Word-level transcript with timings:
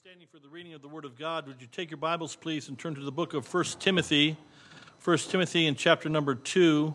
standing 0.00 0.28
for 0.30 0.38
the 0.38 0.48
reading 0.48 0.74
of 0.74 0.80
the 0.80 0.86
Word 0.86 1.04
of 1.04 1.18
God, 1.18 1.48
would 1.48 1.60
you 1.60 1.66
take 1.66 1.90
your 1.90 1.98
Bibles, 1.98 2.36
please, 2.36 2.68
and 2.68 2.78
turn 2.78 2.94
to 2.94 3.00
the 3.00 3.10
book 3.10 3.34
of 3.34 3.52
1 3.52 3.64
Timothy, 3.80 4.36
1 5.02 5.18
Timothy 5.18 5.66
in 5.66 5.74
chapter 5.74 6.08
number 6.08 6.36
2. 6.36 6.94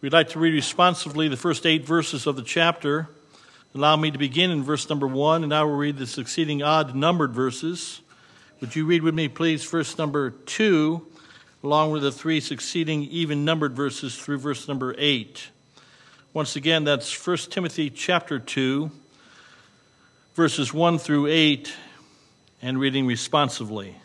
We'd 0.00 0.12
like 0.12 0.28
to 0.28 0.38
read 0.38 0.54
responsively 0.54 1.26
the 1.26 1.36
first 1.36 1.66
eight 1.66 1.84
verses 1.84 2.28
of 2.28 2.36
the 2.36 2.42
chapter. 2.42 3.08
Allow 3.74 3.96
me 3.96 4.12
to 4.12 4.18
begin 4.18 4.52
in 4.52 4.62
verse 4.62 4.88
number 4.88 5.08
1, 5.08 5.42
and 5.42 5.52
I 5.52 5.64
will 5.64 5.74
read 5.74 5.96
the 5.98 6.06
succeeding 6.06 6.62
odd 6.62 6.94
numbered 6.94 7.32
verses. 7.32 8.00
Would 8.60 8.76
you 8.76 8.86
read 8.86 9.02
with 9.02 9.14
me, 9.14 9.26
please, 9.26 9.64
verse 9.64 9.98
number 9.98 10.30
2, 10.30 11.04
along 11.64 11.90
with 11.90 12.02
the 12.02 12.12
three 12.12 12.38
succeeding 12.38 13.02
even 13.04 13.44
numbered 13.44 13.74
verses 13.74 14.16
through 14.16 14.38
verse 14.38 14.68
number 14.68 14.94
8. 14.96 15.48
Once 16.32 16.54
again, 16.54 16.84
that's 16.84 17.26
1 17.26 17.36
Timothy 17.50 17.90
chapter 17.90 18.38
2 18.38 18.88
verses 20.38 20.72
1 20.72 20.98
through 20.98 21.26
8 21.26 21.74
and 22.60 22.80
reading 22.80 23.06
responsively. 23.06 23.96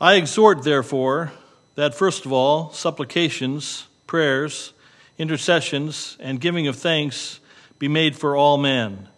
I 0.00 0.14
exhort, 0.14 0.62
therefore, 0.62 1.32
that 1.74 1.94
first 1.94 2.26
of 2.26 2.32
all, 2.32 2.70
supplications, 2.72 3.86
prayers, 4.06 4.72
intercessions, 5.18 6.16
and 6.20 6.40
giving 6.40 6.66
of 6.66 6.76
thanks 6.76 7.40
be 7.78 7.88
made 7.88 8.16
for 8.16 8.36
all 8.36 8.58
men, 8.58 9.08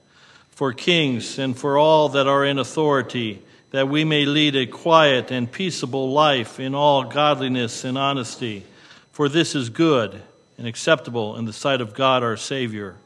for 0.50 0.72
kings, 0.72 1.38
and 1.38 1.56
for 1.56 1.78
all 1.78 2.10
that 2.10 2.26
are 2.26 2.44
in 2.44 2.58
authority, 2.58 3.42
that 3.70 3.88
we 3.88 4.04
may 4.04 4.24
lead 4.24 4.56
a 4.56 4.66
quiet 4.66 5.30
and 5.30 5.50
peaceable 5.50 6.12
life 6.12 6.58
in 6.58 6.74
all 6.74 7.04
godliness 7.04 7.84
and 7.84 7.96
honesty. 7.96 8.64
For 9.12 9.28
this 9.28 9.54
is 9.54 9.70
good 9.70 10.20
and 10.58 10.66
acceptable 10.66 11.36
in 11.36 11.44
the 11.44 11.52
sight 11.52 11.80
of 11.80 11.94
God 11.94 12.22
our 12.22 12.36
Savior 12.36 12.96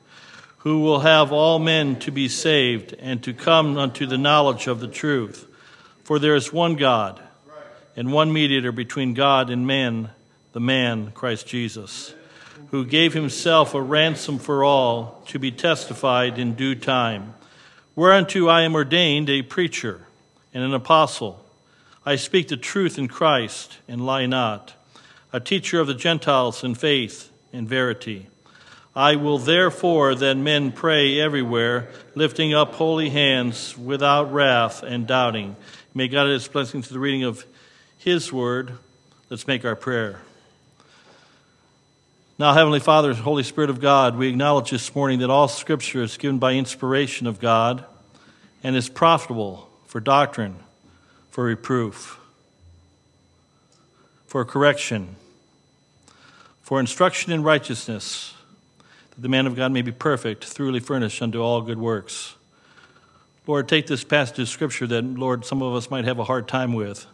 who 0.64 0.80
will 0.80 1.00
have 1.00 1.30
all 1.30 1.59
men 1.59 1.95
to 1.98 2.10
be 2.10 2.27
saved 2.27 2.95
and 2.98 3.22
to 3.22 3.34
come 3.34 3.77
unto 3.77 4.06
the 4.06 4.16
knowledge 4.16 4.66
of 4.66 4.80
the 4.80 4.88
truth. 4.88 5.46
For 6.05 6.19
there 6.19 6.34
is 6.34 6.55
one 6.55 6.77
God 6.77 7.22
and 7.94 8.11
one 8.11 8.33
mediator 8.33 8.72
between 8.72 9.12
God 9.12 9.50
and 9.50 9.66
men, 9.66 10.08
the 10.52 10.61
man, 10.61 11.12
Christ 11.12 11.47
Jesus, 11.47 12.14
who 12.70 12.86
gave 12.86 13.12
himself 13.12 13.74
a 13.74 13.83
ransom 13.83 14.39
for 14.39 14.64
all 14.64 15.22
to 15.27 15.39
be 15.39 15.52
testified 15.52 16.39
in 16.39 16.55
due 16.55 16.74
time. 16.74 17.34
Whereunto 17.94 18.48
I 18.48 18.62
am 18.62 18.74
ordained 18.74 19.28
a 19.28 19.42
preacher 19.42 20.06
and 20.55 20.64
an 20.64 20.72
apostle. 20.72 21.44
I 22.06 22.17
speak 22.17 22.48
the 22.48 22.56
truth 22.56 22.98
in 22.98 23.08
Christ 23.08 23.80
and 23.86 24.06
lie 24.06 24.24
not, 24.24 24.72
a 25.30 25.41
teacher 25.41 25.78
of 25.78 25.89
the 25.89 25.94
Gentiles 25.94 26.64
in 26.64 26.74
faith 26.74 27.30
and 27.52 27.69
verity. 27.69 28.28
I 28.97 29.17
will 29.17 29.39
therefore 29.39 30.14
that 30.14 30.37
men 30.37 30.70
pray 30.70 31.19
everywhere, 31.19 31.89
lifting 32.14 32.55
up 32.55 32.75
holy 32.75 33.11
hands 33.11 33.77
without 33.77 34.33
wrath 34.33 34.84
and 34.84 35.05
doubting. 35.05 35.56
May 35.95 36.06
God 36.06 36.27
add 36.27 36.33
his 36.33 36.47
blessing 36.47 36.81
to 36.83 36.92
the 36.92 37.01
reading 37.01 37.25
of 37.25 37.45
his 37.98 38.33
word. 38.33 38.75
Let's 39.31 39.48
make 39.48 39.64
our 39.64 39.75
prayer. 39.75 40.20
Now, 42.39 42.53
Heavenly 42.53 42.78
Father, 42.78 43.14
Holy 43.14 43.42
Spirit 43.42 43.70
of 43.70 43.81
God, 43.81 44.17
we 44.17 44.28
acknowledge 44.28 44.70
this 44.70 44.95
morning 44.95 45.20
that 45.20 45.31
all 45.31 45.48
Scripture 45.48 46.03
is 46.03 46.17
given 46.17 46.39
by 46.39 46.53
inspiration 46.53 47.27
of 47.27 47.41
God 47.41 47.84
and 48.62 48.77
is 48.77 48.89
profitable 48.89 49.69
for 49.86 49.98
doctrine, 50.01 50.56
for 51.31 51.45
reproof, 51.45 52.20
for 54.27 54.45
correction, 54.45 55.17
for 56.62 56.79
instruction 56.79 57.33
in 57.33 57.42
righteousness 57.42 58.33
that 59.15 59.23
the 59.23 59.29
man 59.29 59.47
of 59.47 59.57
God 59.57 59.73
may 59.73 59.83
be 59.83 59.93
perfect, 59.93 60.45
thoroughly 60.45 60.81
furnished 60.81 61.20
unto 61.23 61.41
all 61.41 61.61
good 61.61 61.79
works. 61.79 62.34
Lord, 63.47 63.69
take 63.69 63.87
this 63.87 64.05
passage 64.05 64.39
of 64.39 64.48
Scripture 64.48 64.87
that, 64.87 65.05
Lord, 65.05 65.45
some 65.45 65.62
of 65.62 65.75
us 65.75 65.91
might 65.91 66.05
have 66.05 66.19
a 66.19 66.25
hard 66.25 66.48
time 66.48 66.73
with 66.73 67.07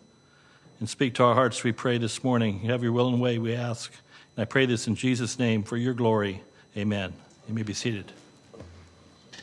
and 0.81 0.89
speak 0.89 1.15
to 1.15 1.25
our 1.25 1.35
hearts, 1.35 1.63
we 1.63 1.73
pray 1.73 1.99
this 1.99 2.25
morning. 2.25 2.61
Have 2.61 2.83
your 2.83 2.93
will 2.93 3.09
and 3.09 3.21
way, 3.21 3.37
we 3.37 3.55
ask. 3.55 3.93
And 4.35 4.43
I 4.43 4.47
pray 4.47 4.65
this 4.65 4.87
in 4.87 4.95
Jesus' 4.95 5.39
name 5.39 5.63
for 5.63 5.77
your 5.77 5.93
glory. 5.93 6.43
Amen. 6.75 7.13
You 7.47 7.55
may 7.55 7.63
be 7.63 7.75
seated. 7.75 8.11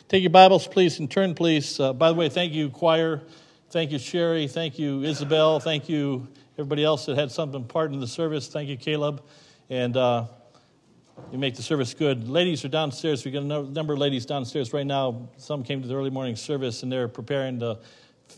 Take 0.10 0.24
your 0.24 0.32
Bibles, 0.32 0.66
please, 0.66 0.98
and 0.98 1.12
turn, 1.12 1.36
please. 1.36 1.80
Uh, 1.80 1.94
by 1.94 2.10
the 2.10 2.16
way, 2.16 2.28
thank 2.28 2.54
you, 2.54 2.72
choir. 2.72 3.22
Thank 3.70 3.92
you, 3.92 4.00
Sherry. 4.00 4.48
Thank 4.48 4.80
you, 4.80 5.04
Isabel. 5.04 5.60
Thank 5.60 5.88
you, 5.88 6.28
everybody 6.56 6.84
else 6.84 7.06
that 7.06 7.16
had 7.16 7.32
something 7.32 7.64
part 7.66 7.92
in 7.92 8.00
the 8.00 8.08
service. 8.08 8.48
Thank 8.48 8.70
you, 8.70 8.78
Caleb. 8.78 9.22
And 9.70 9.96
uh, 9.96 10.26
you 11.32 11.38
make 11.38 11.56
the 11.56 11.62
service 11.62 11.94
good. 11.94 12.30
Ladies 12.30 12.64
are 12.64 12.70
downstairs. 12.70 13.26
We've 13.26 13.34
got 13.34 13.44
a 13.44 13.64
number 13.72 13.94
of 13.94 14.00
ladies 14.00 14.26
downstairs 14.26 14.72
right 14.72 14.86
now. 14.86 15.28
Some 15.38 15.64
came 15.64 15.82
to 15.82 15.88
the 15.88 15.96
early 15.96 16.10
morning 16.10 16.38
service, 16.38 16.84
and 16.84 16.92
they're 16.92 17.10
preparing 17.10 17.60
the, 17.60 17.80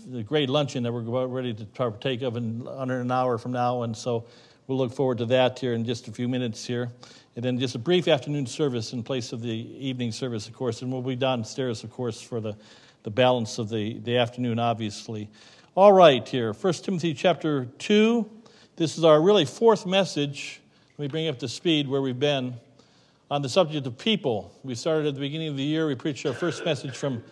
the 0.07 0.23
great 0.23 0.50
luncheon 0.50 0.81
that 0.84 0.91
we're 0.91 1.01
about 1.01 1.31
ready 1.31 1.53
to 1.53 1.66
partake 1.66 2.23
of 2.23 2.35
in 2.35 2.67
under 2.67 3.00
an 3.00 3.12
hour 3.12 3.38
from 3.38 3.51
now. 3.51 3.84
And 3.84 3.95
so 3.95 4.25
we'll 4.66 4.78
look 4.78 4.91
forward 4.91 5.19
to 5.19 5.25
that 5.25 5.59
here 5.59 5.73
in 5.73 5.85
just 5.85 6.07
a 6.07 6.12
few 6.12 6.28
minutes 6.28 6.66
here. 6.66 6.91
And 7.35 7.45
then 7.45 7.59
just 7.59 7.75
a 7.75 7.79
brief 7.79 8.07
afternoon 8.07 8.47
service 8.47 8.91
in 8.91 9.03
place 9.03 9.34
of 9.34 9.41
the 9.41 9.50
evening 9.50 10.11
service, 10.11 10.47
of 10.47 10.56
course. 10.56 10.81
And 10.81 10.91
we'll 10.91 11.03
be 11.03 11.16
downstairs, 11.16 11.84
of 11.84 11.91
course, 11.91 12.19
for 12.22 12.40
the, 12.41 12.56
the 13.03 13.11
balance 13.11 13.59
of 13.59 13.69
the, 13.69 14.00
the 14.00 14.17
afternoon, 14.17 14.57
obviously. 14.57 15.29
All 15.75 15.94
right, 15.94 16.28
here, 16.28 16.53
1 16.53 16.73
Timothy 16.73 17.13
chapter 17.13 17.66
2. 17.66 18.29
This 18.78 18.97
is 18.97 19.03
our 19.03 19.22
really 19.22 19.46
fourth 19.46 19.85
message. 19.85 20.59
Let 20.97 21.03
me 21.03 21.07
bring 21.07 21.28
up 21.28 21.38
to 21.40 21.47
speed 21.47 21.88
where 21.88 22.01
we've 22.01 22.19
been 22.19 22.56
on 23.31 23.44
the 23.44 23.50
subject 23.50 23.85
of 23.85 23.97
people. 23.97 24.51
We 24.63 24.73
started 24.73 25.07
at 25.07 25.13
the 25.13 25.19
beginning 25.19 25.50
of 25.50 25.57
the 25.57 25.63
year. 25.63 25.85
We 25.85 25.95
preached 25.95 26.25
our 26.25 26.34
first 26.34 26.66
message 26.66 26.95
from 26.95 27.23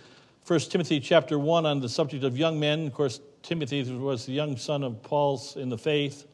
1 0.46 0.60
Timothy 0.62 1.00
chapter 1.00 1.40
1 1.40 1.66
on 1.66 1.80
the 1.80 1.90
subject 1.90 2.24
of 2.24 2.38
young 2.38 2.60
men. 2.60 2.88
Of 2.88 2.94
course, 2.94 3.20
Timothy 3.42 3.84
was 3.94 4.26
the 4.26 4.34
young 4.34 4.58
son 4.58 4.84
of 4.84 5.02
Paul's 5.02 5.58
in 5.58 5.70
the 5.70 5.78
faith. 5.78 6.28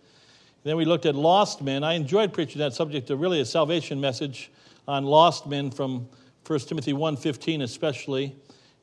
Then 0.63 0.75
we 0.75 0.85
looked 0.85 1.06
at 1.06 1.16
lost 1.16 1.62
men. 1.62 1.84
I 1.84 1.94
enjoyed 1.94 2.34
preaching 2.34 2.59
that 2.59 2.74
subject, 2.74 3.09
of 3.09 3.22
really 3.22 3.40
a 3.40 3.46
salvation 3.46 4.01
message 4.01 4.51
on 4.88 5.06
lost 5.06 5.47
men 5.47 5.72
from 5.72 6.09
1 6.45 6.59
Timothy 6.59 6.91
1.15 6.91 7.63
especially. 7.63 8.35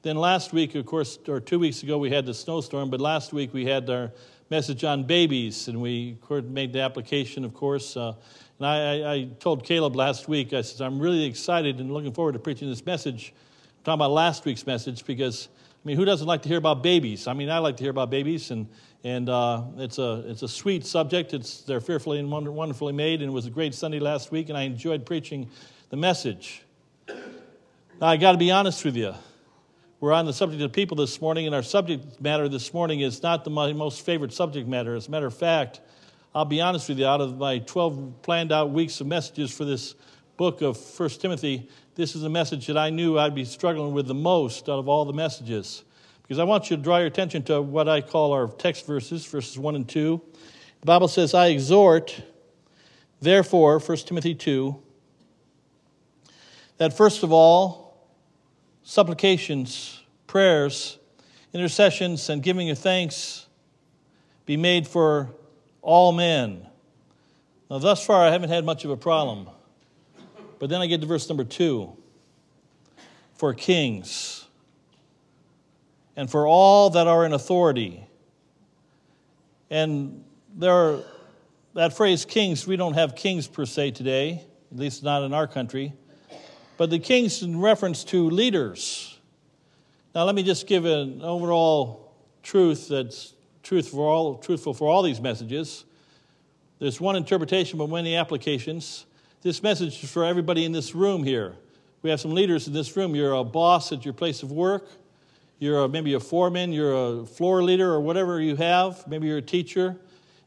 Then 0.03 0.17
last 0.17 0.55
week, 0.55 0.75
of 0.75 0.87
course, 0.87 1.19
or 1.29 1.41
two 1.41 1.59
weeks 1.59 1.83
ago, 1.83 1.99
we 1.99 2.11
had 2.11 2.25
the 2.25 2.33
snowstorm, 2.33 2.89
but 2.89 3.03
last 3.03 3.35
week 3.35 3.53
we 3.53 3.67
had 3.67 3.89
our 3.91 4.13
message 4.49 4.83
on 4.83 5.05
babies, 5.05 5.69
and 5.69 5.81
we 5.81 6.17
made 6.45 6.73
the 6.73 6.81
application, 6.81 7.45
of 7.45 7.53
course, 7.53 7.97
uh, 7.97 8.15
and 8.61 8.67
I, 8.67 9.13
I, 9.13 9.29
told 9.39 9.65
Caleb 9.65 9.97
last 9.97 10.29
week, 10.29 10.53
I 10.53 10.61
said, 10.61 10.87
I'm 10.87 11.01
really 11.01 11.25
excited 11.25 11.81
and 11.81 11.91
looking 11.91 12.13
forward 12.13 12.33
to 12.33 12.39
preaching 12.39 12.69
this 12.69 12.85
message. 12.85 13.33
I'm 13.33 13.85
talking 13.85 13.95
about 13.95 14.11
last 14.11 14.45
week's 14.45 14.67
message 14.67 15.07
because, 15.07 15.49
I 15.83 15.89
mean, 15.89 15.97
who 15.97 16.05
doesn't 16.05 16.27
like 16.27 16.43
to 16.43 16.49
hear 16.49 16.59
about 16.59 16.83
babies? 16.83 17.27
I 17.27 17.33
mean, 17.33 17.49
I 17.49 17.57
like 17.57 17.79
to 17.79 17.83
hear 17.83 17.91
about 17.91 18.11
babies, 18.11 18.51
and, 18.51 18.69
and 19.03 19.31
uh, 19.31 19.63
it's, 19.79 19.99
a, 19.99 20.25
it's 20.27 20.43
a 20.43 20.49
sweet 20.49 20.85
subject. 20.85 21.33
It's, 21.33 21.63
they're 21.63 21.81
fearfully 21.81 22.19
and 22.19 22.31
wonderfully 22.31 22.93
made, 22.93 23.23
and 23.23 23.31
it 23.31 23.33
was 23.33 23.47
a 23.47 23.51
great 23.51 23.75
Sunday 23.75 23.99
last 23.99 24.31
week, 24.31 24.51
and 24.51 24.59
I 24.59 24.63
enjoyed 24.65 25.07
preaching 25.07 25.49
the 25.89 25.97
message. 25.97 26.63
Now, 27.09 28.09
I 28.09 28.19
got 28.19 28.33
to 28.33 28.39
be 28.39 28.51
honest 28.51 28.85
with 28.85 28.95
you. 28.95 29.15
We're 30.01 30.13
on 30.13 30.27
the 30.27 30.35
subject 30.35 30.63
of 30.63 30.71
people 30.71 30.99
this 30.99 31.19
morning, 31.19 31.47
and 31.47 31.55
our 31.55 31.63
subject 31.63 32.21
matter 32.21 32.47
this 32.47 32.75
morning 32.75 33.01
is 33.01 33.23
not 33.23 33.45
the 33.45 33.51
most 33.51 34.05
favorite 34.05 34.35
subject 34.35 34.69
matter. 34.69 34.95
As 34.97 35.09
a 35.09 35.11
matter 35.11 35.27
of 35.27 35.35
fact, 35.35 35.81
I'll 36.33 36.45
be 36.45 36.61
honest 36.61 36.89
with 36.89 37.01
you, 37.01 37.07
out 37.07 37.21
of 37.21 37.39
my 37.39 37.59
12 37.59 38.23
planned 38.23 38.53
out 38.53 38.71
weeks 38.71 39.01
of 39.01 39.09
messages 39.09 39.51
for 39.51 39.65
this 39.65 39.97
book 40.37 40.63
of 40.63 40.79
1 40.79 41.09
Timothy, 41.11 41.69
this 41.97 42.15
is 42.15 42.23
a 42.23 42.29
message 42.29 42.69
that 42.69 42.79
I 42.79 42.89
knew 42.89 43.19
I'd 43.19 43.35
be 43.35 43.45
struggling 43.45 43.95
with 43.95 44.07
the 44.07 44.15
most 44.15 44.69
out 44.69 44.79
of 44.79 44.89
all 44.89 45.05
the 45.05 45.13
messages. 45.13 45.83
Because 46.23 46.39
I 46.39 46.45
want 46.45 46.71
you 46.71 46.77
to 46.77 46.83
draw 46.83 46.99
your 46.99 47.09
attention 47.09 47.43
to 47.45 47.61
what 47.61 47.89
I 47.89 48.01
call 48.01 48.31
our 48.33 48.47
text 48.47 48.87
verses, 48.87 49.27
verses 49.27 49.59
1 49.59 49.75
and 49.75 49.89
2. 49.89 50.23
The 50.83 50.87
Bible 50.87 51.09
says, 51.09 51.35
I 51.35 51.49
exhort, 51.49 52.23
therefore, 53.21 53.81
1 53.81 53.99
Timothy 53.99 54.37
2, 54.37 54.81
that 56.77 56.97
first 56.97 57.25
of 57.25 57.33
all, 57.33 58.07
supplications, 58.85 60.01
prayers, 60.29 60.97
intercessions, 61.53 62.29
and 62.29 62.41
giving 62.41 62.71
of 62.71 62.79
thanks 62.79 63.47
be 64.47 64.57
made 64.57 64.87
for 64.87 65.35
all 65.83 66.13
men. 66.13 66.67
Now, 67.71 67.79
thus 67.79 68.05
far, 68.05 68.27
I 68.27 68.31
haven't 68.31 68.51
had 68.51 68.65
much 68.65 68.85
of 68.85 68.91
a 68.91 68.97
problem. 68.97 69.49
But 70.59 70.69
then 70.69 70.81
I 70.81 70.87
get 70.87 71.01
to 71.01 71.07
verse 71.07 71.29
number 71.29 71.45
two 71.45 71.97
for 73.35 73.55
kings 73.55 74.45
and 76.17 76.31
for 76.31 76.47
all 76.47 76.91
that 76.91 77.07
are 77.07 77.25
in 77.25 77.33
authority. 77.33 78.07
And 79.71 80.25
there 80.55 80.73
are, 80.73 81.01
that 81.75 81.97
phrase 81.97 82.27
kings, 82.27 82.67
we 82.67 82.77
don't 82.77 82.95
have 82.95 83.15
kings 83.17 83.47
per 83.47 83.65
se 83.65 83.93
today, 83.93 84.45
at 84.71 84.79
least 84.79 85.03
not 85.03 85.23
in 85.23 85.33
our 85.33 85.47
country. 85.47 85.95
But 86.77 86.91
the 86.91 86.99
kings 86.99 87.43
in 87.43 87.59
reference 87.59 88.05
to 88.05 88.29
leaders. 88.29 89.19
Now, 90.15 90.25
let 90.25 90.35
me 90.35 90.43
just 90.43 90.67
give 90.67 90.85
an 90.85 91.23
overall 91.23 92.13
truth 92.43 92.89
that's 92.89 93.33
truth 93.63 93.89
for 93.89 94.09
all, 94.09 94.37
truthful 94.37 94.75
for 94.75 94.89
all 94.89 95.03
these 95.03 95.21
messages. 95.21 95.85
There's 96.79 97.01
one 97.01 97.17
interpretation, 97.17 97.79
but 97.79 97.89
many 97.89 98.17
applications. 98.17 99.07
This 99.43 99.63
message 99.63 100.03
is 100.03 100.11
for 100.11 100.25
everybody 100.25 100.65
in 100.65 100.73
this 100.73 100.95
room 100.95 101.23
here. 101.23 101.55
We 102.03 102.11
have 102.11 102.21
some 102.21 102.33
leaders 102.33 102.67
in 102.67 102.73
this 102.73 102.97
room. 102.97 103.15
You're 103.15 103.35
a 103.35 103.45
boss 103.45 103.93
at 103.93 104.05
your 104.05 104.15
place 104.15 104.43
of 104.43 104.51
work. 104.51 104.89
You're 105.59 105.85
a, 105.85 105.89
maybe 105.89 106.15
a 106.15 106.21
foreman, 106.21 106.73
you're 106.73 107.21
a 107.21 107.27
floor 107.27 107.63
leader, 107.63 107.93
or 107.93 108.01
whatever 108.01 108.41
you 108.41 108.57
have. 108.57 109.07
Maybe 109.07 109.27
you're 109.27 109.39
a 109.39 109.43
teacher. 109.43 109.97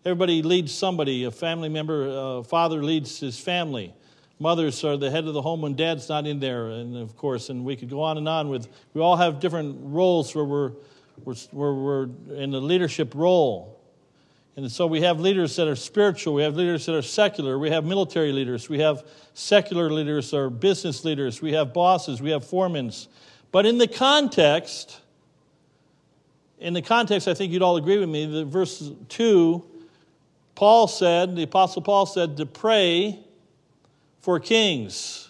Everybody 0.06 0.42
leads 0.42 0.74
somebody. 0.74 1.25
A 1.25 1.31
family 1.31 1.69
member, 1.69 2.07
a 2.39 2.44
father 2.44 2.83
leads 2.83 3.19
his 3.19 3.39
family. 3.39 3.94
Mothers 4.39 4.83
are 4.83 4.98
the 4.98 5.12
head 5.12 5.25
of 5.25 5.36
the 5.36 5.42
home 5.42 5.62
when 5.62 5.75
dad's 5.75 6.09
not 6.09 6.25
in 6.25 6.39
there, 6.39 6.68
and 6.68 6.98
of 6.98 7.16
course, 7.16 7.50
and 7.50 7.63
we 7.63 7.75
could 7.75 7.89
go 7.89 8.01
on 8.01 8.18
and 8.18 8.27
on 8.27 8.50
with. 8.50 8.68
We 8.95 9.01
all 9.01 9.16
have 9.16 9.39
different 9.39 9.77
roles 9.83 10.33
where 10.33 10.44
we're, 10.44 10.71
we're, 11.24 11.36
where 11.51 11.74
we're 11.74 12.10
in 12.36 12.54
a 12.54 12.60
leadership 12.60 13.13
role. 13.15 13.80
And 14.56 14.71
so 14.71 14.86
we 14.86 15.01
have 15.01 15.19
leaders 15.19 15.56
that 15.56 15.68
are 15.68 15.75
spiritual, 15.75 16.36
we 16.36 16.44
have 16.44 16.56
leaders 16.56 16.86
that 16.86 16.95
are 16.95 17.01
secular, 17.01 17.57
we 17.57 17.71
have 17.71 17.86
military 17.86 18.31
leaders, 18.31 18.69
we 18.69 18.80
have 18.80 19.04
secular 19.33 19.89
leaders 19.89 20.31
or 20.31 20.51
business 20.51 21.04
leaders, 21.04 21.42
we 21.42 21.54
have 21.54 21.74
bosses, 21.74 22.21
we 22.21 22.30
have 22.30 22.45
foremen. 22.45 22.92
But 23.51 23.65
in 23.65 23.80
the 23.80 23.88
context, 23.88 25.01
in 26.60 26.74
the 26.74 26.83
context, 26.83 27.27
I 27.27 27.33
think 27.33 27.51
you'd 27.51 27.63
all 27.63 27.77
agree 27.77 27.98
with 27.98 28.09
me, 28.09 28.25
that 28.27 28.45
verse 28.45 28.92
2, 29.09 29.66
Paul 30.54 30.88
said, 30.88 31.36
the 31.36 31.44
Apostle 31.44 31.81
Paul 31.81 32.06
said, 32.06 32.38
to 32.38 32.45
pray 32.45 33.19
for 34.21 34.39
kings. 34.39 35.30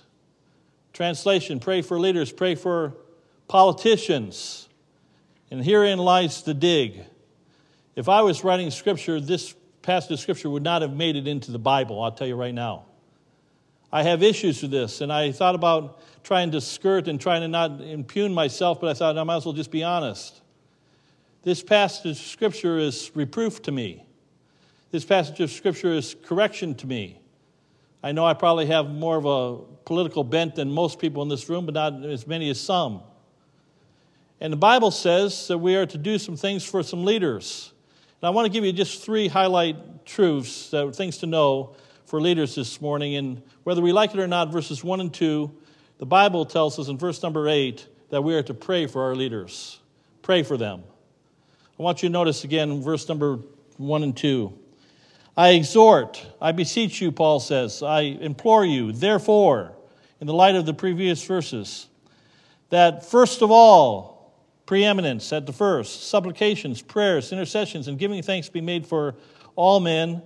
Translation, 0.91 1.59
pray 1.59 1.81
for 1.81 1.97
leaders, 1.97 2.31
pray 2.31 2.55
for 2.55 2.93
politicians. 3.47 4.62
And 5.53 5.63
herein 5.63 5.99
lies 5.99 6.41
the 6.41 6.55
dig. 6.55 7.05
If 7.95 8.09
I 8.09 8.23
was 8.23 8.43
writing 8.43 8.71
scripture, 8.71 9.21
this 9.21 9.53
passage 9.83 10.13
of 10.13 10.19
scripture 10.19 10.49
would 10.49 10.63
not 10.63 10.81
have 10.81 10.95
made 10.95 11.15
it 11.15 11.27
into 11.27 11.51
the 11.51 11.59
Bible, 11.59 12.01
I'll 12.01 12.11
tell 12.11 12.25
you 12.25 12.35
right 12.35 12.55
now. 12.55 12.85
I 13.91 14.01
have 14.01 14.23
issues 14.23 14.63
with 14.63 14.71
this, 14.71 14.99
and 14.99 15.13
I 15.13 15.31
thought 15.31 15.53
about 15.53 16.01
trying 16.23 16.49
to 16.53 16.59
skirt 16.59 17.07
and 17.07 17.21
trying 17.21 17.41
to 17.41 17.47
not 17.47 17.81
impugn 17.81 18.33
myself, 18.33 18.81
but 18.81 18.89
I 18.89 18.95
thought 18.95 19.15
I 19.15 19.23
might 19.23 19.35
as 19.35 19.45
well 19.45 19.53
just 19.53 19.69
be 19.69 19.83
honest. 19.83 20.41
This 21.43 21.61
passage 21.61 22.09
of 22.09 22.17
scripture 22.17 22.79
is 22.79 23.11
reproof 23.13 23.61
to 23.61 23.71
me. 23.71 24.07
This 24.89 25.05
passage 25.05 25.39
of 25.39 25.51
scripture 25.51 25.93
is 25.93 26.15
correction 26.23 26.73
to 26.73 26.87
me. 26.87 27.21
I 28.01 28.11
know 28.11 28.25
I 28.25 28.33
probably 28.33 28.65
have 28.65 28.89
more 28.89 29.17
of 29.17 29.25
a 29.25 29.63
political 29.85 30.23
bent 30.23 30.55
than 30.55 30.71
most 30.71 30.97
people 30.97 31.21
in 31.21 31.29
this 31.29 31.47
room, 31.47 31.67
but 31.67 31.75
not 31.75 32.03
as 32.05 32.25
many 32.25 32.49
as 32.49 32.59
some. 32.59 33.03
And 34.43 34.51
the 34.51 34.57
Bible 34.57 34.91
says 34.91 35.47
that 35.47 35.57
we 35.57 35.77
are 35.77 35.85
to 35.85 35.97
do 35.97 36.19
some 36.19 36.35
things 36.35 36.65
for 36.65 36.83
some 36.83 37.05
leaders. 37.05 37.71
And 38.21 38.27
I 38.27 38.31
want 38.31 38.45
to 38.45 38.51
give 38.51 38.65
you 38.65 38.73
just 38.73 39.01
three 39.01 39.29
highlight 39.29 40.05
truths, 40.05 40.69
that, 40.71 40.93
things 40.97 41.19
to 41.19 41.27
know 41.27 41.77
for 42.07 42.19
leaders 42.19 42.53
this 42.53 42.81
morning. 42.81 43.15
And 43.15 43.41
whether 43.63 43.81
we 43.81 43.93
like 43.93 44.13
it 44.13 44.19
or 44.19 44.27
not, 44.27 44.51
verses 44.51 44.83
1 44.83 44.99
and 44.99 45.13
2, 45.13 45.49
the 45.97 46.05
Bible 46.05 46.43
tells 46.43 46.77
us 46.77 46.89
in 46.89 46.97
verse 46.97 47.23
number 47.23 47.47
8 47.47 47.87
that 48.09 48.21
we 48.21 48.35
are 48.35 48.43
to 48.43 48.53
pray 48.53 48.85
for 48.85 49.03
our 49.03 49.15
leaders. 49.15 49.79
Pray 50.23 50.43
for 50.43 50.57
them. 50.57 50.83
I 51.79 51.81
want 51.81 52.03
you 52.03 52.09
to 52.09 52.13
notice 52.13 52.43
again 52.43 52.81
verse 52.81 53.07
number 53.07 53.39
1 53.77 54.03
and 54.03 54.15
2. 54.15 54.59
I 55.37 55.51
exhort, 55.51 56.23
I 56.41 56.51
beseech 56.51 57.01
you, 57.01 57.13
Paul 57.13 57.39
says, 57.39 57.81
I 57.81 58.01
implore 58.01 58.65
you, 58.65 58.91
therefore, 58.91 59.71
in 60.19 60.27
the 60.27 60.33
light 60.33 60.55
of 60.55 60.65
the 60.65 60.73
previous 60.73 61.23
verses, 61.23 61.87
that 62.71 63.05
first 63.05 63.41
of 63.41 63.49
all, 63.49 64.12
preeminence 64.65 65.33
at 65.33 65.45
the 65.45 65.53
first, 65.53 66.07
supplications, 66.07 66.81
prayers, 66.81 67.31
intercessions, 67.31 67.87
and 67.87 67.99
giving 67.99 68.21
thanks 68.21 68.49
be 68.49 68.61
made 68.61 68.87
for 68.87 69.15
all 69.55 69.79
men, 69.79 70.21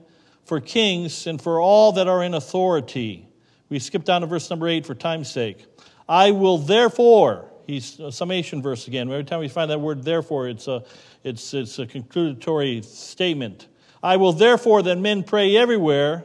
for 0.45 0.59
kings, 0.59 1.27
and 1.27 1.41
for 1.41 1.59
all 1.59 1.91
that 1.93 2.07
are 2.07 2.23
in 2.23 2.33
authority. 2.33 3.27
We 3.69 3.79
skip 3.79 4.03
down 4.03 4.21
to 4.21 4.27
verse 4.27 4.49
number 4.49 4.67
eight 4.67 4.85
for 4.85 4.95
time's 4.95 5.29
sake. 5.29 5.65
I 6.07 6.31
will 6.31 6.57
therefore, 6.57 7.51
he's 7.65 7.99
a 7.99 8.11
summation 8.11 8.61
verse 8.61 8.87
again. 8.87 9.11
Every 9.11 9.25
time 9.25 9.39
we 9.39 9.49
find 9.49 9.69
that 9.71 9.81
word 9.81 10.03
therefore, 10.03 10.47
it's 10.47 10.67
a, 10.67 10.83
it's, 11.23 11.53
it's 11.53 11.79
a 11.79 11.85
concludatory 11.85 12.81
statement. 12.83 13.67
I 14.01 14.17
will 14.17 14.31
therefore 14.31 14.83
that 14.83 14.97
men 14.97 15.23
pray 15.23 15.57
everywhere, 15.57 16.23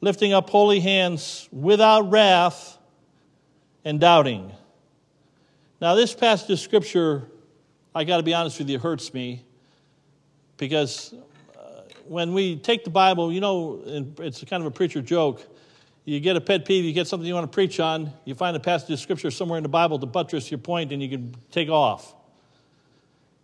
lifting 0.00 0.32
up 0.32 0.48
holy 0.48 0.80
hands 0.80 1.48
without 1.52 2.10
wrath 2.10 2.78
and 3.84 4.00
doubting. 4.00 4.52
Now, 5.80 5.94
this 5.94 6.14
passage 6.14 6.50
of 6.50 6.60
Scripture, 6.60 7.28
I 7.94 8.04
got 8.04 8.18
to 8.18 8.22
be 8.22 8.32
honest 8.32 8.58
with 8.58 8.70
you, 8.70 8.78
hurts 8.78 9.12
me 9.12 9.44
because 10.56 11.12
uh, 11.58 11.82
when 12.06 12.32
we 12.32 12.56
take 12.56 12.84
the 12.84 12.90
Bible, 12.90 13.32
you 13.32 13.40
know, 13.40 13.82
it's 14.18 14.42
kind 14.44 14.62
of 14.62 14.66
a 14.66 14.70
preacher 14.70 15.02
joke. 15.02 15.44
You 16.04 16.20
get 16.20 16.36
a 16.36 16.40
pet 16.40 16.64
peeve, 16.64 16.84
you 16.84 16.92
get 16.92 17.08
something 17.08 17.26
you 17.26 17.34
want 17.34 17.50
to 17.50 17.54
preach 17.54 17.80
on, 17.80 18.12
you 18.24 18.34
find 18.34 18.56
a 18.56 18.60
passage 18.60 18.90
of 18.90 19.00
Scripture 19.00 19.30
somewhere 19.30 19.56
in 19.56 19.62
the 19.62 19.68
Bible 19.68 19.98
to 19.98 20.06
buttress 20.06 20.50
your 20.50 20.58
point, 20.58 20.92
and 20.92 21.02
you 21.02 21.08
can 21.08 21.34
take 21.50 21.68
off. 21.68 22.14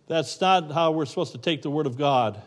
That's 0.07 0.39
not 0.39 0.71
how 0.71 0.91
we're 0.91 1.05
supposed 1.05 1.33
to 1.33 1.37
take 1.37 1.61
the 1.61 1.71
Word 1.71 1.85
of 1.85 1.97
God. 1.97 2.41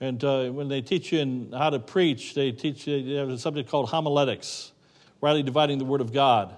And 0.00 0.22
uh, 0.22 0.50
when 0.50 0.68
they 0.68 0.82
teach 0.82 1.10
you 1.10 1.20
in 1.20 1.52
how 1.52 1.70
to 1.70 1.78
preach, 1.78 2.34
they 2.34 2.52
teach 2.52 2.86
you, 2.86 3.02
they 3.02 3.14
have 3.14 3.30
a 3.30 3.38
subject 3.38 3.68
called 3.68 3.88
homiletics, 3.88 4.72
rightly 5.20 5.42
dividing 5.42 5.78
the 5.78 5.84
Word 5.84 6.00
of 6.00 6.12
God. 6.12 6.54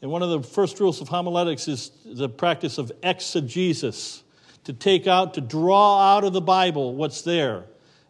And 0.00 0.10
one 0.10 0.22
of 0.22 0.30
the 0.30 0.42
first 0.42 0.78
rules 0.78 1.00
of 1.00 1.08
homiletics 1.08 1.66
is 1.66 1.90
the 2.04 2.28
practice 2.28 2.78
of 2.78 2.92
exegesis 3.02 4.22
to 4.64 4.72
take 4.72 5.06
out, 5.06 5.34
to 5.34 5.40
draw 5.40 6.14
out 6.14 6.24
of 6.24 6.32
the 6.32 6.40
Bible 6.40 6.94
what's 6.94 7.22
there. 7.22 7.64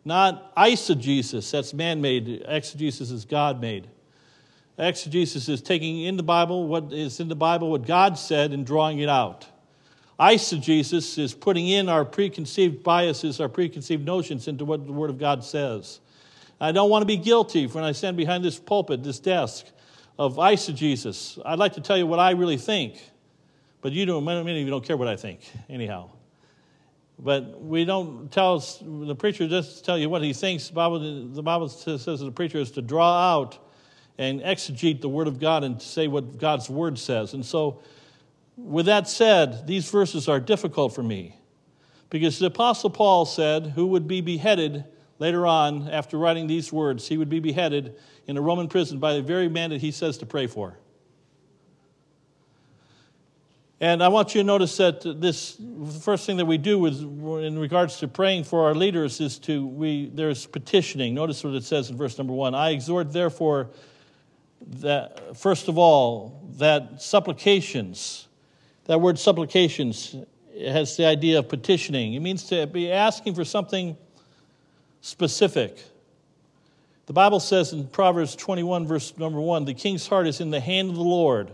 Not 0.05 0.55
eisegesis, 0.56 1.50
that's 1.50 1.73
man 1.73 2.00
made. 2.00 2.44
Exegesis 2.46 3.11
is 3.11 3.25
God 3.25 3.61
made. 3.61 3.88
Exegesis 4.79 5.49
is 5.49 5.61
taking 5.61 6.02
in 6.02 6.17
the 6.17 6.23
Bible 6.23 6.69
what 6.69 6.93
is 6.93 7.20
in 7.20 7.29
the 7.29 7.37
Bible, 7.37 7.70
what 7.70 7.87
God 7.87 8.19
said, 8.19 8.52
and 8.52 8.64
drawing 8.67 9.00
it 9.00 9.08
out. 9.08 9.46
Eisegesis 10.20 11.19
is 11.19 11.32
putting 11.32 11.69
in 11.69 11.88
our 11.88 12.05
preconceived 12.05 12.82
biases, 12.82 13.40
our 13.40 13.49
preconceived 13.49 14.05
notions 14.05 14.49
into 14.49 14.64
what 14.64 14.87
the 14.87 14.93
Word 14.93 15.11
of 15.11 15.19
God 15.19 15.44
says. 15.44 16.00
I 16.61 16.73
don't 16.73 16.90
want 16.90 17.02
to 17.02 17.06
be 17.06 17.17
guilty 17.17 17.67
when 17.67 17.85
I 17.85 17.93
stand 17.93 18.17
behind 18.17 18.44
this 18.44 18.58
pulpit, 18.58 19.02
this 19.02 19.20
desk, 19.20 19.67
of 20.19 20.37
eisegesis. 20.37 21.41
I'd 21.44 21.59
like 21.59 21.75
to 21.75 21.81
tell 21.81 21.97
you 21.97 22.06
what 22.06 22.19
I 22.19 22.32
really 22.32 22.56
think, 22.56 23.00
but 23.81 23.93
you 23.93 24.05
don't, 24.05 24.25
many 24.25 24.41
of 24.41 24.67
you 24.67 24.70
don't 24.70 24.85
care 24.85 24.97
what 24.97 25.09
I 25.09 25.17
think, 25.17 25.41
anyhow. 25.69 26.11
But 27.20 27.61
we 27.61 27.85
don't 27.85 28.31
tell 28.31 28.59
the 28.81 29.15
preacher 29.15 29.49
just 29.49 29.85
tell 29.85 29.99
you 29.99 30.09
what 30.09 30.23
he 30.23 30.32
thinks. 30.32 30.69
The 30.69 30.75
Bible, 30.75 31.29
the 31.32 31.43
Bible 31.43 31.69
says 31.69 32.05
the 32.05 32.31
preacher 32.31 32.59
is 32.59 32.70
to 32.73 32.82
draw 32.82 33.35
out 33.35 33.59
and 34.19 34.41
exegete 34.41 35.00
the 35.00 35.09
Word 35.09 35.29
of 35.29 35.41
God 35.41 35.65
and 35.65 35.81
say 35.81 36.09
what 36.09 36.38
God's 36.38 36.69
Word 36.69 36.99
says. 36.99 37.35
And 37.35 37.44
so, 37.44 37.81
with 38.56 38.87
that 38.87 39.09
said, 39.09 39.67
these 39.67 39.88
verses 39.91 40.29
are 40.29 40.41
difficult 40.41 40.94
for 40.94 41.02
me 41.02 41.37
because 42.11 42.38
the 42.38 42.47
Apostle 42.47 42.90
Paul 42.90 43.25
said, 43.25 43.66
who 43.66 43.87
would 43.87 44.09
be 44.09 44.21
beheaded 44.21 44.85
later 45.19 45.47
on 45.47 45.89
after 45.89 46.17
writing 46.19 46.47
these 46.47 46.73
words, 46.73 47.09
he 47.09 47.17
would 47.17 47.29
be 47.29 47.41
beheaded 47.41 47.97
in 48.27 48.37
a 48.37 48.41
Roman 48.41 48.69
prison 48.69 48.99
by 48.99 49.15
the 49.15 49.23
very 49.23 49.49
man 49.49 49.71
that 49.71 49.81
he 49.81 49.91
says 49.91 50.19
to 50.19 50.27
pray 50.27 50.47
for. 50.47 50.79
And 53.81 54.03
I 54.03 54.09
want 54.09 54.35
you 54.35 54.41
to 54.41 54.47
notice 54.47 54.77
that 54.79 55.21
this 55.21 55.57
first 56.03 56.27
thing 56.27 56.37
that 56.39 56.47
we 56.47 56.59
do 56.59 56.81
with, 56.81 57.01
in 57.01 57.57
regards 57.59 57.99
to 58.01 58.09
praying 58.09 58.43
for 58.45 58.65
our 58.65 58.75
leaders 58.75 59.21
is 59.21 59.39
to 59.41 59.65
we 59.65 60.11
there's 60.13 60.47
petitioning. 60.47 61.15
Notice 61.15 61.45
what 61.45 61.55
it 61.55 61.63
says 61.63 61.89
in 61.89 61.97
verse 61.97 62.19
number 62.19 62.33
one. 62.33 62.57
I 62.57 62.71
exhort 62.71 63.13
therefore 63.13 63.71
that 64.61 65.37
first 65.37 65.69
of 65.69 65.79
all 65.79 66.43
that 66.57 67.01
supplications, 67.01 68.27
that 68.87 69.01
word 69.01 69.17
supplications 69.17 70.17
has 70.61 70.97
the 70.97 71.05
idea 71.07 71.39
of 71.39 71.49
petitioning. 71.49 72.15
It 72.15 72.21
means 72.21 72.43
to 72.49 72.67
be 72.67 72.91
asking 72.91 73.37
for 73.37 73.45
something 73.45 73.97
specific. 75.00 75.83
The 77.07 77.12
Bible 77.12 77.40
says 77.40 77.73
in 77.73 77.87
Proverbs 77.87 78.37
21, 78.37 78.87
verse 78.87 79.17
number 79.17 79.40
1 79.40 79.64
the 79.64 79.75
king's 79.75 80.07
heart 80.07 80.26
is 80.26 80.40
in 80.40 80.50
the 80.50 80.61
hand 80.61 80.90
of 80.90 80.97
the 80.97 81.02
Lord. 81.02 81.50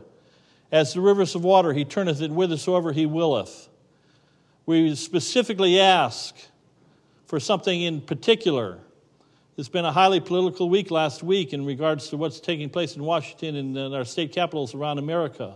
As 0.72 0.94
the 0.94 1.00
rivers 1.00 1.34
of 1.34 1.44
water, 1.44 1.72
he 1.72 1.84
turneth 1.84 2.20
it 2.20 2.30
whithersoever 2.30 2.92
he 2.92 3.06
willeth. 3.06 3.68
We 4.66 4.94
specifically 4.96 5.78
ask 5.78 6.34
for 7.26 7.38
something 7.38 7.82
in 7.82 8.00
particular. 8.00 8.78
It's 9.56 9.68
been 9.68 9.84
a 9.84 9.92
highly 9.92 10.18
political 10.18 10.68
week 10.68 10.90
last 10.90 11.22
week 11.22 11.52
in 11.52 11.64
regards 11.64 12.08
to 12.08 12.16
what's 12.16 12.40
taking 12.40 12.70
place 12.70 12.96
in 12.96 13.04
Washington 13.04 13.54
and 13.54 13.76
in 13.76 13.94
our 13.94 14.04
state 14.04 14.32
capitals 14.32 14.74
around 14.74 14.98
America. 14.98 15.54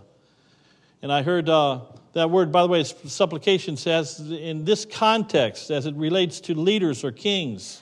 And 1.01 1.11
I 1.11 1.23
heard 1.23 1.49
uh, 1.49 1.81
that 2.13 2.29
word, 2.29 2.51
by 2.51 2.63
the 2.63 2.67
way, 2.67 2.83
supplication 2.83 3.77
says 3.77 4.19
in 4.31 4.65
this 4.65 4.85
context, 4.85 5.69
as 5.69 5.85
it 5.85 5.95
relates 5.95 6.39
to 6.41 6.55
leaders 6.55 7.03
or 7.03 7.11
kings 7.11 7.81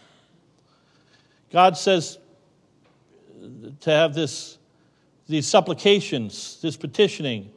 God 1.52 1.78
says 1.78 2.18
uh, 3.42 3.70
to 3.82 3.92
have 3.92 4.14
this, 4.14 4.58
these 5.28 5.48
supplications, 5.48 6.60
this 6.62 6.76
petitioning. 6.76 7.52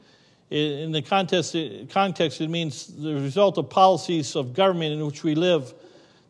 In 0.51 0.93
the 0.93 1.03
context, 1.03 1.55
uh, 1.57 1.87
context, 1.89 2.41
it 2.41 2.51
means 2.51 2.87
the 2.87 3.15
result 3.15 3.59
of 3.59 3.69
policies 3.69 4.37
of 4.37 4.53
government 4.55 4.93
in 4.93 5.05
which 5.05 5.23
we 5.25 5.35
live 5.35 5.75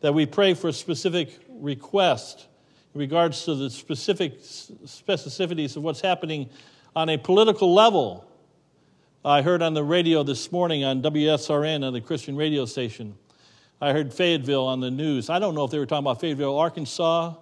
that 0.01 0.13
we 0.13 0.25
pray 0.25 0.55
for 0.55 0.69
a 0.69 0.73
specific 0.73 1.39
request 1.49 2.47
in 2.93 2.99
regards 2.99 3.45
to 3.45 3.55
the 3.55 3.69
specific 3.69 4.41
specificities 4.41 5.77
of 5.77 5.83
what's 5.83 6.01
happening 6.01 6.49
on 6.95 7.09
a 7.09 7.17
political 7.17 7.73
level. 7.73 8.27
I 9.23 9.43
heard 9.43 9.61
on 9.61 9.75
the 9.75 9.83
radio 9.83 10.23
this 10.23 10.51
morning 10.51 10.83
on 10.83 11.03
WSRN, 11.03 11.85
on 11.85 11.93
the 11.93 12.01
Christian 12.01 12.35
radio 12.35 12.65
station, 12.65 13.13
I 13.79 13.93
heard 13.93 14.11
Fayetteville 14.11 14.65
on 14.65 14.79
the 14.79 14.89
news. 14.89 15.29
I 15.29 15.37
don't 15.37 15.53
know 15.53 15.63
if 15.63 15.69
they 15.69 15.77
were 15.77 15.85
talking 15.85 16.03
about 16.03 16.19
Fayetteville, 16.19 16.57
Arkansas, 16.57 17.35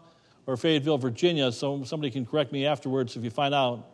or 0.45 0.57
Fayetteville, 0.57 0.97
Virginia, 0.97 1.49
so 1.53 1.85
somebody 1.85 2.11
can 2.11 2.25
correct 2.25 2.51
me 2.51 2.65
afterwards 2.65 3.15
if 3.15 3.23
you 3.23 3.29
find 3.29 3.55
out. 3.55 3.91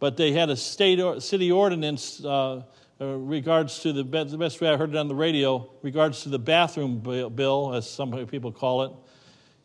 But 0.00 0.16
they 0.16 0.32
had 0.32 0.50
a 0.50 0.56
state 0.56 0.98
or, 0.98 1.20
city 1.20 1.52
ordinance 1.52 2.20
uh, 2.24 2.64
uh, 3.00 3.06
regards 3.06 3.78
to 3.82 3.92
the, 3.92 4.02
the 4.02 4.36
best 4.36 4.60
way 4.60 4.68
I 4.68 4.76
heard 4.76 4.90
it 4.90 4.96
on 4.96 5.06
the 5.06 5.14
radio, 5.14 5.70
regards 5.82 6.24
to 6.24 6.30
the 6.30 6.38
bathroom 6.40 6.98
bill, 6.98 7.74
as 7.76 7.88
some 7.88 8.26
people 8.26 8.50
call 8.50 8.82
it. 8.82 8.92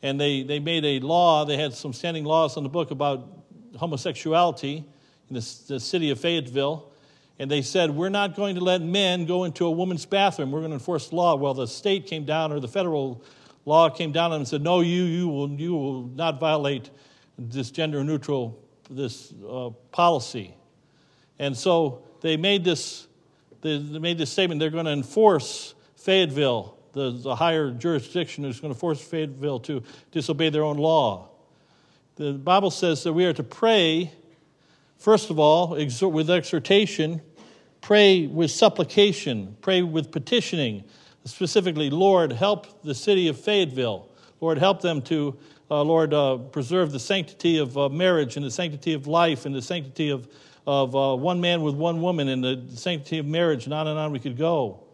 And 0.03 0.21
they, 0.21 0.43
they 0.43 0.59
made 0.59 0.85
a 0.85 0.99
law, 0.99 1.45
they 1.45 1.57
had 1.57 1.73
some 1.73 1.93
standing 1.93 2.25
laws 2.25 2.57
on 2.57 2.63
the 2.63 2.69
book 2.69 2.91
about 2.91 3.27
homosexuality 3.75 4.85
in 5.29 5.33
the, 5.33 5.59
the 5.67 5.79
city 5.79 6.11
of 6.11 6.19
Fayetteville 6.19 6.91
and 7.37 7.51
they 7.51 7.61
said, 7.61 7.91
We're 7.91 8.09
not 8.09 8.35
going 8.35 8.55
to 8.55 8.61
let 8.61 8.81
men 8.81 9.25
go 9.25 9.43
into 9.43 9.65
a 9.65 9.71
woman's 9.71 10.05
bathroom. 10.05 10.51
We're 10.51 10.61
going 10.61 10.71
to 10.71 10.75
enforce 10.75 11.09
the 11.09 11.15
law. 11.15 11.35
Well, 11.35 11.53
the 11.53 11.67
state 11.67 12.07
came 12.07 12.25
down, 12.25 12.51
or 12.51 12.59
the 12.59 12.67
federal 12.67 13.23
law 13.65 13.89
came 13.89 14.11
down 14.11 14.33
and 14.33 14.47
said, 14.47 14.61
No, 14.61 14.81
you, 14.81 15.03
you, 15.03 15.27
will, 15.27 15.49
you 15.49 15.73
will 15.73 16.03
not 16.03 16.39
violate 16.39 16.89
this 17.37 17.71
gender 17.71 18.03
neutral 18.03 18.61
this 18.89 19.33
uh, 19.49 19.71
policy. 19.91 20.55
And 21.39 21.55
so 21.55 22.03
they 22.21 22.37
made 22.37 22.63
this, 22.63 23.07
they 23.61 23.79
made 23.79 24.17
this 24.17 24.31
statement 24.31 24.59
they're 24.59 24.69
going 24.69 24.85
to 24.85 24.91
enforce 24.91 25.73
Fayetteville, 25.95 26.77
the, 26.93 27.11
the 27.11 27.35
higher 27.35 27.71
jurisdiction 27.71 28.45
is 28.45 28.59
going 28.59 28.73
to 28.73 28.79
force 28.79 29.01
Fayetteville 29.01 29.59
to 29.61 29.83
disobey 30.11 30.49
their 30.49 30.63
own 30.63 30.77
law. 30.77 31.29
The 32.15 32.33
Bible 32.33 32.71
says 32.71 33.03
that 33.03 33.13
we 33.13 33.25
are 33.25 33.33
to 33.33 33.43
pray 33.43 34.13
First 35.05 35.29
of 35.29 35.37
all, 35.37 35.75
with 35.75 36.31
exhortation, 36.31 37.21
pray 37.81 38.25
with 38.25 38.49
supplication, 38.49 39.55
pray 39.61 39.83
with 39.83 40.09
petitioning. 40.09 40.83
Specifically, 41.25 41.91
Lord, 41.91 42.33
help 42.33 42.81
the 42.81 42.95
city 42.95 43.27
of 43.27 43.39
Fayetteville. 43.39 44.09
Lord, 44.41 44.57
help 44.57 44.81
them 44.81 45.03
to, 45.03 45.37
uh, 45.69 45.83
Lord, 45.83 46.11
uh, 46.11 46.37
preserve 46.37 46.91
the 46.91 46.99
sanctity 46.99 47.59
of 47.59 47.77
uh, 47.77 47.87
marriage 47.87 48.35
and 48.35 48.43
the 48.43 48.49
sanctity 48.49 48.93
of 48.93 49.05
life 49.05 49.45
and 49.45 49.53
the 49.53 49.61
sanctity 49.61 50.09
of, 50.09 50.27
of 50.65 50.95
uh, 50.95 51.15
one 51.15 51.39
man 51.39 51.61
with 51.61 51.75
one 51.75 52.01
woman 52.01 52.27
and 52.27 52.43
the 52.43 52.63
sanctity 52.75 53.19
of 53.19 53.27
marriage, 53.27 53.65
and 53.65 53.75
on 53.75 53.87
and 53.87 53.99
on 53.99 54.11
we 54.11 54.17
could 54.17 54.39
go. 54.39 54.85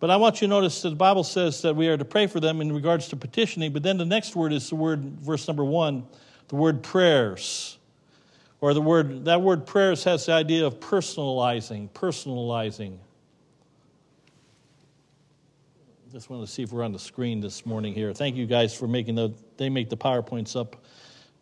But 0.00 0.08
I 0.08 0.16
want 0.16 0.40
you 0.40 0.46
to 0.46 0.50
notice 0.50 0.80
that 0.80 0.88
the 0.88 0.96
Bible 0.96 1.24
says 1.24 1.60
that 1.60 1.76
we 1.76 1.88
are 1.88 1.98
to 1.98 2.06
pray 2.06 2.26
for 2.26 2.40
them 2.40 2.62
in 2.62 2.72
regards 2.72 3.08
to 3.08 3.16
petitioning, 3.16 3.74
but 3.74 3.82
then 3.82 3.98
the 3.98 4.06
next 4.06 4.34
word 4.34 4.54
is 4.54 4.70
the 4.70 4.76
word, 4.76 5.04
verse 5.20 5.46
number 5.46 5.62
one, 5.62 6.06
the 6.48 6.56
word 6.56 6.82
prayers. 6.82 7.76
Or 8.60 8.72
the 8.72 8.80
word, 8.80 9.26
that 9.26 9.42
word 9.42 9.66
prayers 9.66 10.04
has 10.04 10.26
the 10.26 10.32
idea 10.32 10.66
of 10.66 10.80
personalizing, 10.80 11.90
personalizing. 11.90 12.98
Just 16.10 16.30
wanted 16.30 16.46
to 16.46 16.52
see 16.52 16.62
if 16.62 16.72
we're 16.72 16.82
on 16.82 16.92
the 16.92 16.98
screen 16.98 17.40
this 17.40 17.66
morning 17.66 17.92
here. 17.92 18.14
Thank 18.14 18.36
you 18.36 18.46
guys 18.46 18.74
for 18.74 18.88
making 18.88 19.16
the, 19.16 19.34
they 19.58 19.68
make 19.68 19.90
the 19.90 19.96
PowerPoints 19.96 20.58
up 20.58 20.76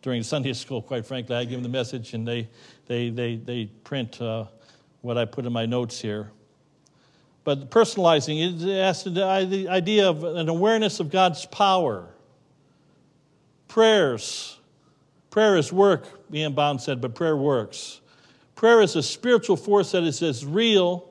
during 0.01 0.21
Sunday 0.21 0.53
school, 0.53 0.81
quite 0.81 1.05
frankly. 1.05 1.35
I 1.35 1.45
give 1.45 1.53
them 1.53 1.63
the 1.63 1.69
message 1.69 2.13
and 2.13 2.27
they, 2.27 2.49
they, 2.87 3.09
they, 3.09 3.37
they 3.37 3.65
print 3.83 4.21
uh, 4.21 4.45
what 5.01 5.17
I 5.17 5.25
put 5.25 5.45
in 5.45 5.53
my 5.53 5.65
notes 5.65 6.01
here. 6.01 6.31
But 7.45 7.69
personalizing, 7.69 8.63
it 8.63 8.77
has 8.83 9.03
the 9.03 9.67
idea 9.69 10.09
of 10.09 10.23
an 10.23 10.49
awareness 10.49 10.99
of 10.99 11.11
God's 11.11 11.45
power. 11.45 12.09
Prayers, 13.67 14.57
Prayer 15.35 15.57
is 15.57 15.73
work, 15.73 16.07
Ian 16.33 16.53
Bound 16.53 16.79
said, 16.79 17.01
but 17.01 17.13
prayer 17.13 17.35
works. 17.35 17.99
Prayer 18.55 18.79
is 18.81 18.95
a 18.95 19.03
spiritual 19.03 19.57
force 19.57 19.91
that 19.91 20.03
is 20.03 20.23
as 20.23 20.45
real 20.45 21.09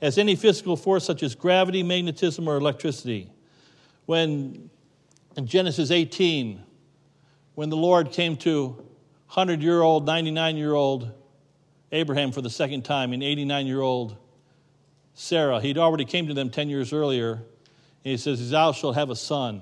as 0.00 0.16
any 0.16 0.34
physical 0.34 0.78
force, 0.78 1.04
such 1.04 1.22
as 1.22 1.34
gravity, 1.34 1.82
magnetism, 1.82 2.48
or 2.48 2.56
electricity. 2.56 3.30
When 4.06 4.70
in 5.36 5.46
Genesis 5.46 5.90
18, 5.90 6.62
when 7.54 7.68
the 7.68 7.76
Lord 7.76 8.12
came 8.12 8.38
to 8.38 8.68
100 8.68 9.62
year 9.62 9.82
old, 9.82 10.06
99 10.06 10.56
year 10.56 10.72
old 10.72 11.12
Abraham 11.92 12.32
for 12.32 12.40
the 12.40 12.48
second 12.48 12.82
time, 12.86 13.12
and 13.12 13.22
89 13.22 13.66
year 13.66 13.82
old 13.82 14.16
Sarah, 15.12 15.60
he'd 15.60 15.76
already 15.76 16.06
came 16.06 16.28
to 16.28 16.32
them 16.32 16.48
10 16.48 16.70
years 16.70 16.94
earlier, 16.94 17.32
and 17.32 17.42
he 18.04 18.16
says, 18.16 18.50
Thou 18.50 18.72
shalt 18.72 18.94
have 18.94 19.10
a 19.10 19.16
son. 19.16 19.60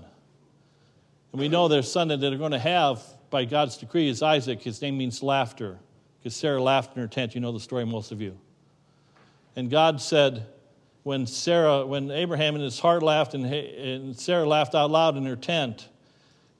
And 1.32 1.40
we 1.40 1.48
know 1.48 1.66
their 1.66 1.82
son 1.82 2.06
that 2.06 2.20
they're 2.20 2.38
going 2.38 2.52
to 2.52 2.60
have 2.60 3.02
by 3.34 3.44
God's 3.44 3.76
decree 3.76 4.08
is 4.08 4.22
Isaac. 4.22 4.62
His 4.62 4.80
name 4.80 4.96
means 4.96 5.20
laughter 5.20 5.80
because 6.20 6.36
Sarah 6.36 6.62
laughed 6.62 6.94
in 6.94 7.02
her 7.02 7.08
tent. 7.08 7.34
You 7.34 7.40
know 7.40 7.50
the 7.50 7.58
story, 7.58 7.84
most 7.84 8.12
of 8.12 8.20
you. 8.20 8.38
And 9.56 9.68
God 9.68 10.00
said, 10.00 10.46
when 11.02 11.26
Sarah, 11.26 11.84
when 11.84 12.12
Abraham 12.12 12.54
in 12.54 12.60
his 12.60 12.78
heart 12.78 13.02
laughed 13.02 13.34
and, 13.34 13.44
and 13.44 14.16
Sarah 14.16 14.46
laughed 14.46 14.76
out 14.76 14.88
loud 14.92 15.16
in 15.16 15.26
her 15.26 15.34
tent, 15.34 15.88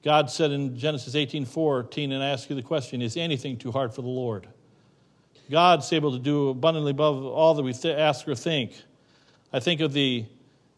God 0.03 0.33
said 0.33 0.51
in 0.51 0.77
Genesis 0.77 1.15
18 1.15 1.45
14, 1.45 2.11
and 2.11 2.21
I 2.21 2.31
ask 2.31 2.51
you 2.51 2.57
the 2.57 2.63
question, 2.63 3.03
is 3.03 3.17
anything 3.17 3.57
too 3.57 3.71
hard 3.71 3.95
for 3.95 4.03
the 4.03 4.09
Lord? 4.09 4.49
God's 5.49 5.93
able 5.93 6.11
to 6.11 6.19
do 6.19 6.49
abundantly 6.49 6.91
above 6.91 7.25
all 7.25 7.55
that 7.55 7.63
we 7.63 7.73
th- 7.73 7.97
ask 7.97 8.27
or 8.27 8.35
think. 8.35 8.73
I 9.53 9.61
think 9.61 9.81
of 9.81 9.93
the, 9.93 10.27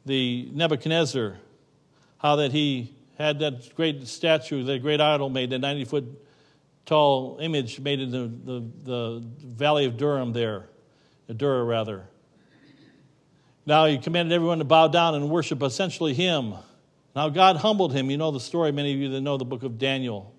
the 0.04 0.50
Nebuchadnezzar, 0.52 1.38
how 2.18 2.36
that 2.36 2.52
he 2.52 2.95
had 3.18 3.38
that 3.40 3.74
great 3.74 4.06
statue, 4.06 4.62
that 4.64 4.82
great 4.82 5.00
idol 5.00 5.30
made, 5.30 5.50
that 5.50 5.58
90 5.60 5.84
foot 5.84 6.26
tall 6.84 7.38
image 7.40 7.80
made 7.80 8.00
in 8.00 8.10
the, 8.10 8.30
the, 8.52 8.70
the 8.84 9.26
valley 9.44 9.86
of 9.86 9.96
Durham 9.96 10.32
there, 10.32 10.68
uh, 11.28 11.32
Dura 11.32 11.64
rather. 11.64 12.08
Now 13.64 13.86
he 13.86 13.98
commanded 13.98 14.34
everyone 14.34 14.58
to 14.58 14.64
bow 14.64 14.88
down 14.88 15.14
and 15.14 15.28
worship 15.28 15.62
essentially 15.62 16.14
him. 16.14 16.54
Now 17.16 17.28
God 17.28 17.56
humbled 17.56 17.92
him. 17.92 18.10
You 18.10 18.16
know 18.16 18.30
the 18.30 18.40
story, 18.40 18.70
many 18.70 18.92
of 18.92 19.00
you 19.00 19.08
that 19.08 19.20
know 19.20 19.36
the 19.36 19.44
book 19.44 19.64
of 19.64 19.78
Daniel. 19.78 20.32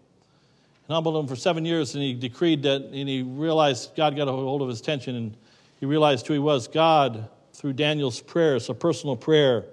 He 0.87 0.93
humbled 0.93 1.21
him 1.21 1.27
for 1.27 1.35
seven 1.35 1.65
years 1.65 1.95
and 1.95 2.03
he 2.03 2.13
decreed 2.13 2.63
that, 2.63 2.83
and 2.83 3.09
he 3.09 3.23
realized 3.23 3.95
God 3.95 4.15
got 4.15 4.29
a 4.29 4.31
hold 4.31 4.61
of 4.61 4.69
his 4.69 4.79
attention 4.79 5.15
and 5.15 5.37
he 5.79 5.85
realized 5.85 6.25
who 6.27 6.33
he 6.33 6.39
was. 6.39 6.67
God, 6.67 7.27
through 7.53 7.73
Daniel's 7.73 8.21
prayers, 8.21 8.69
a 8.69 8.73
personal 8.73 9.17
prayer, 9.17 9.65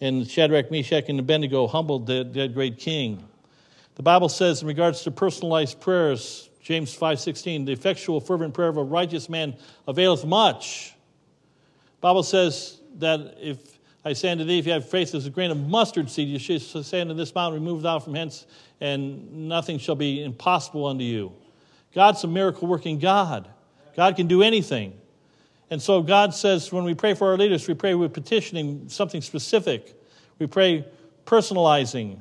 and 0.00 0.28
Shadrach, 0.28 0.70
Meshach, 0.70 1.08
and 1.08 1.18
Abednego 1.18 1.66
humbled 1.66 2.06
the, 2.06 2.24
the 2.24 2.48
great 2.48 2.78
king. 2.78 3.26
The 3.96 4.02
Bible 4.02 4.28
says 4.28 4.62
in 4.62 4.68
regards 4.68 5.02
to 5.02 5.10
personalized 5.10 5.80
prayers, 5.80 6.48
James 6.62 6.96
5:16, 6.96 7.66
the 7.66 7.72
effectual 7.72 8.20
fervent 8.20 8.54
prayer 8.54 8.68
of 8.68 8.76
a 8.76 8.82
righteous 8.82 9.28
man 9.28 9.56
availeth 9.86 10.24
much. 10.24 10.94
The 11.96 12.00
Bible 12.02 12.22
says 12.22 12.80
that 12.98 13.36
if 13.40 13.78
I 14.04 14.12
say 14.12 14.30
unto 14.30 14.44
thee, 14.44 14.58
if 14.58 14.66
you 14.66 14.72
have 14.72 14.88
faith 14.88 15.14
as 15.14 15.26
a 15.26 15.30
grain 15.30 15.50
of 15.50 15.58
mustard 15.58 16.08
seed, 16.10 16.28
you 16.28 16.38
shall 16.38 16.82
say 16.82 17.00
unto 17.00 17.14
this 17.14 17.34
mountain, 17.34 17.60
remove 17.60 17.82
thou 17.82 17.98
from 17.98 18.14
hence, 18.14 18.46
and 18.80 19.48
nothing 19.48 19.78
shall 19.78 19.96
be 19.96 20.22
impossible 20.22 20.86
unto 20.86 21.04
you. 21.04 21.32
God's 21.94 22.22
a 22.22 22.28
miracle 22.28 22.68
working 22.68 22.98
God. 22.98 23.48
God 23.96 24.14
can 24.14 24.28
do 24.28 24.42
anything. 24.42 24.92
And 25.70 25.82
so 25.82 26.02
God 26.02 26.34
says 26.34 26.72
when 26.72 26.84
we 26.84 26.94
pray 26.94 27.14
for 27.14 27.30
our 27.30 27.36
leaders, 27.36 27.68
we 27.68 27.74
pray 27.74 27.94
with 27.94 28.14
petitioning 28.14 28.88
something 28.88 29.20
specific. 29.20 29.94
We 30.38 30.46
pray 30.46 30.86
personalizing, 31.26 32.20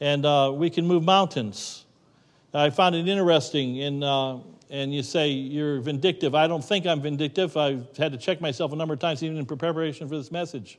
and 0.00 0.24
uh, 0.24 0.52
we 0.54 0.70
can 0.70 0.86
move 0.86 1.02
mountains. 1.02 1.84
I 2.54 2.70
found 2.70 2.94
it 2.94 3.08
interesting, 3.08 3.76
in, 3.76 4.02
uh, 4.02 4.40
and 4.70 4.94
you 4.94 5.02
say 5.02 5.30
you're 5.30 5.80
vindictive. 5.80 6.34
I 6.34 6.46
don't 6.46 6.64
think 6.64 6.86
I'm 6.86 7.00
vindictive. 7.00 7.56
I've 7.56 7.96
had 7.96 8.12
to 8.12 8.18
check 8.18 8.40
myself 8.40 8.72
a 8.72 8.76
number 8.76 8.94
of 8.94 9.00
times, 9.00 9.22
even 9.22 9.38
in 9.38 9.46
preparation 9.46 10.08
for 10.08 10.16
this 10.16 10.30
message. 10.30 10.78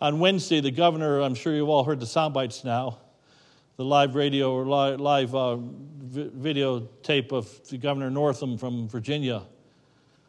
On 0.00 0.20
Wednesday, 0.20 0.60
the 0.60 0.70
governor, 0.70 1.20
I'm 1.20 1.34
sure 1.34 1.54
you've 1.54 1.68
all 1.68 1.84
heard 1.84 2.00
the 2.00 2.06
sound 2.06 2.32
bites 2.32 2.64
now, 2.64 2.98
the 3.76 3.84
live 3.84 4.14
radio 4.14 4.52
or 4.52 4.64
live, 4.96 5.34
uh, 5.34 5.56
video 5.56 6.80
tape 7.02 7.32
of 7.32 7.68
the 7.68 7.76
Governor 7.76 8.10
Northam 8.10 8.56
from 8.56 8.88
Virginia 8.88 9.42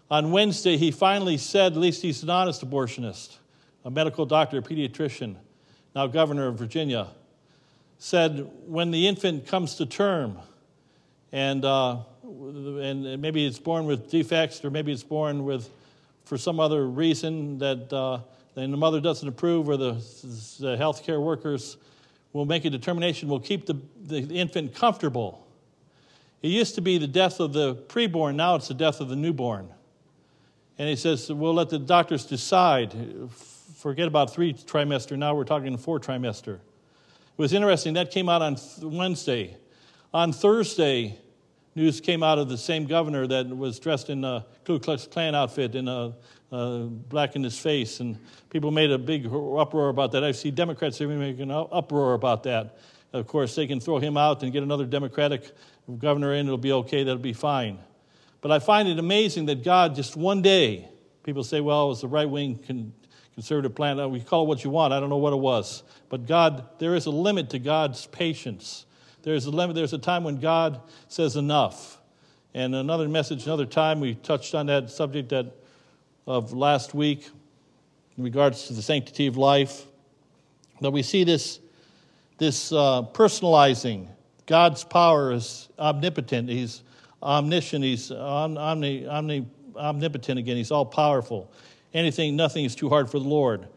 on 0.09 0.31
Wednesday, 0.31 0.77
he 0.77 0.91
finally 0.91 1.38
said, 1.38 1.74
at 1.74 1.79
least 1.79 2.01
he's 2.01 2.21
an 2.21 2.29
honest 2.29 2.67
abortionist, 2.67 3.38
a 3.83 3.89
medical 3.89 4.25
doctor, 4.25 4.59
a 4.59 4.62
pediatrician, 4.62 5.35
now 5.95 6.05
governor 6.05 6.47
of 6.47 6.59
Virginia, 6.59 7.07
said, 7.97 8.47
when 8.67 8.91
the 8.91 9.07
infant 9.07 9.47
comes 9.47 9.75
to 9.75 9.85
term, 9.85 10.38
and, 11.31 11.65
uh, 11.65 11.97
and 12.24 13.19
maybe 13.19 13.45
it's 13.45 13.57
born 13.57 13.85
with 13.85 14.09
defects, 14.12 14.63
or 14.63 14.69
maybe 14.69 14.91
it's 14.91 15.03
born 15.03 15.43
with, 15.43 15.69
for 16.25 16.38
some 16.38 16.59
other 16.59 16.85
reason 16.85 17.57
that 17.57 17.91
uh, 17.91 18.19
the 18.53 18.67
mother 18.67 19.01
doesn't 19.01 19.27
approve, 19.27 19.67
or 19.67 19.75
the, 19.75 19.93
the 20.59 20.77
health 20.77 21.03
care 21.03 21.19
workers 21.19 21.77
will 22.31 22.45
make 22.45 22.63
a 22.65 22.69
determination, 22.69 23.27
will 23.27 23.39
keep 23.39 23.65
the, 23.65 23.79
the 24.03 24.19
infant 24.19 24.75
comfortable. 24.75 25.47
It 26.43 26.50
used 26.50 26.75
to 26.75 26.81
be 26.81 27.00
the 27.00 27.07
death 27.07 27.39
of 27.39 27.53
the 27.53 27.75
preborn, 27.75 28.35
now 28.35 28.55
it's 28.55 28.67
the 28.67 28.75
death 28.75 29.00
of 29.00 29.09
the 29.09 29.15
newborn. 29.15 29.69
And 30.77 30.89
he 30.89 30.96
says, 30.96 31.32
we'll 31.32 31.53
let 31.53 31.70
the 31.70 31.79
doctors 31.79 32.25
decide. 32.25 32.94
Forget 33.77 34.08
about 34.08 34.34
three 34.34 34.53
trimester. 34.53 35.17
Now 35.17 35.36
we're 35.36 35.46
talking 35.46 35.77
four 35.77 36.00
trimester. 36.00 36.55
It 36.55 36.62
was 37.38 37.53
interesting. 37.53 37.94
That 37.94 38.12
came 38.12 38.29
out 38.29 38.41
on 38.41 38.58
Wednesday. 38.82 39.58
On 40.13 40.32
Thursday, 40.34 41.17
news 41.75 42.01
came 42.01 42.24
out 42.24 42.39
of 42.39 42.50
the 42.50 42.58
same 42.58 42.86
governor 42.86 43.27
that 43.27 43.48
was 43.48 43.79
dressed 43.79 44.10
in 44.10 44.24
a 44.24 44.46
Ku 44.63 44.79
Klux 44.79 45.08
Klan 45.08 45.36
outfit 45.36 45.75
and 45.75 45.89
a, 45.89 46.13
a 46.51 46.86
black 46.86 47.36
in 47.36 47.44
his 47.44 47.60
face, 47.60 48.00
and 48.00 48.17
people 48.50 48.72
made 48.72 48.91
a 48.91 48.98
big 48.98 49.25
uproar 49.25 49.89
about 49.89 50.12
that. 50.13 50.24
I 50.24 50.32
see 50.32 50.51
Democrats 50.51 51.01
even 51.01 51.20
making 51.20 51.51
an 51.51 51.67
uproar 51.72 52.13
about 52.13 52.44
that. 52.44 52.77
Of 53.13 53.27
course, 53.27 53.55
they 53.55 53.67
can 53.67 53.79
throw 53.79 54.00
him 54.00 54.17
out 54.17 54.44
and 54.44 54.51
get 54.51 54.63
another 54.63 54.86
Democratic 54.86 55.51
governor 56.00 56.34
in. 56.34 56.46
It'll 56.46 56.58
be 56.58 56.72
okay. 56.72 57.03
That'll 57.03 57.20
be 57.20 57.34
fine. 57.34 57.79
But 58.45 58.51
I 58.51 58.59
find 58.59 58.87
it 58.87 58.99
amazing 58.99 59.47
that 59.47 59.63
God, 59.63 59.95
just 59.95 60.15
one 60.15 60.43
day, 60.43 60.87
people 61.23 61.43
say, 61.43 61.61
well, 61.61 61.85
it 61.85 61.89
was 61.89 62.01
the 62.01 62.07
right 62.07 62.29
wing 62.29 62.93
conservative 63.33 63.73
plan. 63.73 64.11
We 64.11 64.19
call 64.19 64.43
it 64.43 64.47
what 64.47 64.63
you 64.63 64.69
want. 64.69 64.93
I 64.93 64.99
don't 64.99 65.09
know 65.09 65.17
what 65.17 65.33
it 65.33 65.39
was. 65.39 65.81
But 66.09 66.27
God, 66.27 66.63
there 66.77 66.93
is 66.93 67.07
a 67.07 67.09
limit 67.09 67.49
to 67.49 67.57
God's 67.57 68.05
patience. 68.05 68.85
There's 69.23 69.47
a 69.47 69.49
limit. 69.49 69.75
There's 69.75 69.93
a 69.93 69.97
time 69.97 70.23
when 70.23 70.39
God 70.39 70.79
says 71.07 71.37
enough. 71.37 71.99
And 72.53 72.75
another 72.75 73.09
message, 73.09 73.47
another 73.47 73.65
time, 73.65 73.99
we 73.99 74.13
touched 74.13 74.53
on 74.53 74.67
that 74.67 74.91
subject 74.91 75.29
that 75.29 75.51
of 76.27 76.53
last 76.53 76.93
week 76.93 77.27
in 78.15 78.23
regards 78.23 78.67
to 78.67 78.73
the 78.73 78.83
sanctity 78.83 79.25
of 79.25 79.37
life. 79.37 79.87
That 80.81 80.91
we 80.91 81.01
see 81.01 81.23
this, 81.23 81.59
this 82.37 82.71
uh, 82.71 83.01
personalizing. 83.11 84.07
God's 84.45 84.83
power 84.83 85.31
is 85.31 85.67
omnipotent. 85.79 86.47
He's 86.47 86.83
omniscient. 87.25 87.84
He's 87.84 88.12
omni, 88.12 89.05
omni, 89.05 89.46
omnipotent 89.75 90.39
again. 90.39 90.55
He's 90.55 90.72
all 90.72 90.86
powerful 90.86 91.51
anything, 91.96 92.36
nothing 92.36 92.65
is 92.65 92.75
too 92.75 92.89
hard 92.89 93.10
for 93.10 93.17
the 93.17 93.27
Lord. 93.27 93.67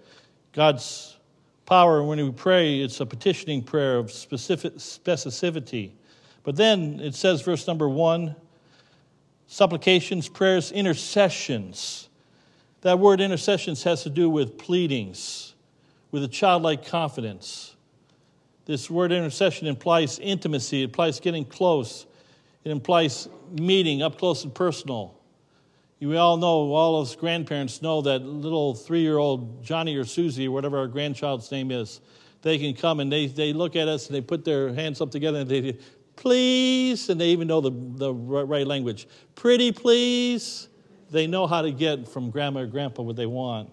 God's 0.52 1.16
power, 1.64 2.02
when 2.02 2.22
we 2.22 2.32
pray, 2.32 2.80
it's 2.80 3.00
a 3.00 3.06
petitioning 3.06 3.62
prayer 3.62 3.96
of 3.96 4.10
specific 4.10 4.74
specificity. 4.76 5.92
But 6.42 6.56
then 6.56 7.00
it 7.00 7.14
says, 7.14 7.42
verse 7.42 7.66
number 7.66 7.88
one, 7.88 8.34
supplications, 9.46 10.28
prayers, 10.28 10.72
intercessions. 10.72 12.08
That 12.80 12.98
word 12.98 13.20
intercessions 13.20 13.84
has 13.84 14.02
to 14.02 14.10
do 14.10 14.28
with 14.28 14.58
pleadings, 14.58 15.54
with 16.10 16.24
a 16.24 16.28
childlike 16.28 16.84
confidence. 16.84 17.76
This 18.64 18.90
word 18.90 19.12
intercession 19.12 19.66
implies 19.66 20.18
intimacy, 20.18 20.82
it 20.82 20.86
implies 20.86 21.20
getting 21.20 21.44
close, 21.44 22.06
it 22.64 22.70
implies 22.70 23.28
meeting 23.52 24.02
up 24.02 24.18
close 24.18 24.44
and 24.44 24.54
personal. 24.54 25.14
We 26.00 26.16
all 26.16 26.36
know, 26.36 26.72
all 26.72 27.00
of 27.00 27.08
us 27.08 27.16
grandparents 27.16 27.82
know 27.82 28.02
that 28.02 28.22
little 28.22 28.74
three 28.74 29.00
year 29.00 29.18
old 29.18 29.64
Johnny 29.64 29.96
or 29.96 30.04
Susie, 30.04 30.46
or 30.46 30.52
whatever 30.52 30.78
our 30.78 30.86
grandchild's 30.86 31.50
name 31.50 31.70
is, 31.70 32.00
they 32.42 32.58
can 32.58 32.74
come 32.74 33.00
and 33.00 33.10
they, 33.10 33.26
they 33.26 33.52
look 33.52 33.74
at 33.74 33.88
us 33.88 34.06
and 34.06 34.14
they 34.14 34.20
put 34.20 34.44
their 34.44 34.72
hands 34.72 35.00
up 35.00 35.10
together 35.10 35.40
and 35.40 35.50
they, 35.50 35.72
say, 35.72 35.78
please, 36.14 37.08
and 37.08 37.20
they 37.20 37.28
even 37.28 37.48
know 37.48 37.60
the, 37.60 37.70
the 37.70 38.12
right 38.12 38.66
language. 38.66 39.08
Pretty 39.34 39.72
please. 39.72 40.68
They 41.10 41.26
know 41.26 41.46
how 41.46 41.62
to 41.62 41.72
get 41.72 42.06
from 42.06 42.30
grandma 42.30 42.60
or 42.60 42.66
grandpa 42.66 43.02
what 43.02 43.16
they 43.16 43.26
want. 43.26 43.70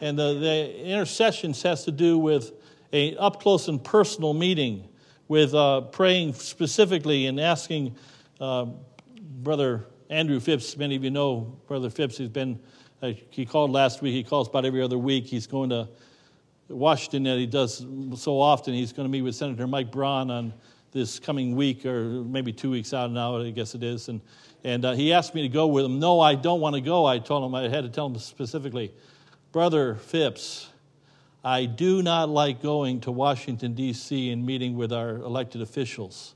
And 0.00 0.18
the, 0.18 0.34
the 0.34 0.84
intercessions 0.84 1.62
has 1.62 1.84
to 1.84 1.92
do 1.92 2.18
with 2.18 2.52
a 2.92 3.16
up 3.16 3.42
close 3.42 3.68
and 3.68 3.82
personal 3.82 4.32
meeting, 4.32 4.88
with 5.30 5.54
uh, 5.54 5.80
praying 5.82 6.34
specifically 6.34 7.26
and 7.26 7.38
asking 7.38 7.94
uh, 8.40 8.66
Brother 9.44 9.86
Andrew 10.08 10.40
Phipps, 10.40 10.76
many 10.76 10.96
of 10.96 11.04
you 11.04 11.12
know 11.12 11.56
Brother 11.68 11.88
Phipps. 11.88 12.18
He's 12.18 12.28
been, 12.28 12.58
uh, 13.00 13.12
he 13.30 13.46
called 13.46 13.70
last 13.70 14.02
week. 14.02 14.12
He 14.12 14.24
calls 14.24 14.48
about 14.48 14.64
every 14.64 14.82
other 14.82 14.98
week. 14.98 15.26
He's 15.26 15.46
going 15.46 15.70
to 15.70 15.86
Washington, 16.68 17.22
that 17.22 17.38
he 17.38 17.46
does 17.46 17.86
so 18.16 18.40
often. 18.40 18.74
He's 18.74 18.92
going 18.92 19.06
to 19.06 19.08
meet 19.08 19.22
with 19.22 19.36
Senator 19.36 19.68
Mike 19.68 19.92
Braun 19.92 20.32
on 20.32 20.52
this 20.90 21.20
coming 21.20 21.54
week, 21.54 21.86
or 21.86 22.02
maybe 22.02 22.52
two 22.52 22.72
weeks 22.72 22.92
out 22.92 23.12
now, 23.12 23.40
I 23.40 23.50
guess 23.50 23.76
it 23.76 23.84
is. 23.84 24.08
And, 24.08 24.20
and 24.64 24.84
uh, 24.84 24.94
he 24.94 25.12
asked 25.12 25.36
me 25.36 25.42
to 25.42 25.48
go 25.48 25.68
with 25.68 25.84
him. 25.84 26.00
No, 26.00 26.18
I 26.18 26.34
don't 26.34 26.60
want 26.60 26.74
to 26.74 26.80
go. 26.80 27.06
I 27.06 27.20
told 27.20 27.44
him, 27.44 27.54
I 27.54 27.68
had 27.68 27.84
to 27.84 27.88
tell 27.88 28.06
him 28.06 28.18
specifically, 28.18 28.92
Brother 29.52 29.94
Phipps, 29.94 30.69
I 31.42 31.64
do 31.64 32.02
not 32.02 32.28
like 32.28 32.60
going 32.60 33.00
to 33.02 33.10
Washington, 33.10 33.74
D.C. 33.74 34.30
and 34.30 34.44
meeting 34.44 34.76
with 34.76 34.92
our 34.92 35.16
elected 35.16 35.62
officials. 35.62 36.34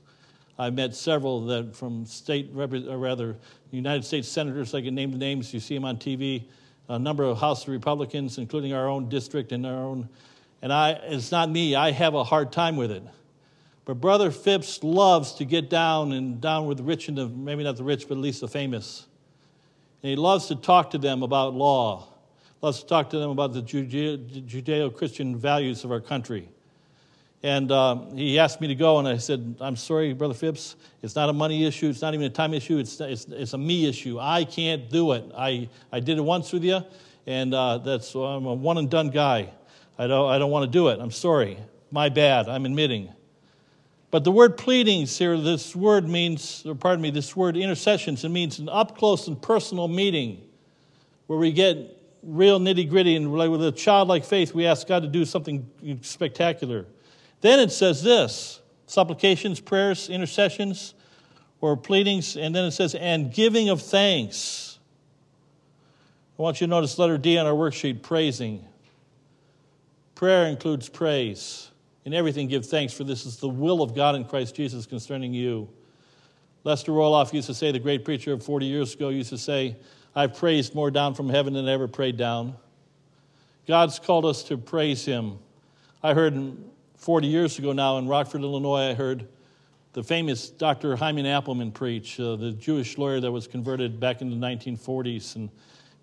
I 0.57 0.69
met 0.69 0.95
several 0.95 1.45
that 1.47 1.75
from 1.75 2.05
state, 2.05 2.51
or 2.55 2.97
rather, 2.97 3.35
United 3.71 4.05
States 4.05 4.27
senators. 4.27 4.73
I 4.73 4.81
can 4.81 4.95
name 4.95 5.11
the 5.11 5.17
names. 5.17 5.53
You 5.53 5.59
see 5.59 5.75
them 5.75 5.85
on 5.85 5.97
TV. 5.97 6.45
A 6.87 6.97
number 6.97 7.23
of 7.23 7.39
House 7.39 7.67
Republicans, 7.67 8.37
including 8.37 8.73
our 8.73 8.87
own 8.87 9.09
district 9.09 9.51
and 9.51 9.65
our 9.65 9.73
own. 9.73 10.07
And 10.61 10.71
I, 10.71 10.91
it's 10.91 11.31
not 11.31 11.49
me. 11.49 11.75
I 11.75 11.91
have 11.91 12.13
a 12.13 12.23
hard 12.23 12.51
time 12.51 12.75
with 12.77 12.91
it. 12.91 13.03
But 13.83 13.95
Brother 13.95 14.31
Phipps 14.31 14.83
loves 14.83 15.33
to 15.33 15.45
get 15.45 15.69
down 15.69 16.13
and 16.13 16.41
down 16.41 16.65
with 16.65 16.77
the 16.77 16.83
rich 16.83 17.07
and 17.07 17.17
the, 17.17 17.27
maybe 17.27 17.63
not 17.63 17.75
the 17.77 17.83
rich, 17.83 18.07
but 18.07 18.15
at 18.15 18.21
least 18.21 18.41
the 18.41 18.47
famous. 18.47 19.05
And 20.01 20.09
he 20.09 20.15
loves 20.15 20.47
to 20.47 20.55
talk 20.55 20.91
to 20.91 20.97
them 20.97 21.21
about 21.21 21.53
law. 21.53 22.07
To 22.61 22.85
talk 22.87 23.11
to 23.11 23.19
them 23.19 23.29
about 23.29 23.53
the 23.53 23.61
Judeo 23.61 24.95
Christian 24.95 25.35
values 25.35 25.83
of 25.83 25.91
our 25.91 26.01
country. 26.01 26.49
And 27.43 27.71
um, 27.71 28.17
he 28.17 28.39
asked 28.39 28.59
me 28.59 28.67
to 28.69 28.75
go, 28.75 28.97
and 28.97 29.07
I 29.07 29.17
said, 29.17 29.57
I'm 29.61 29.75
sorry, 29.75 30.13
Brother 30.13 30.33
Phipps, 30.33 30.75
it's 31.03 31.15
not 31.15 31.29
a 31.29 31.33
money 31.33 31.63
issue, 31.67 31.89
it's 31.89 32.01
not 32.01 32.15
even 32.15 32.25
a 32.25 32.29
time 32.31 32.55
issue, 32.55 32.79
it's, 32.79 32.99
it's, 32.99 33.25
it's 33.25 33.53
a 33.53 33.57
me 33.59 33.87
issue. 33.87 34.17
I 34.19 34.45
can't 34.45 34.89
do 34.89 35.11
it. 35.11 35.25
I, 35.37 35.69
I 35.91 35.99
did 35.99 36.17
it 36.17 36.21
once 36.21 36.51
with 36.51 36.63
you, 36.63 36.81
and 37.27 37.53
uh, 37.53 37.77
that's, 37.77 38.15
I'm 38.15 38.47
a 38.47 38.53
one 38.55 38.79
and 38.79 38.89
done 38.89 39.11
guy. 39.11 39.51
I 39.99 40.07
don't, 40.07 40.31
I 40.31 40.39
don't 40.39 40.49
want 40.49 40.65
to 40.65 40.71
do 40.71 40.87
it. 40.87 40.99
I'm 40.99 41.11
sorry. 41.11 41.59
My 41.91 42.09
bad. 42.09 42.49
I'm 42.49 42.65
admitting. 42.65 43.13
But 44.09 44.23
the 44.23 44.31
word 44.31 44.57
pleadings 44.57 45.15
here, 45.15 45.37
this 45.37 45.75
word 45.75 46.09
means, 46.09 46.65
or 46.65 46.73
pardon 46.73 47.03
me, 47.03 47.11
this 47.11 47.35
word 47.35 47.57
intercessions, 47.57 48.23
it 48.23 48.29
means 48.29 48.57
an 48.57 48.69
up 48.69 48.97
close 48.97 49.27
and 49.27 49.39
personal 49.39 49.87
meeting 49.87 50.41
where 51.27 51.37
we 51.37 51.51
get 51.51 51.94
real 52.25 52.59
nitty 52.59 52.89
gritty 52.89 53.15
and 53.15 53.31
with 53.31 53.63
a 53.63 53.71
childlike 53.71 54.25
faith, 54.25 54.53
we 54.53 54.65
ask 54.65 54.87
God 54.87 55.03
to 55.03 55.07
do 55.07 55.23
something 55.25 55.69
spectacular. 56.01 56.85
Then 57.41 57.59
it 57.59 57.71
says 57.71 58.03
this 58.03 58.61
supplications, 58.87 59.59
prayers, 59.59 60.09
intercessions, 60.09 60.93
or 61.61 61.77
pleadings, 61.77 62.37
and 62.37 62.53
then 62.53 62.65
it 62.65 62.71
says, 62.71 62.95
and 62.95 63.33
giving 63.33 63.69
of 63.69 63.81
thanks. 63.81 64.79
I 66.37 66.41
want 66.41 66.59
you 66.59 66.67
to 66.67 66.69
notice 66.69 66.99
letter 66.99 67.17
D 67.17 67.37
on 67.37 67.45
our 67.45 67.53
worksheet 67.53 68.01
praising. 68.01 68.65
Prayer 70.15 70.45
includes 70.45 70.89
praise. 70.89 71.71
In 72.03 72.13
everything, 72.13 72.47
give 72.47 72.65
thanks, 72.65 72.93
for 72.93 73.03
this 73.03 73.25
is 73.25 73.37
the 73.37 73.49
will 73.49 73.81
of 73.81 73.95
God 73.95 74.15
in 74.15 74.25
Christ 74.25 74.55
Jesus 74.55 74.85
concerning 74.85 75.33
you. 75.33 75.67
Lester 76.63 76.91
Roloff 76.91 77.33
used 77.33 77.47
to 77.47 77.53
say, 77.53 77.71
the 77.71 77.79
great 77.79 78.05
preacher 78.05 78.33
of 78.33 78.43
40 78.43 78.65
years 78.65 78.93
ago 78.93 79.09
used 79.09 79.29
to 79.29 79.37
say, 79.37 79.75
I've 80.15 80.37
praised 80.37 80.73
more 80.73 80.91
down 80.91 81.13
from 81.13 81.27
heaven 81.27 81.53
than 81.53 81.67
I 81.67 81.73
ever 81.73 81.89
prayed 81.89 82.15
down. 82.15 82.55
God's 83.67 83.99
called 83.99 84.25
us 84.25 84.43
to 84.43 84.57
praise 84.57 85.03
Him. 85.03 85.39
I 86.01 86.13
heard 86.13 86.57
40 86.95 87.27
years 87.27 87.59
ago 87.59 87.73
now 87.73 87.97
in 87.97 88.07
Rockford, 88.07 88.41
Illinois, 88.41 88.91
I 88.91 88.93
heard 88.93 89.27
the 89.91 90.03
famous 90.03 90.49
Dr. 90.49 90.95
Hyman 90.95 91.25
Appleman 91.25 91.73
preach, 91.73 92.17
uh, 92.19 92.37
the 92.37 92.51
Jewish 92.51 92.97
lawyer 92.97 93.19
that 93.19 93.31
was 93.31 93.45
converted 93.47 93.99
back 93.99 94.21
in 94.21 94.29
the 94.29 94.35
1940s 94.35 95.35
and 95.35 95.49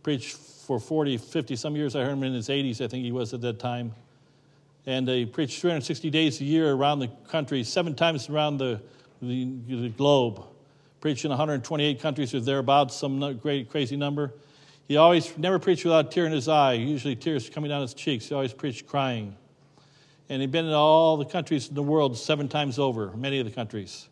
preached 0.03 0.37
for 0.37 0.79
40, 0.79 1.16
50 1.16 1.57
some 1.57 1.75
years. 1.75 1.96
I 1.96 2.05
heard 2.05 2.12
him 2.12 2.22
in 2.22 2.35
his 2.35 2.48
80s, 2.48 2.85
I 2.85 2.88
think 2.88 3.05
he 3.05 3.12
was 3.12 3.33
at 3.33 3.40
that 3.40 3.59
time. 3.59 3.92
And 4.85 5.09
he 5.09 5.25
preached 5.25 5.61
360 5.61 6.11
days 6.11 6.40
a 6.40 6.44
year 6.44 6.72
around 6.72 6.98
the 6.98 7.09
country, 7.29 7.64
seven 7.64 7.94
times 7.94 8.29
around 8.29 8.59
the, 8.59 8.81
the, 9.22 9.48
the 9.68 9.88
globe, 9.88 10.44
preached 11.03 11.27
in 11.27 11.29
128 11.29 12.01
countries 12.01 12.35
or 12.35 12.41
thereabouts, 12.41 12.97
some 12.97 13.37
great 13.37 13.69
crazy 13.69 13.97
number. 13.97 14.33
He 14.88 14.97
always 14.97 15.37
never 15.37 15.59
preached 15.59 15.85
without 15.85 16.07
a 16.07 16.09
tear 16.09 16.25
in 16.25 16.33
his 16.33 16.49
eye, 16.49 16.73
usually 16.73 17.15
tears 17.15 17.51
coming 17.51 17.69
down 17.69 17.83
his 17.83 17.93
cheeks. 17.93 18.27
He 18.27 18.35
always 18.35 18.55
preached 18.55 18.87
crying 18.87 19.37
and 20.33 20.41
he'd 20.41 20.51
been 20.51 20.65
in 20.65 20.73
all 20.73 21.19
the 21.19 21.27
countries 21.27 21.69
in 21.69 21.75
the 21.75 21.83
world 21.83 22.17
seven 22.17 22.49
times 22.49 22.79
over, 22.79 23.11
many 23.15 23.38
of 23.38 23.45
the 23.45 23.53
countries. 23.53 24.09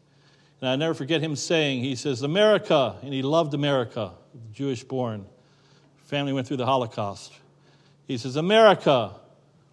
And 0.60 0.68
I 0.68 0.76
never 0.76 0.92
forget 0.92 1.22
him 1.22 1.34
saying, 1.34 1.82
he 1.82 1.96
says, 1.96 2.20
America, 2.20 2.96
and 3.02 3.14
he 3.14 3.22
loved 3.22 3.54
America, 3.54 4.12
Jewish 4.52 4.84
born. 4.84 5.24
Family 6.04 6.34
went 6.34 6.46
through 6.46 6.58
the 6.58 6.66
Holocaust. 6.66 7.32
He 8.06 8.18
says, 8.18 8.36
America, 8.36 9.12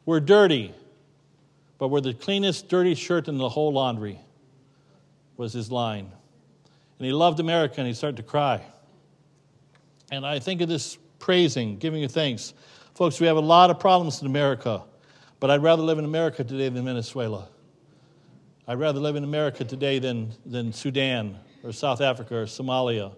we're 0.05 0.21
dirty, 0.21 0.73
but 1.79 1.89
we're 1.89 1.99
the 1.99 2.13
cleanest 2.13 2.69
dirty 2.69 2.95
shirt 2.95 3.27
in 3.27 3.37
the 3.37 3.49
whole 3.49 3.73
laundry, 3.73 4.17
was 5.35 5.51
his 5.51 5.69
line. 5.69 6.11
And 6.99 7.05
he 7.05 7.11
loved 7.11 7.39
America, 7.39 7.75
and 7.77 7.87
he 7.87 7.93
started 7.93 8.17
to 8.17 8.23
cry. 8.23 8.61
And 10.11 10.25
I 10.25 10.39
think 10.39 10.61
of 10.61 10.69
this 10.69 10.97
praising, 11.19 11.77
giving 11.77 12.01
you 12.01 12.07
thanks. 12.07 12.53
Folks, 12.95 13.19
we 13.19 13.27
have 13.27 13.37
a 13.37 13.41
lot 13.41 13.69
of 13.69 13.79
problems 13.79 14.21
in 14.21 14.27
America. 14.27 14.83
But 15.39 15.51
I'd 15.51 15.61
rather 15.61 15.83
live 15.83 15.99
in 15.99 16.05
America 16.05 16.43
today 16.43 16.69
than 16.69 16.85
Venezuela. 16.85 17.47
I'd 18.67 18.79
rather 18.79 18.99
live 18.99 19.15
in 19.15 19.23
America 19.23 19.63
today 19.63 19.99
than, 19.99 20.31
than 20.45 20.73
Sudan 20.73 21.37
or 21.63 21.71
South 21.71 22.01
Africa 22.01 22.35
or 22.35 22.45
Somalia 22.45 23.13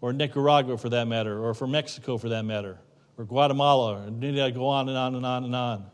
or 0.00 0.12
Nicaragua 0.12 0.78
for 0.78 0.88
that 0.88 1.06
matter, 1.06 1.44
or 1.44 1.52
for 1.54 1.66
Mexico 1.66 2.16
for 2.16 2.30
that 2.30 2.44
matter, 2.44 2.78
or 3.18 3.24
Guatemala, 3.24 4.02
and 4.06 4.18
need 4.18 4.38
I 4.38 4.50
go 4.50 4.66
on 4.66 4.88
and 4.88 4.96
on 4.96 5.14
and 5.14 5.26
on 5.26 5.44
and 5.44 5.54
on. 5.54 5.86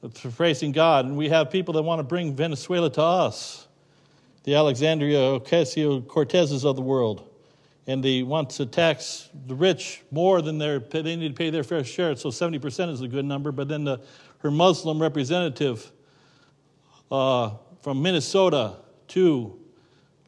But 0.00 0.14
praising 0.34 0.72
God, 0.72 1.04
and 1.04 1.16
we 1.16 1.28
have 1.28 1.50
people 1.50 1.74
that 1.74 1.82
want 1.82 1.98
to 1.98 2.04
bring 2.04 2.34
Venezuela 2.34 2.90
to 2.92 3.02
us. 3.02 3.68
The 4.44 4.54
Alexandria 4.54 5.18
Ocasio 5.18 6.02
Cortezes 6.02 6.64
of 6.64 6.76
the 6.76 6.82
world. 6.82 7.28
And 7.86 8.04
they 8.04 8.22
want 8.22 8.50
to 8.50 8.66
tax 8.66 9.28
the 9.46 9.54
rich 9.54 10.02
more 10.10 10.42
than 10.42 10.58
they 10.58 11.16
need 11.16 11.28
to 11.28 11.34
pay 11.34 11.50
their 11.50 11.64
fair 11.64 11.82
share. 11.82 12.14
So 12.16 12.28
70% 12.28 12.90
is 12.90 13.00
a 13.00 13.08
good 13.08 13.24
number. 13.24 13.52
But 13.52 13.68
then 13.68 13.84
the, 13.84 14.00
her 14.38 14.50
Muslim 14.50 15.00
representative 15.00 15.90
uh, 17.10 17.52
from 17.82 18.02
Minnesota, 18.02 18.76
two 19.08 19.58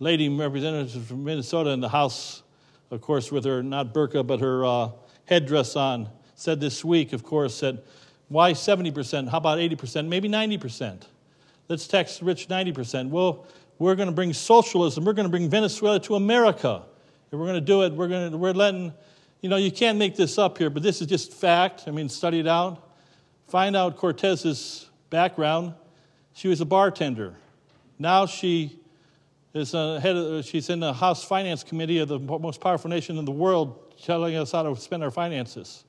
lady 0.01 0.29
representatives 0.29 0.97
from 1.07 1.25
Minnesota 1.25 1.71
in 1.71 1.81
the 1.81 1.89
House, 1.89 2.43
of 2.91 3.01
course, 3.01 3.31
with 3.31 3.45
her, 3.45 3.63
not 3.63 3.95
burqa, 3.95 4.27
but 4.27 4.41
her 4.41 4.65
uh, 4.65 4.91
headdress 5.27 5.77
on, 5.77 6.09
said 6.35 6.61
this 6.61 6.85
week, 6.85 7.13
of 7.13 7.23
course, 7.23 7.61
that 7.61 7.85
why 8.29 8.53
70%? 8.53 9.29
How 9.29 9.39
about 9.39 9.59
80%? 9.59 10.09
Maybe 10.09 10.29
90%. 10.29 11.03
Let's 11.69 11.87
tax 11.87 12.19
the 12.19 12.25
rich 12.25 12.49
90%. 12.49 13.11
Well, 13.11 13.47
we're 13.83 13.97
going 13.97 14.09
to 14.09 14.15
bring 14.15 14.33
socialism. 14.33 15.05
We're 15.05 15.13
going 15.13 15.27
to 15.27 15.31
bring 15.31 15.51
Venezuela 15.51 15.99
to 16.01 16.15
America. 16.15 16.83
And 17.31 17.41
we're 17.41 17.47
going 17.47 17.61
to 17.61 17.67
do 17.67 17.83
it. 17.83 17.93
We're 17.93 18.09
going 18.09 18.31
to, 18.31 18.37
we're 18.37 18.53
letting, 18.53 18.93
you 19.41 19.49
know, 19.49 19.57
you 19.57 19.73
can't 19.73 19.99
make 19.99 20.15
this 20.15 20.39
up 20.39 20.57
here, 20.57 20.71
but 20.71 20.83
this 20.83 21.01
is 21.01 21.09
just 21.09 21.33
fact. 21.33 21.85
I 21.87 21.91
mean, 21.91 22.09
study 22.09 22.39
it 22.39 22.47
out. 22.47 22.91
Find 23.49 23.75
out 23.75 23.97
Cortez's 23.97 24.89
background. 25.11 25.75
She 26.33 26.49
was 26.49 26.61
a 26.61 26.65
bartender. 26.65 27.35
Now 27.99 28.25
she 28.27 28.79
is 29.53 29.75
a 29.75 30.01
head 30.01 30.17
of, 30.17 30.45
she's 30.45 30.71
in 30.71 30.81
the 30.81 30.93
House 30.93 31.25
Finance 31.25 31.65
Committee 31.65 31.99
of 31.99 32.09
the 32.09 32.19
most 32.19 32.61
powerful 32.61 32.89
nation 32.89 33.19
in 33.19 33.25
the 33.25 33.33
world, 33.33 33.95
telling 34.03 34.37
us 34.37 34.53
how 34.53 34.63
to 34.63 34.81
spend 34.81 35.03
our 35.03 35.11
finances. 35.11 35.85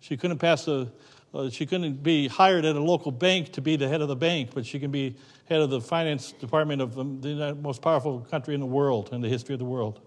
She 0.00 0.16
couldn't 0.16 0.38
pass 0.38 0.68
a, 0.68 0.90
uh, 1.34 1.50
she 1.50 1.66
couldn't 1.66 2.02
be 2.02 2.26
hired 2.28 2.64
at 2.64 2.74
a 2.74 2.82
local 2.82 3.12
bank 3.12 3.52
to 3.52 3.60
be 3.60 3.76
the 3.76 3.88
head 3.88 4.00
of 4.00 4.08
the 4.08 4.16
bank, 4.16 4.50
but 4.54 4.64
she 4.64 4.80
can 4.80 4.90
be 4.90 5.14
head 5.46 5.60
of 5.60 5.70
the 5.70 5.80
finance 5.80 6.32
department 6.32 6.80
of 6.80 6.94
the 6.94 7.56
most 7.60 7.82
powerful 7.82 8.20
country 8.30 8.54
in 8.54 8.60
the 8.60 8.66
world, 8.66 9.10
in 9.12 9.20
the 9.20 9.28
history 9.28 9.54
of 9.54 9.58
the 9.58 9.64
world. 9.64 10.00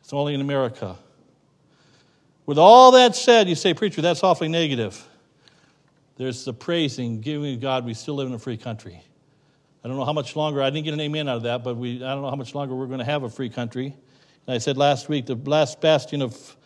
It's 0.00 0.12
only 0.12 0.34
in 0.34 0.40
America. 0.40 0.96
With 2.46 2.58
all 2.58 2.92
that 2.92 3.14
said, 3.14 3.48
you 3.48 3.54
say, 3.54 3.74
Preacher, 3.74 4.02
that's 4.02 4.22
awfully 4.22 4.48
negative. 4.48 5.08
There's 6.16 6.44
the 6.44 6.52
praising, 6.52 7.20
giving 7.20 7.58
God, 7.58 7.84
we 7.84 7.94
still 7.94 8.14
live 8.14 8.28
in 8.28 8.34
a 8.34 8.38
free 8.38 8.56
country. 8.56 9.02
I 9.84 9.88
don't 9.88 9.96
know 9.96 10.04
how 10.04 10.12
much 10.12 10.36
longer, 10.36 10.62
I 10.62 10.70
didn't 10.70 10.84
get 10.84 10.94
an 10.94 11.00
amen 11.00 11.28
out 11.28 11.38
of 11.38 11.42
that, 11.44 11.64
but 11.64 11.76
we, 11.76 11.96
I 11.96 12.12
don't 12.12 12.22
know 12.22 12.30
how 12.30 12.36
much 12.36 12.54
longer 12.54 12.74
we're 12.74 12.86
going 12.86 13.00
to 13.00 13.04
have 13.04 13.24
a 13.24 13.30
free 13.30 13.48
country. 13.48 13.96
And 14.46 14.54
I 14.54 14.58
said 14.58 14.76
last 14.76 15.08
week, 15.08 15.26
the 15.26 15.34
last 15.34 15.80
bastion 15.80 16.22
of 16.22 16.56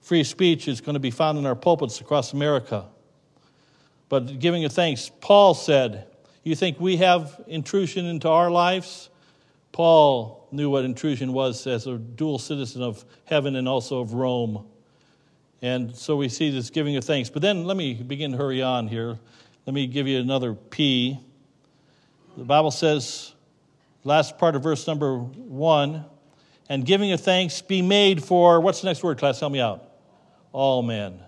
free 0.00 0.22
speech 0.22 0.68
is 0.68 0.80
going 0.80 0.94
to 0.94 1.00
be 1.00 1.10
found 1.10 1.38
in 1.38 1.46
our 1.46 1.56
pulpits 1.56 2.00
across 2.00 2.32
America. 2.32 2.86
But 4.10 4.40
giving 4.40 4.64
a 4.64 4.68
thanks, 4.68 5.10
Paul 5.20 5.54
said, 5.54 6.04
You 6.42 6.56
think 6.56 6.80
we 6.80 6.96
have 6.98 7.42
intrusion 7.46 8.06
into 8.06 8.28
our 8.28 8.50
lives? 8.50 9.08
Paul 9.70 10.48
knew 10.50 10.68
what 10.68 10.84
intrusion 10.84 11.32
was 11.32 11.64
as 11.68 11.86
a 11.86 11.96
dual 11.96 12.40
citizen 12.40 12.82
of 12.82 13.04
heaven 13.24 13.54
and 13.54 13.68
also 13.68 14.00
of 14.00 14.12
Rome. 14.12 14.66
And 15.62 15.96
so 15.96 16.16
we 16.16 16.28
see 16.28 16.50
this 16.50 16.70
giving 16.70 16.96
of 16.96 17.04
thanks. 17.04 17.30
But 17.30 17.40
then 17.40 17.64
let 17.64 17.76
me 17.76 17.94
begin 17.94 18.32
to 18.32 18.36
hurry 18.36 18.62
on 18.62 18.88
here. 18.88 19.16
Let 19.64 19.74
me 19.74 19.86
give 19.86 20.08
you 20.08 20.18
another 20.18 20.54
P. 20.54 21.20
The 22.36 22.44
Bible 22.44 22.72
says, 22.72 23.32
last 24.02 24.38
part 24.38 24.56
of 24.56 24.64
verse 24.64 24.88
number 24.88 25.18
one, 25.18 26.04
and 26.68 26.84
giving 26.84 27.12
of 27.12 27.20
thanks 27.20 27.62
be 27.62 27.80
made 27.80 28.24
for, 28.24 28.60
what's 28.60 28.80
the 28.80 28.88
next 28.88 29.04
word, 29.04 29.18
class? 29.18 29.38
Help 29.38 29.52
me 29.52 29.60
out. 29.60 29.84
All 30.50 30.82
men. 30.82 31.20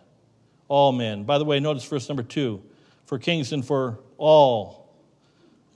All 0.67 0.91
men. 0.91 1.23
By 1.23 1.39
the 1.39 1.45
way, 1.45 1.61
notice 1.61 1.85
verse 1.85 2.09
number 2.09 2.25
two 2.25 2.61
for 3.13 3.19
kings 3.19 3.53
and 3.53 3.63
for 3.63 3.99
all. 4.17 4.89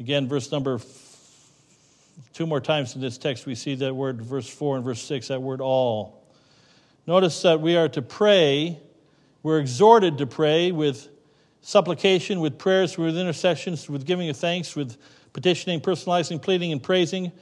Again, 0.00 0.26
verse 0.26 0.50
number 0.50 0.80
two 2.32 2.46
more 2.46 2.62
times 2.62 2.94
in 2.94 3.02
this 3.02 3.18
text, 3.18 3.44
we 3.44 3.54
see 3.54 3.74
that 3.74 3.94
word, 3.94 4.22
verse 4.22 4.48
four 4.48 4.76
and 4.76 4.82
verse 4.82 5.02
six, 5.02 5.28
that 5.28 5.42
word 5.42 5.60
all. 5.60 6.24
Notice 7.06 7.42
that 7.42 7.60
we 7.60 7.76
are 7.76 7.90
to 7.90 8.00
pray, 8.00 8.80
we're 9.42 9.58
exhorted 9.58 10.16
to 10.16 10.26
pray 10.26 10.72
with 10.72 11.08
supplication, 11.60 12.40
with 12.40 12.56
prayers, 12.56 12.96
with 12.96 13.18
intercessions, 13.18 13.86
with 13.86 14.06
giving 14.06 14.30
of 14.30 14.38
thanks, 14.38 14.74
with 14.74 14.96
petitioning, 15.34 15.82
personalizing, 15.82 16.40
pleading, 16.40 16.72
and 16.72 16.82
praising 16.82 17.32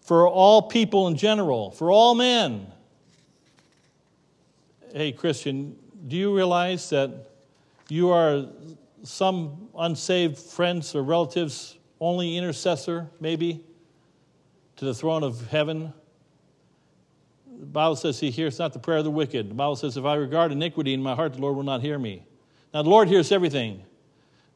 for 0.00 0.26
all 0.26 0.62
people 0.62 1.08
in 1.08 1.16
general, 1.18 1.72
for 1.72 1.90
all 1.90 2.14
men. 2.14 2.66
Hey, 4.94 5.12
Christian, 5.12 5.76
do 6.08 6.16
you 6.16 6.34
realize 6.34 6.88
that 6.88 7.10
you 7.90 8.08
are 8.08 8.46
some 9.02 9.68
unsaved 9.76 10.38
friends 10.38 10.94
or 10.94 11.02
relatives' 11.02 11.76
only 12.00 12.36
intercessor, 12.36 13.08
maybe, 13.20 13.64
to 14.76 14.84
the 14.84 14.94
throne 14.94 15.22
of 15.22 15.48
heaven? 15.48 15.92
The 17.58 17.66
Bible 17.66 17.96
says 17.96 18.18
he 18.18 18.30
hears 18.30 18.58
not 18.58 18.72
the 18.72 18.78
prayer 18.78 18.98
of 18.98 19.04
the 19.04 19.10
wicked. 19.10 19.50
The 19.50 19.54
Bible 19.54 19.76
says, 19.76 19.96
if 19.96 20.04
I 20.04 20.14
regard 20.14 20.52
iniquity 20.52 20.94
in 20.94 21.02
my 21.02 21.14
heart, 21.14 21.34
the 21.34 21.40
Lord 21.40 21.56
will 21.56 21.62
not 21.62 21.80
hear 21.80 21.98
me. 21.98 22.24
Now, 22.74 22.82
the 22.82 22.88
Lord 22.88 23.08
hears 23.08 23.30
everything, 23.30 23.84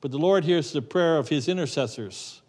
but 0.00 0.11
the 0.11 0.18
Lord 0.18 0.44
hears 0.44 0.72
the 0.72 0.82
prayer 0.82 1.18
of 1.18 1.28
his 1.28 1.48
intercessors. 1.48 2.40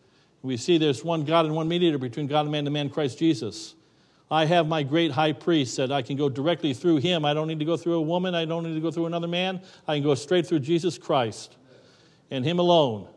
We 0.41 0.57
see 0.57 0.77
there's 0.77 1.03
one 1.03 1.25
God 1.25 1.45
and 1.45 1.55
one 1.55 1.67
mediator 1.67 1.97
between 1.97 2.27
God 2.27 2.41
and 2.41 2.51
man, 2.51 2.63
the 2.63 2.71
man 2.71 2.89
Christ 2.89 3.19
Jesus. 3.19 3.75
I 4.29 4.45
have 4.45 4.67
my 4.67 4.83
great 4.83 5.11
high 5.11 5.33
priest 5.33 5.77
that 5.77 5.91
I 5.91 6.01
can 6.01 6.17
go 6.17 6.29
directly 6.29 6.73
through 6.73 6.97
him. 6.97 7.25
I 7.25 7.33
don't 7.33 7.47
need 7.47 7.59
to 7.59 7.65
go 7.65 7.77
through 7.77 7.93
a 7.93 8.01
woman. 8.01 8.35
I 8.35 8.45
don't 8.45 8.63
need 8.63 8.75
to 8.75 8.81
go 8.81 8.91
through 8.91 9.05
another 9.07 9.27
man. 9.27 9.61
I 9.87 9.95
can 9.95 10.03
go 10.03 10.15
straight 10.15 10.47
through 10.47 10.59
Jesus 10.59 10.97
Christ 10.97 11.55
and 12.31 12.45
him 12.45 12.59
alone. 12.59 13.07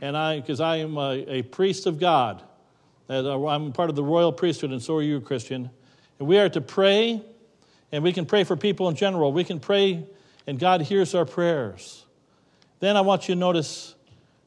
And 0.00 0.16
I, 0.16 0.40
because 0.40 0.60
I 0.60 0.76
am 0.76 0.96
a, 0.96 1.24
a, 1.28 1.42
priest 1.42 1.86
of 1.86 1.98
God, 1.98 2.42
uh, 3.08 3.46
I'm 3.46 3.72
part 3.72 3.90
of 3.90 3.96
the 3.96 4.04
royal 4.04 4.32
priesthood, 4.32 4.70
and 4.70 4.82
so 4.82 4.96
are 4.96 5.02
you, 5.02 5.20
Christian. 5.20 5.70
And 6.18 6.28
we 6.28 6.38
are 6.38 6.48
to 6.48 6.60
pray, 6.60 7.22
and 7.92 8.02
we 8.02 8.12
can 8.12 8.24
pray 8.24 8.44
for 8.44 8.56
people 8.56 8.88
in 8.88 8.96
general. 8.96 9.32
We 9.32 9.44
can 9.44 9.60
pray, 9.60 10.06
and 10.46 10.58
God 10.58 10.82
hears 10.82 11.14
our 11.14 11.24
prayers. 11.24 12.04
Then 12.78 12.96
I 12.96 13.02
want 13.02 13.28
you 13.28 13.34
to 13.34 13.38
notice 13.38 13.94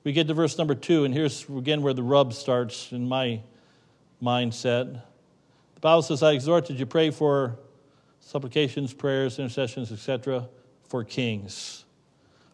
we 0.03 0.11
get 0.11 0.27
to 0.27 0.33
verse 0.33 0.57
number 0.57 0.75
two, 0.75 1.05
and 1.05 1.13
here's 1.13 1.47
again 1.49 1.81
where 1.81 1.93
the 1.93 2.03
rub 2.03 2.33
starts 2.33 2.91
in 2.91 3.07
my 3.07 3.41
mindset. 4.21 5.01
The 5.75 5.79
Bible 5.79 6.01
says, 6.01 6.23
I 6.23 6.31
exhort 6.31 6.67
that 6.67 6.73
you 6.73 6.85
pray 6.85 7.09
for 7.09 7.57
supplications, 8.19 8.93
prayers, 8.93 9.39
intercessions, 9.39 9.91
etc., 9.91 10.47
for 10.87 11.03
kings, 11.03 11.82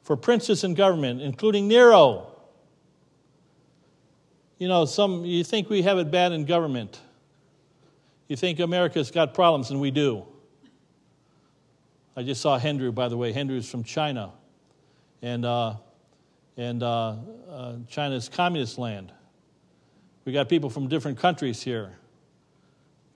for 0.10 0.17
princes 0.17 0.63
in 0.63 0.74
government, 0.74 1.22
including 1.22 1.67
Nero. 1.67 2.36
You 4.58 4.67
know, 4.67 4.86
some 4.86 5.24
you 5.24 5.43
think 5.43 5.69
we 5.69 5.84
have 5.84 6.00
it 6.00 6.10
bad 6.10 6.32
in 6.32 6.45
government. 6.45 7.00
You 8.28 8.36
think 8.36 8.60
America's 8.60 9.12
got 9.12 9.36
problems, 9.36 9.69
and 9.69 9.80
we 9.80 9.91
do. 9.91 10.26
I 12.15 12.24
just 12.24 12.41
saw 12.41 12.60
Hendrew, 12.60 12.91
by 12.91 13.08
the 13.08 13.17
way. 13.17 13.32
Hendrew's 13.32 13.69
from 13.69 13.84
China. 13.84 14.32
And 15.22 15.45
uh, 15.45 15.76
and 16.58 16.82
uh, 16.82 17.15
uh, 17.48 17.76
China's 17.88 18.30
communist 18.30 18.80
land. 18.80 19.12
We 20.26 20.34
got 20.34 20.50
people 20.50 20.72
from 20.72 20.88
different 20.88 21.19
countries 21.19 21.62
here. 21.62 21.95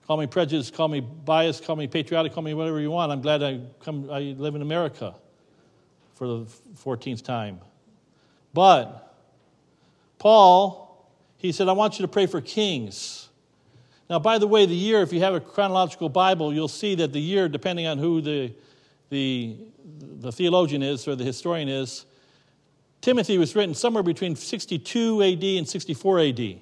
Call 0.06 0.16
me 0.16 0.28
prejudiced, 0.28 0.74
call 0.74 0.86
me 0.86 1.00
biased, 1.00 1.64
call 1.64 1.74
me 1.74 1.88
patriotic, 1.88 2.34
call 2.34 2.44
me 2.44 2.54
whatever 2.54 2.78
you 2.78 2.92
want. 2.92 3.10
I'm 3.10 3.20
glad 3.20 3.42
I 3.42 3.62
come. 3.80 4.08
I 4.12 4.36
live 4.38 4.54
in 4.54 4.62
America 4.62 5.16
for 6.14 6.26
the 6.26 6.44
14th 6.82 7.22
time. 7.22 7.60
But 8.52 9.14
Paul, 10.18 11.10
he 11.36 11.52
said, 11.52 11.68
I 11.68 11.72
want 11.72 11.98
you 11.98 12.02
to 12.02 12.08
pray 12.08 12.26
for 12.26 12.40
kings. 12.40 13.28
Now, 14.08 14.18
by 14.18 14.38
the 14.38 14.46
way, 14.46 14.66
the 14.66 14.74
year, 14.74 15.02
if 15.02 15.12
you 15.12 15.20
have 15.20 15.34
a 15.34 15.40
chronological 15.40 16.08
Bible, 16.08 16.52
you'll 16.52 16.68
see 16.68 16.94
that 16.96 17.12
the 17.12 17.20
year, 17.20 17.48
depending 17.48 17.86
on 17.86 17.98
who 17.98 18.20
the, 18.20 18.52
the, 19.10 19.56
the 20.20 20.30
theologian 20.30 20.82
is 20.82 21.08
or 21.08 21.16
the 21.16 21.24
historian 21.24 21.68
is, 21.68 22.06
Timothy 23.00 23.36
was 23.36 23.54
written 23.54 23.74
somewhere 23.74 24.02
between 24.02 24.36
62 24.36 25.22
AD 25.22 25.44
and 25.44 25.68
64 25.68 26.20
AD. 26.20 26.58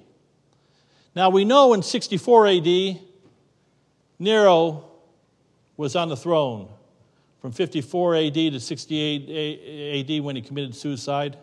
Now 1.15 1.29
we 1.29 1.45
know 1.45 1.73
in 1.73 1.83
64 1.83 2.47
AD, 2.47 2.99
Nero 4.19 4.85
was 5.77 5.95
on 5.95 6.09
the 6.09 6.17
throne 6.17 6.69
from 7.43 7.51
54 7.51 8.15
AD 8.15 8.33
to 8.35 8.57
68 8.57 10.09
AD 10.09 10.23
when 10.23 10.37
he 10.37 10.41
committed 10.41 10.73
suicide. 10.73 11.37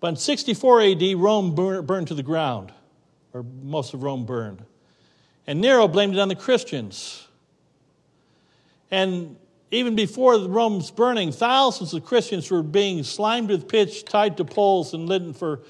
But 0.00 0.08
in 0.08 0.16
64 0.16 0.82
AD, 0.82 1.02
Rome 1.14 1.54
burned 1.54 2.08
to 2.08 2.14
the 2.14 2.22
ground, 2.24 2.72
or 3.32 3.44
most 3.62 3.94
of 3.94 4.02
Rome 4.02 4.26
burned. 4.26 4.64
And 5.46 5.60
Nero 5.60 5.86
blamed 5.86 6.14
it 6.14 6.18
on 6.18 6.26
the 6.26 6.34
Christians. 6.34 7.28
And 8.90 9.36
even 9.70 9.94
before 9.94 10.36
the 10.36 10.48
Rome's 10.48 10.90
burning, 10.90 11.30
thousands 11.30 11.94
of 11.94 12.04
Christians 12.04 12.50
were 12.50 12.64
being 12.64 13.04
slimed 13.04 13.50
with 13.50 13.68
pitch, 13.68 14.04
tied 14.04 14.36
to 14.38 14.44
poles, 14.44 14.94
and 14.94 15.08
lit 15.08 15.36
for 15.36 15.60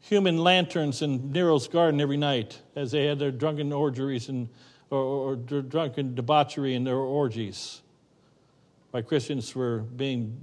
human 0.00 0.38
lanterns 0.38 1.02
in 1.02 1.30
Nero's 1.30 1.68
garden 1.68 2.00
every 2.00 2.16
night 2.16 2.58
as 2.74 2.92
they 2.92 3.04
had 3.04 3.18
their 3.18 3.32
drunken 3.32 3.70
orgies 3.70 4.30
and 4.30 4.48
or, 4.88 4.98
or 5.32 5.36
drunken 5.36 6.14
debauchery 6.14 6.74
and 6.74 6.86
their 6.86 6.96
orgies. 6.96 7.82
Why 8.94 9.02
Christians 9.02 9.56
were 9.56 9.78
being 9.78 10.38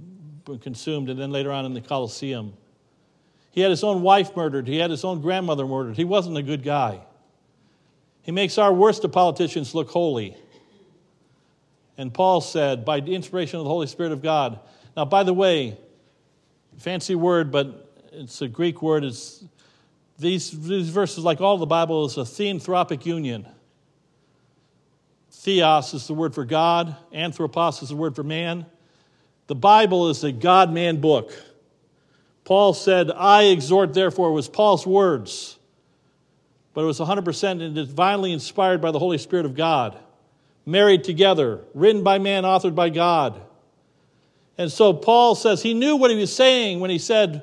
consumed, 0.60 1.08
and 1.08 1.18
then 1.18 1.30
later 1.30 1.50
on 1.50 1.64
in 1.64 1.72
the 1.72 1.80
Colosseum. 1.80 2.52
He 3.50 3.62
had 3.62 3.70
his 3.70 3.82
own 3.82 4.02
wife 4.02 4.36
murdered. 4.36 4.68
He 4.68 4.76
had 4.76 4.90
his 4.90 5.06
own 5.06 5.22
grandmother 5.22 5.66
murdered. 5.66 5.96
He 5.96 6.04
wasn't 6.04 6.36
a 6.36 6.42
good 6.42 6.62
guy. 6.62 7.00
He 8.20 8.30
makes 8.30 8.58
our 8.58 8.70
worst 8.70 9.04
of 9.04 9.12
politicians 9.12 9.74
look 9.74 9.88
holy. 9.88 10.36
And 11.96 12.12
Paul 12.12 12.42
said, 12.42 12.84
by 12.84 13.00
the 13.00 13.14
inspiration 13.14 13.58
of 13.58 13.64
the 13.64 13.70
Holy 13.70 13.86
Spirit 13.86 14.12
of 14.12 14.20
God. 14.20 14.60
Now, 14.94 15.06
by 15.06 15.22
the 15.22 15.32
way, 15.32 15.78
fancy 16.76 17.14
word, 17.14 17.50
but 17.50 17.90
it's 18.12 18.42
a 18.42 18.48
Greek 18.48 18.82
word. 18.82 19.02
It's, 19.02 19.42
these, 20.18 20.50
these 20.50 20.90
verses, 20.90 21.24
like 21.24 21.40
all 21.40 21.56
the 21.56 21.64
Bible, 21.64 22.04
is 22.04 22.18
a 22.18 22.20
theanthropic 22.20 23.06
union. 23.06 23.48
Theos 25.42 25.92
is 25.92 26.06
the 26.06 26.14
word 26.14 26.36
for 26.36 26.44
God, 26.44 26.94
anthropos 27.12 27.82
is 27.82 27.88
the 27.88 27.96
word 27.96 28.14
for 28.14 28.22
man. 28.22 28.64
The 29.48 29.56
Bible 29.56 30.08
is 30.08 30.22
a 30.22 30.30
God 30.30 30.72
man 30.72 31.00
book. 31.00 31.32
Paul 32.44 32.74
said, 32.74 33.10
I 33.10 33.46
exhort, 33.46 33.92
therefore, 33.92 34.32
was 34.32 34.48
Paul's 34.48 34.86
words, 34.86 35.58
but 36.74 36.82
it 36.82 36.84
was 36.84 37.00
100% 37.00 37.60
and 37.60 37.74
divinely 37.74 38.32
inspired 38.32 38.80
by 38.80 38.92
the 38.92 39.00
Holy 39.00 39.18
Spirit 39.18 39.44
of 39.44 39.56
God, 39.56 39.98
married 40.64 41.02
together, 41.02 41.58
written 41.74 42.04
by 42.04 42.20
man, 42.20 42.44
authored 42.44 42.76
by 42.76 42.88
God. 42.88 43.42
And 44.56 44.70
so 44.70 44.92
Paul 44.92 45.34
says 45.34 45.60
he 45.60 45.74
knew 45.74 45.96
what 45.96 46.12
he 46.12 46.16
was 46.16 46.32
saying 46.32 46.78
when 46.78 46.90
he 46.90 46.98
said, 46.98 47.42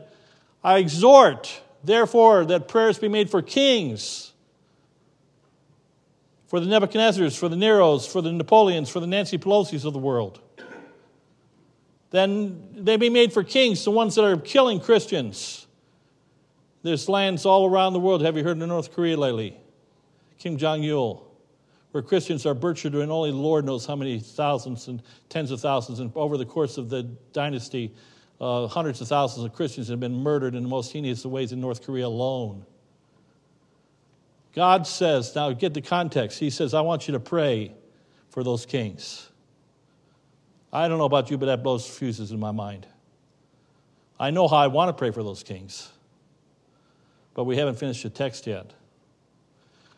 I 0.63 0.77
exhort, 0.77 1.61
therefore, 1.83 2.45
that 2.45 2.69
prayers 2.69 2.97
be 2.97 3.09
made 3.09 3.29
for 3.29 3.41
kings, 3.41 4.28
for 6.49 6.59
the 6.59 6.65
Nebuchadnezzars, 6.65 7.37
for 7.37 7.47
the 7.47 7.55
Neros, 7.55 8.11
for 8.11 8.23
the 8.23 8.31
Napoleons, 8.31 8.89
for 8.89 8.99
the 8.99 9.05
Nancy 9.05 9.37
Pelosi's 9.37 9.85
of 9.85 9.93
the 9.93 9.99
world. 9.99 10.41
Then 12.09 12.69
they 12.73 12.97
be 12.97 13.11
made 13.11 13.31
for 13.31 13.43
kings, 13.43 13.83
the 13.83 13.91
ones 13.91 14.15
that 14.15 14.25
are 14.25 14.35
killing 14.35 14.79
Christians. 14.79 15.67
There's 16.81 17.07
lands 17.07 17.45
all 17.45 17.67
around 17.67 17.93
the 17.93 17.99
world. 17.99 18.23
Have 18.23 18.35
you 18.35 18.43
heard 18.43 18.59
of 18.59 18.67
North 18.67 18.91
Korea 18.91 19.15
lately? 19.15 19.55
Kim 20.39 20.57
Jong 20.57 20.83
il, 20.83 21.23
where 21.91 22.01
Christians 22.01 22.47
are 22.47 22.55
butchered, 22.55 22.95
and 22.95 23.11
only 23.11 23.29
the 23.29 23.37
Lord 23.37 23.63
knows 23.63 23.85
how 23.85 23.95
many 23.95 24.19
thousands 24.19 24.87
and 24.87 25.03
tens 25.29 25.51
of 25.51 25.61
thousands. 25.61 25.99
And 25.99 26.11
over 26.15 26.35
the 26.35 26.45
course 26.45 26.79
of 26.79 26.89
the 26.89 27.03
dynasty, 27.31 27.93
uh, 28.41 28.65
hundreds 28.65 29.01
of 29.01 29.07
thousands 29.07 29.45
of 29.45 29.53
Christians 29.53 29.87
have 29.89 29.99
been 29.99 30.15
murdered 30.15 30.55
in 30.55 30.63
the 30.63 30.69
most 30.69 30.91
heinous 30.91 31.23
ways 31.25 31.51
in 31.51 31.61
North 31.61 31.85
Korea 31.85 32.07
alone. 32.07 32.65
God 34.53 34.87
says, 34.87 35.35
now 35.35 35.51
get 35.51 35.73
the 35.73 35.81
context. 35.81 36.39
He 36.39 36.49
says, 36.49 36.73
I 36.73 36.81
want 36.81 37.07
you 37.07 37.13
to 37.13 37.19
pray 37.19 37.73
for 38.29 38.43
those 38.43 38.65
kings. 38.65 39.29
I 40.71 40.87
don't 40.87 40.97
know 40.97 41.05
about 41.05 41.31
you, 41.31 41.37
but 41.37 41.47
that 41.47 41.63
blows 41.63 41.87
fuses 41.87 42.31
in 42.31 42.39
my 42.39 42.51
mind. 42.51 42.87
I 44.19 44.31
know 44.31 44.47
how 44.47 44.57
I 44.57 44.67
want 44.67 44.89
to 44.89 44.93
pray 44.93 45.11
for 45.11 45.23
those 45.23 45.43
kings, 45.43 45.89
but 47.33 47.45
we 47.45 47.57
haven't 47.57 47.75
finished 47.75 48.03
the 48.03 48.09
text 48.09 48.45
yet. 48.47 48.73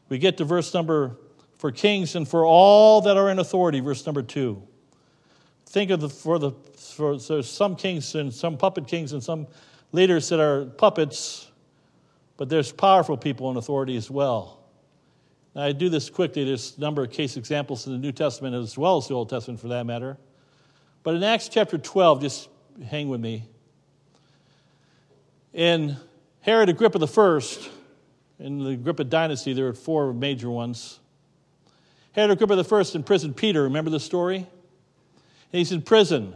We 0.09 0.17
get 0.17 0.37
to 0.37 0.45
verse 0.45 0.73
number 0.73 1.17
for 1.57 1.71
kings 1.71 2.15
and 2.15 2.27
for 2.27 2.45
all 2.45 3.01
that 3.01 3.17
are 3.17 3.29
in 3.29 3.39
authority, 3.39 3.79
verse 3.79 4.05
number 4.05 4.21
two. 4.21 4.61
Think 5.65 5.91
of 5.91 6.01
the 6.01 6.09
for 6.09 6.37
the 6.37 6.51
for 6.51 7.17
there's 7.17 7.49
some 7.49 7.75
kings 7.75 8.15
and 8.15 8.33
some 8.33 8.57
puppet 8.57 8.87
kings 8.87 9.13
and 9.13 9.23
some 9.23 9.47
leaders 9.91 10.29
that 10.29 10.39
are 10.39 10.65
puppets, 10.65 11.50
but 12.37 12.49
there's 12.49 12.71
powerful 12.71 13.17
people 13.17 13.51
in 13.51 13.57
authority 13.57 13.95
as 13.95 14.09
well. 14.09 14.61
Now 15.55 15.63
I 15.63 15.71
do 15.71 15.89
this 15.89 16.09
quickly. 16.09 16.43
There's 16.45 16.77
a 16.77 16.81
number 16.81 17.03
of 17.03 17.11
case 17.11 17.37
examples 17.37 17.85
in 17.85 17.93
the 17.93 17.99
New 17.99 18.11
Testament 18.11 18.55
as 18.55 18.77
well 18.77 18.97
as 18.97 19.07
the 19.07 19.13
Old 19.13 19.29
Testament 19.29 19.59
for 19.59 19.67
that 19.69 19.85
matter. 19.85 20.17
But 21.03 21.15
in 21.15 21.23
Acts 21.23 21.49
chapter 21.49 21.77
12, 21.77 22.21
just 22.21 22.49
hang 22.87 23.09
with 23.09 23.19
me. 23.19 23.43
In 25.53 25.97
Herod 26.41 26.69
Agrippa 26.69 26.99
I, 26.99 27.41
in 28.39 28.63
the 28.63 28.71
Agrippa 28.71 29.03
dynasty, 29.03 29.53
there 29.53 29.65
were 29.65 29.73
four 29.73 30.13
major 30.13 30.49
ones. 30.49 30.99
Herod 32.13 32.31
Agrippa 32.31 32.53
I 32.53 32.83
imprisoned 32.95 33.35
Peter. 33.35 33.63
Remember 33.63 33.89
the 33.89 33.99
story? 33.99 34.47
He's 35.51 35.71
in 35.71 35.81
prison. 35.81 36.33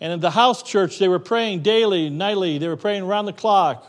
And 0.00 0.12
in 0.12 0.20
the 0.20 0.32
house 0.32 0.64
church, 0.64 0.98
they 0.98 1.06
were 1.06 1.20
praying 1.20 1.62
daily, 1.62 2.10
nightly. 2.10 2.58
They 2.58 2.66
were 2.66 2.76
praying 2.76 3.04
around 3.04 3.26
the 3.26 3.32
clock 3.32 3.86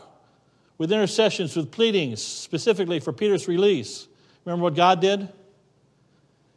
with 0.78 0.92
intercessions, 0.92 1.56
with 1.56 1.70
pleadings, 1.70 2.22
specifically 2.22 3.00
for 3.00 3.12
Peter's 3.12 3.48
release. 3.48 4.08
Remember 4.44 4.64
what 4.64 4.74
God 4.74 5.00
did? 5.00 5.28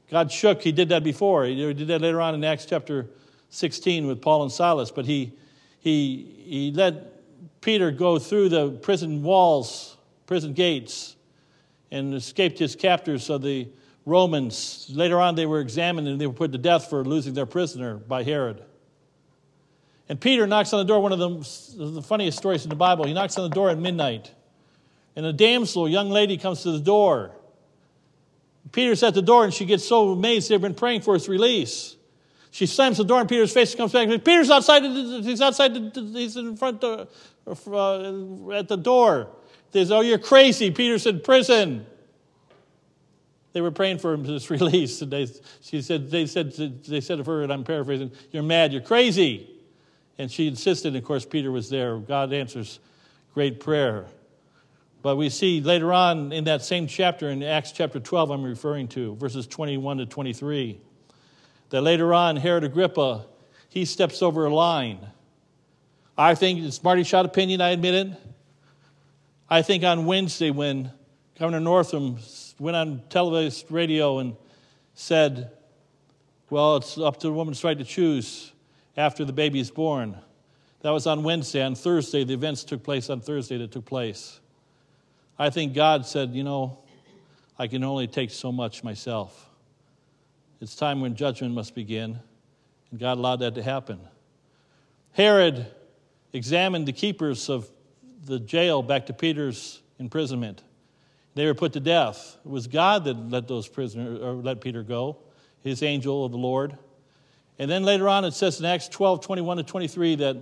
God 0.09 0.31
shook. 0.31 0.61
He 0.61 0.71
did 0.71 0.89
that 0.89 1.03
before. 1.03 1.45
He 1.45 1.73
did 1.73 1.87
that 1.87 2.01
later 2.01 2.21
on 2.21 2.33
in 2.33 2.43
Acts 2.43 2.65
chapter 2.65 3.07
16 3.49 4.07
with 4.07 4.21
Paul 4.21 4.43
and 4.43 4.51
Silas. 4.51 4.91
But 4.91 5.05
he, 5.05 5.33
he, 5.79 6.43
he 6.45 6.71
let 6.71 7.61
Peter 7.61 7.91
go 7.91 8.17
through 8.17 8.49
the 8.49 8.71
prison 8.71 9.23
walls, 9.23 9.97
prison 10.25 10.53
gates, 10.53 11.15
and 11.91 12.13
escaped 12.13 12.59
his 12.59 12.75
captors 12.75 13.29
of 13.29 13.41
the 13.41 13.67
Romans. 14.05 14.89
Later 14.93 15.19
on, 15.19 15.35
they 15.35 15.45
were 15.45 15.59
examined 15.59 16.07
and 16.07 16.19
they 16.19 16.27
were 16.27 16.33
put 16.33 16.51
to 16.53 16.57
death 16.57 16.89
for 16.89 17.03
losing 17.03 17.33
their 17.33 17.45
prisoner 17.45 17.95
by 17.95 18.23
Herod. 18.23 18.63
And 20.09 20.19
Peter 20.19 20.47
knocks 20.47 20.71
on 20.73 20.79
the 20.79 20.85
door, 20.85 21.01
one 21.01 21.11
of 21.11 21.19
the, 21.19 21.93
the 21.93 22.01
funniest 22.01 22.37
stories 22.37 22.63
in 22.63 22.69
the 22.69 22.75
Bible. 22.75 23.05
He 23.05 23.13
knocks 23.13 23.37
on 23.37 23.49
the 23.49 23.53
door 23.53 23.69
at 23.69 23.77
midnight. 23.77 24.31
And 25.15 25.25
a 25.25 25.33
damsel, 25.33 25.85
a 25.85 25.89
young 25.89 26.09
lady, 26.09 26.37
comes 26.37 26.63
to 26.63 26.71
the 26.71 26.79
door. 26.79 27.31
Peter's 28.71 29.03
at 29.03 29.13
the 29.13 29.21
door 29.21 29.43
and 29.43 29.53
she 29.53 29.65
gets 29.65 29.85
so 29.85 30.11
amazed 30.11 30.49
they've 30.49 30.61
been 30.61 30.73
praying 30.73 31.01
for 31.01 31.13
his 31.13 31.27
release. 31.27 31.95
She 32.51 32.65
slams 32.65 32.97
the 32.97 33.03
door 33.03 33.21
in 33.21 33.27
Peter's 33.27 33.53
face 33.53 33.71
and 33.71 33.77
comes 33.77 33.91
back. 33.91 34.07
Peter's 34.23 34.49
outside. 34.49 34.83
He's 34.83 35.41
outside. 35.41 35.95
He's 35.95 36.37
in 36.37 36.55
front 36.55 36.83
of, 36.83 37.07
uh, 37.67 38.51
at 38.51 38.67
the 38.67 38.77
door. 38.77 39.27
They 39.71 39.81
says, 39.81 39.91
"Oh, 39.91 40.01
you're 40.01 40.17
crazy." 40.17 40.71
Peter's 40.71 41.05
in 41.05 41.19
prison. 41.19 41.85
They 43.53 43.61
were 43.61 43.71
praying 43.71 43.99
for 43.99 44.15
his 44.17 44.49
release. 44.49 45.01
And 45.01 45.11
they, 45.11 45.27
she 45.61 45.81
said, 45.81 46.09
they 46.09 46.25
said, 46.25 46.53
they 46.53 47.01
said 47.01 47.19
of 47.19 47.25
her, 47.25 47.43
and 47.43 47.51
I'm 47.51 47.63
paraphrasing, 47.63 48.11
"You're 48.31 48.43
mad. 48.43 48.71
You're 48.71 48.81
crazy." 48.81 49.56
And 50.17 50.31
she 50.31 50.47
insisted. 50.47 50.95
Of 50.95 51.03
course, 51.03 51.25
Peter 51.25 51.51
was 51.51 51.69
there. 51.69 51.97
God 51.97 52.33
answers 52.33 52.79
great 53.33 53.59
prayer. 53.59 54.05
But 55.01 55.15
we 55.15 55.29
see 55.29 55.61
later 55.61 55.93
on 55.93 56.31
in 56.31 56.45
that 56.45 56.63
same 56.63 56.87
chapter, 56.87 57.29
in 57.29 57.43
Acts 57.43 57.71
chapter 57.71 57.99
12, 57.99 58.31
I'm 58.31 58.43
referring 58.43 58.87
to, 58.89 59.15
verses 59.15 59.45
21 59.47 59.99
to 59.99 60.05
23, 60.05 60.81
that 61.69 61.81
later 61.81 62.13
on, 62.13 62.35
Herod 62.35 62.63
Agrippa, 62.63 63.25
he 63.69 63.85
steps 63.85 64.21
over 64.21 64.45
a 64.45 64.53
line. 64.53 64.99
I 66.17 66.33
think 66.33 66.61
it's 66.61 66.83
Marty 66.83 67.03
Shott 67.03 67.25
opinion, 67.25 67.61
I 67.61 67.69
admit 67.69 67.93
it. 67.93 68.07
I 69.49 69.61
think 69.61 69.83
on 69.83 70.05
Wednesday, 70.05 70.49
when 70.51 70.91
Governor 71.39 71.59
Northam 71.59 72.17
went 72.59 72.75
on 72.75 73.03
televised 73.09 73.67
radio 73.69 74.17
and 74.17 74.35
said, 74.95 75.51
Well, 76.49 76.77
it's 76.77 76.97
up 76.97 77.19
to 77.19 77.27
the 77.27 77.33
woman's 77.33 77.63
right 77.63 77.77
to 77.77 77.85
choose 77.85 78.51
after 78.97 79.23
the 79.23 79.31
baby 79.31 79.59
is 79.59 79.71
born. 79.71 80.17
That 80.81 80.89
was 80.89 81.07
on 81.07 81.23
Wednesday. 81.23 81.63
On 81.63 81.75
Thursday, 81.75 82.23
the 82.23 82.33
events 82.33 82.63
took 82.63 82.83
place 82.83 83.09
on 83.09 83.21
Thursday 83.21 83.57
that 83.59 83.71
took 83.71 83.85
place. 83.85 84.39
I 85.39 85.51
think 85.51 85.73
God 85.73 86.05
said, 86.05 86.31
you 86.33 86.43
know, 86.43 86.79
I 87.59 87.67
can 87.67 87.83
only 87.83 88.07
take 88.07 88.31
so 88.31 88.51
much 88.51 88.83
myself. 88.83 89.49
It's 90.59 90.75
time 90.75 91.01
when 91.01 91.15
judgment 91.15 91.53
must 91.53 91.75
begin. 91.75 92.19
And 92.91 92.99
God 92.99 93.17
allowed 93.17 93.37
that 93.37 93.55
to 93.55 93.63
happen. 93.63 93.99
Herod 95.13 95.67
examined 96.33 96.87
the 96.87 96.93
keepers 96.93 97.49
of 97.49 97.69
the 98.25 98.39
jail 98.39 98.81
back 98.81 99.05
to 99.07 99.13
Peter's 99.13 99.81
imprisonment. 99.99 100.63
They 101.35 101.45
were 101.45 101.53
put 101.53 101.73
to 101.73 101.79
death. 101.79 102.37
It 102.43 102.49
was 102.49 102.67
God 102.67 103.03
that 103.05 103.29
let 103.29 103.47
those 103.47 103.67
prisoners 103.67 104.19
or 104.21 104.33
let 104.33 104.59
Peter 104.61 104.81
go, 104.81 105.17
his 105.63 105.83
angel 105.83 106.25
of 106.25 106.31
the 106.31 106.37
Lord. 106.37 106.77
And 107.59 107.69
then 107.69 107.83
later 107.83 108.07
on 108.07 108.25
it 108.25 108.33
says 108.33 108.59
in 108.59 108.65
Acts 108.65 108.87
12, 108.87 109.21
21 109.21 109.57
to 109.57 109.63
23 109.63 110.15
that 110.15 110.37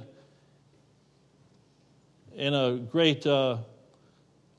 in 2.35 2.53
a 2.53 2.77
great 2.77 3.25
uh, 3.25 3.57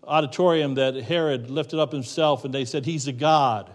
auditorium 0.05 0.75
that 0.77 0.95
Herod 0.95 1.51
lifted 1.51 1.79
up 1.79 1.93
himself 1.93 2.45
and 2.45 2.55
they 2.55 2.65
said, 2.65 2.87
He's 2.87 3.07
a 3.07 3.13
God. 3.13 3.71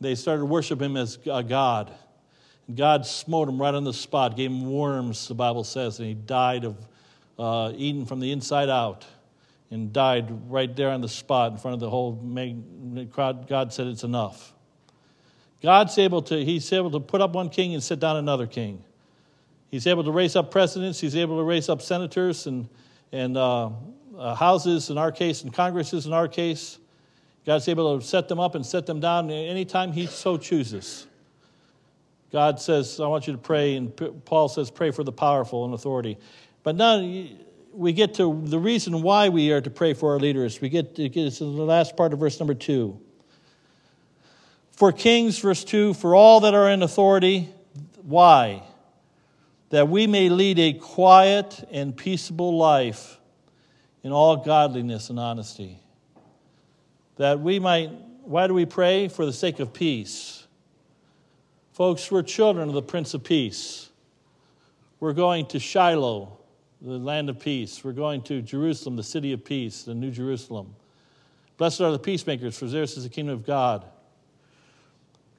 They 0.00 0.14
started 0.14 0.44
worshiping 0.44 0.90
him 0.90 0.96
as 0.96 1.18
a 1.30 1.42
God. 1.42 1.92
And 2.66 2.76
God 2.76 3.06
smote 3.06 3.48
him 3.48 3.60
right 3.60 3.74
on 3.74 3.84
the 3.84 3.92
spot, 3.92 4.36
gave 4.36 4.50
him 4.50 4.70
worms, 4.70 5.28
the 5.28 5.34
Bible 5.34 5.64
says, 5.64 5.98
and 5.98 6.08
he 6.08 6.14
died 6.14 6.64
of 6.64 6.76
uh, 7.38 7.72
eaten 7.74 8.06
from 8.06 8.20
the 8.20 8.32
inside 8.32 8.68
out 8.68 9.04
and 9.70 9.92
died 9.92 10.26
right 10.50 10.74
there 10.74 10.90
on 10.90 11.00
the 11.00 11.08
spot 11.08 11.52
in 11.52 11.58
front 11.58 11.74
of 11.74 11.80
the 11.80 11.90
whole 11.90 12.16
crowd. 13.10 13.48
God 13.48 13.72
said, 13.72 13.86
It's 13.86 14.04
enough. 14.04 14.53
God's 15.64 15.96
able 15.96 16.20
to, 16.24 16.44
he's 16.44 16.70
able 16.74 16.90
to 16.90 17.00
put 17.00 17.22
up 17.22 17.32
one 17.32 17.48
king 17.48 17.72
and 17.72 17.82
sit 17.82 17.98
down 17.98 18.18
another 18.18 18.46
king. 18.46 18.84
He's 19.70 19.86
able 19.86 20.04
to 20.04 20.10
raise 20.10 20.36
up 20.36 20.50
presidents, 20.50 21.00
he's 21.00 21.16
able 21.16 21.38
to 21.38 21.42
raise 21.42 21.70
up 21.70 21.80
senators 21.80 22.46
and, 22.46 22.68
and 23.12 23.34
uh, 23.34 23.70
uh, 24.18 24.34
houses 24.34 24.90
in 24.90 24.98
our 24.98 25.10
case 25.10 25.40
and 25.42 25.54
congresses 25.54 26.04
in 26.04 26.12
our 26.12 26.28
case. 26.28 26.78
God's 27.46 27.66
able 27.66 27.98
to 27.98 28.06
set 28.06 28.28
them 28.28 28.38
up 28.38 28.54
and 28.54 28.66
set 28.66 28.84
them 28.84 29.00
down 29.00 29.30
anytime 29.30 29.92
He 29.92 30.04
so 30.06 30.36
chooses. 30.36 31.06
God 32.30 32.60
says, 32.60 33.00
I 33.00 33.06
want 33.06 33.26
you 33.26 33.32
to 33.32 33.38
pray, 33.38 33.76
and 33.76 33.96
Paul 34.26 34.50
says, 34.50 34.70
pray 34.70 34.90
for 34.90 35.02
the 35.02 35.12
powerful 35.12 35.64
and 35.64 35.72
authority. 35.72 36.18
But 36.62 36.76
now, 36.76 36.98
we 37.72 37.94
get 37.94 38.12
to 38.16 38.38
the 38.44 38.58
reason 38.58 39.00
why 39.00 39.30
we 39.30 39.50
are 39.50 39.62
to 39.62 39.70
pray 39.70 39.94
for 39.94 40.12
our 40.12 40.20
leaders. 40.20 40.60
We 40.60 40.68
get 40.68 40.94
to 40.96 41.08
get 41.08 41.32
to 41.32 41.44
the 41.44 41.64
last 41.64 41.96
part 41.96 42.12
of 42.12 42.18
verse 42.18 42.38
number 42.38 42.52
two. 42.52 43.00
For 44.76 44.90
kings, 44.92 45.38
verse 45.38 45.62
2, 45.64 45.94
for 45.94 46.14
all 46.14 46.40
that 46.40 46.54
are 46.54 46.68
in 46.68 46.82
authority. 46.82 47.48
Why? 48.02 48.62
That 49.70 49.88
we 49.88 50.06
may 50.06 50.28
lead 50.28 50.58
a 50.58 50.72
quiet 50.72 51.66
and 51.70 51.96
peaceable 51.96 52.56
life 52.56 53.18
in 54.02 54.12
all 54.12 54.36
godliness 54.36 55.10
and 55.10 55.18
honesty. 55.18 55.78
That 57.16 57.40
we 57.40 57.58
might, 57.58 57.90
why 58.24 58.46
do 58.46 58.54
we 58.54 58.66
pray? 58.66 59.08
For 59.08 59.24
the 59.24 59.32
sake 59.32 59.60
of 59.60 59.72
peace. 59.72 60.46
Folks, 61.72 62.10
we're 62.10 62.22
children 62.22 62.68
of 62.68 62.74
the 62.74 62.82
Prince 62.82 63.14
of 63.14 63.24
Peace. 63.24 63.88
We're 65.00 65.12
going 65.12 65.46
to 65.46 65.58
Shiloh 65.58 66.38
the 66.80 66.98
land 66.98 67.30
of 67.30 67.38
peace. 67.38 67.82
We're 67.82 67.92
going 67.92 68.22
to 68.22 68.42
Jerusalem, 68.42 68.96
the 68.96 69.02
city 69.02 69.32
of 69.32 69.44
peace, 69.44 69.84
the 69.84 69.94
New 69.94 70.10
Jerusalem. 70.10 70.74
Blessed 71.56 71.80
are 71.80 71.92
the 71.92 71.98
peacemakers, 71.98 72.58
for 72.58 72.66
theirs 72.66 72.96
is 72.96 73.04
the 73.04 73.08
kingdom 73.08 73.34
of 73.34 73.46
God. 73.46 73.84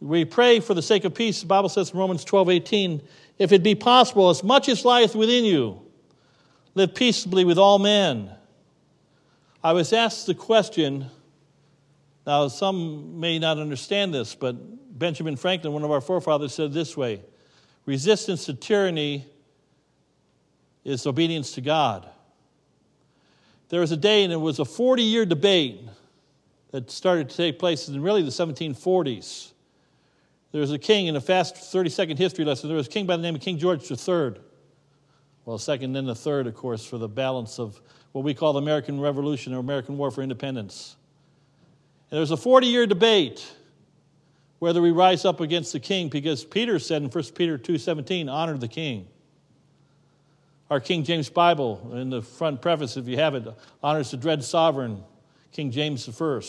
We 0.06 0.24
pray 0.24 0.60
for 0.60 0.76
the 0.76 0.84
sake 0.84 1.04
of 1.04 1.16
peace. 1.16 1.42
The 1.42 1.48
Bible 1.48 1.68
says 1.68 1.90
in 1.90 1.98
Romans 1.98 2.24
12 2.24 2.52
18, 2.52 3.02
if 3.40 3.52
it 3.52 3.64
be 3.64 3.74
possible, 3.74 4.30
as 4.30 4.44
much 4.44 4.70
as 4.70 4.86
lieth 4.86 5.16
within 5.16 5.44
you, 5.44 5.82
live 6.76 6.94
peaceably 6.94 7.44
with 7.44 7.58
all 7.58 7.80
men. 7.80 8.30
I 9.64 9.74
was 9.74 9.94
asked 9.94 10.28
the 10.28 10.36
question, 10.36 11.08
now 12.28 12.48
some 12.50 13.20
may 13.20 13.40
not 13.40 13.58
understand 13.58 14.14
this, 14.14 14.36
but 14.36 14.56
Benjamin 15.00 15.36
Franklin, 15.38 15.74
one 15.74 15.84
of 15.84 15.90
our 15.90 16.02
forefathers, 16.02 16.54
said 16.54 16.72
this 16.72 16.96
way 16.96 17.22
resistance 17.88 18.46
to 18.46 18.54
tyranny 18.54 19.26
is 20.84 21.08
obedience 21.08 21.54
to 21.54 21.62
God. 21.62 22.08
There 23.70 23.80
was 23.80 23.92
a 23.92 23.98
day, 23.98 24.24
and 24.24 24.32
it 24.32 24.38
was 24.38 24.60
a 24.60 24.66
40 24.66 25.02
year 25.02 25.26
debate 25.26 25.82
that 26.70 26.92
started 26.92 27.28
to 27.32 27.38
take 27.38 27.58
place 27.58 27.88
in 27.88 28.00
really 28.04 28.22
the 28.22 28.30
1740s. 28.30 29.54
There 30.56 30.62
was 30.62 30.72
a 30.72 30.80
king 30.80 31.08
in 31.08 31.18
a 31.18 31.20
fast 31.20 31.58
30 31.58 31.90
second 31.90 32.16
history 32.16 32.46
lesson. 32.46 32.70
There 32.70 32.78
was 32.78 32.88
a 32.88 32.90
king 32.90 33.06
by 33.06 33.18
the 33.18 33.22
name 33.22 33.36
of 33.36 33.42
King 33.42 33.58
George 33.58 33.92
III. 33.92 34.36
Well, 35.44 35.58
second, 35.58 35.92
then 35.92 36.06
the 36.06 36.16
third, 36.16 36.48
of 36.48 36.56
course, 36.56 36.86
for 36.86 36.98
the 36.98 37.10
balance 37.10 37.60
of 37.60 37.82
what 38.14 38.24
we 38.24 38.34
call 38.34 38.54
the 38.54 38.62
American 38.62 39.02
Revolution 39.02 39.54
or 39.54 39.60
American 39.60 39.98
War 39.98 40.12
for 40.12 40.22
Independence. 40.22 40.96
And 42.10 42.16
there 42.16 42.22
was 42.22 42.32
a 42.32 42.38
40 42.38 42.68
year 42.68 42.88
debate 42.88 43.46
whether 44.60 44.82
we 44.82 44.92
rise 44.92 45.26
up 45.26 45.42
against 45.42 45.74
the 45.74 45.80
king 45.82 46.08
because 46.08 46.46
Peter 46.46 46.80
said 46.80 47.02
in 47.02 47.10
1 47.10 47.24
Peter 47.36 47.58
2:17, 47.58 48.30
honor 48.32 48.58
the 48.58 48.70
king. 48.70 49.10
Our 50.70 50.80
King 50.80 51.04
James 51.04 51.30
Bible, 51.30 51.92
in 51.96 52.10
the 52.10 52.22
front 52.22 52.62
preface, 52.62 52.96
if 52.96 53.10
you 53.10 53.18
have 53.18 53.36
it, 53.36 53.46
honors 53.84 54.12
the 54.12 54.16
dread 54.16 54.42
sovereign, 54.42 55.04
King 55.52 55.70
James 55.70 56.08
I. 56.08 56.42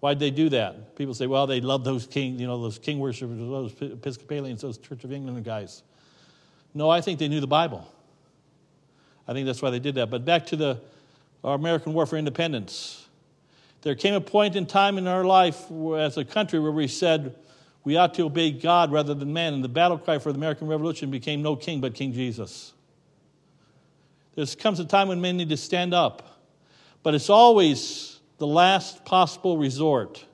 Why'd 0.00 0.18
they 0.18 0.30
do 0.30 0.48
that? 0.48 0.96
People 0.96 1.14
say, 1.14 1.26
well, 1.26 1.46
they 1.46 1.60
love 1.60 1.84
those 1.84 2.06
king, 2.06 2.38
you 2.38 2.46
know, 2.46 2.60
those 2.60 2.78
king 2.78 2.98
worshippers, 2.98 3.38
those 3.38 3.72
Episcopalians, 3.80 4.62
those 4.62 4.78
Church 4.78 5.04
of 5.04 5.12
England 5.12 5.44
guys. 5.44 5.82
No, 6.72 6.88
I 6.88 7.00
think 7.00 7.18
they 7.18 7.28
knew 7.28 7.40
the 7.40 7.46
Bible. 7.46 7.86
I 9.28 9.32
think 9.32 9.46
that's 9.46 9.60
why 9.60 9.70
they 9.70 9.78
did 9.78 9.96
that. 9.96 10.10
But 10.10 10.24
back 10.24 10.46
to 10.46 10.56
the 10.56 10.80
our 11.44 11.54
American 11.54 11.94
War 11.94 12.06
for 12.06 12.16
Independence. 12.16 13.06
There 13.82 13.94
came 13.94 14.14
a 14.14 14.20
point 14.20 14.56
in 14.56 14.66
time 14.66 14.98
in 14.98 15.06
our 15.06 15.24
life 15.24 15.70
as 15.96 16.18
a 16.18 16.24
country 16.24 16.58
where 16.58 16.72
we 16.72 16.86
said, 16.86 17.34
we 17.82 17.96
ought 17.96 18.12
to 18.14 18.24
obey 18.24 18.50
God 18.50 18.92
rather 18.92 19.14
than 19.14 19.32
man. 19.32 19.54
And 19.54 19.64
the 19.64 19.68
battle 19.68 19.96
cry 19.96 20.18
for 20.18 20.32
the 20.32 20.38
American 20.38 20.66
Revolution 20.66 21.10
became 21.10 21.40
no 21.40 21.56
king 21.56 21.80
but 21.80 21.94
King 21.94 22.12
Jesus. 22.12 22.74
There 24.34 24.44
comes 24.46 24.80
a 24.80 24.84
time 24.84 25.08
when 25.08 25.20
men 25.20 25.38
need 25.38 25.48
to 25.48 25.56
stand 25.56 25.94
up, 25.94 26.42
but 27.02 27.14
it's 27.14 27.30
always 27.30 28.09
the 28.40 28.46
last 28.46 29.04
possible 29.04 29.58
resort. 29.58 30.24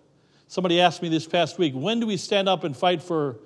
Somebody 0.46 0.80
asked 0.80 1.02
me 1.02 1.08
this 1.08 1.26
past 1.26 1.58
week 1.58 1.74
when 1.74 1.98
do 1.98 2.06
we 2.06 2.16
stand 2.16 2.48
up 2.48 2.62
and 2.62 2.74
fight 2.74 3.02
for 3.02 3.36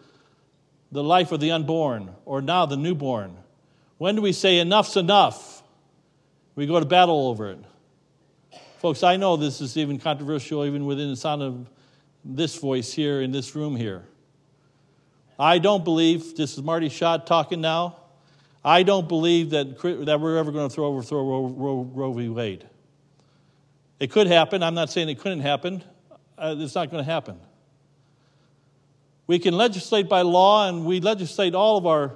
the 0.92 1.02
life 1.02 1.32
of 1.32 1.40
the 1.40 1.50
unborn 1.50 2.14
or 2.26 2.42
now 2.42 2.66
the 2.66 2.76
newborn? 2.76 3.36
When 3.96 4.14
do 4.14 4.22
we 4.22 4.32
say 4.32 4.58
enough's 4.58 4.98
enough? 4.98 5.62
We 6.56 6.66
go 6.66 6.78
to 6.78 6.84
battle 6.84 7.28
over 7.28 7.52
it. 7.52 7.58
Folks, 8.80 9.02
I 9.02 9.16
know 9.16 9.38
this 9.38 9.62
is 9.62 9.78
even 9.78 9.98
controversial, 9.98 10.66
even 10.66 10.84
within 10.84 11.08
the 11.08 11.16
sound 11.16 11.42
of 11.42 11.70
this 12.22 12.56
voice 12.56 12.92
here 12.92 13.22
in 13.22 13.30
this 13.30 13.54
room 13.54 13.76
here. 13.76 14.04
I 15.38 15.58
don't 15.58 15.84
believe, 15.84 16.36
this 16.36 16.52
is 16.58 16.62
Marty 16.62 16.90
Shott 16.90 17.24
talking 17.24 17.62
now, 17.62 17.96
I 18.62 18.82
don't 18.82 19.08
believe 19.08 19.50
that, 19.50 19.80
that 20.04 20.20
we're 20.20 20.36
ever 20.36 20.52
going 20.52 20.68
to 20.68 20.74
throw 20.74 20.86
overthrow 20.86 21.46
Roe, 21.46 22.12
v. 22.12 22.28
Wade. 22.28 22.66
It 24.00 24.10
could 24.10 24.26
happen. 24.26 24.62
I'm 24.62 24.74
not 24.74 24.90
saying 24.90 25.10
it 25.10 25.20
couldn't 25.20 25.40
happen. 25.40 25.84
Uh, 26.36 26.56
it's 26.58 26.74
not 26.74 26.90
going 26.90 27.04
to 27.04 27.10
happen. 27.10 27.38
We 29.26 29.38
can 29.38 29.54
legislate 29.54 30.08
by 30.08 30.22
law, 30.22 30.66
and 30.66 30.86
we 30.86 31.00
legislate 31.00 31.54
all 31.54 31.76
of 31.76 31.86
our 31.86 32.14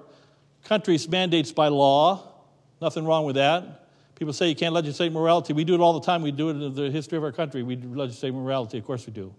country's 0.64 1.07
mandates 1.09 1.53
by 1.53 1.68
law. 1.68 2.33
Nothing 2.81 3.05
wrong 3.05 3.27
with 3.27 3.37
that. 3.37 3.87
People 4.16 4.33
say 4.33 4.49
you 4.49 4.55
can't 4.55 4.75
legislate 4.75 5.12
morality. 5.12 5.53
We 5.53 5.64
do 5.64 5.75
it 5.75 5.81
all 5.81 5.92
the 5.92 6.05
time. 6.05 6.23
We 6.23 6.33
do 6.33 6.49
it 6.49 6.53
in 6.53 6.75
the 6.75 6.90
history 6.90 7.18
of 7.18 7.25
our 7.25 7.33
country. 7.33 7.62
We 7.62 7.77
legislate 7.77 8.33
morality. 8.33 8.79
Of 8.79 8.85
course 8.85 9.07
we 9.07 9.12
do. 9.12 9.35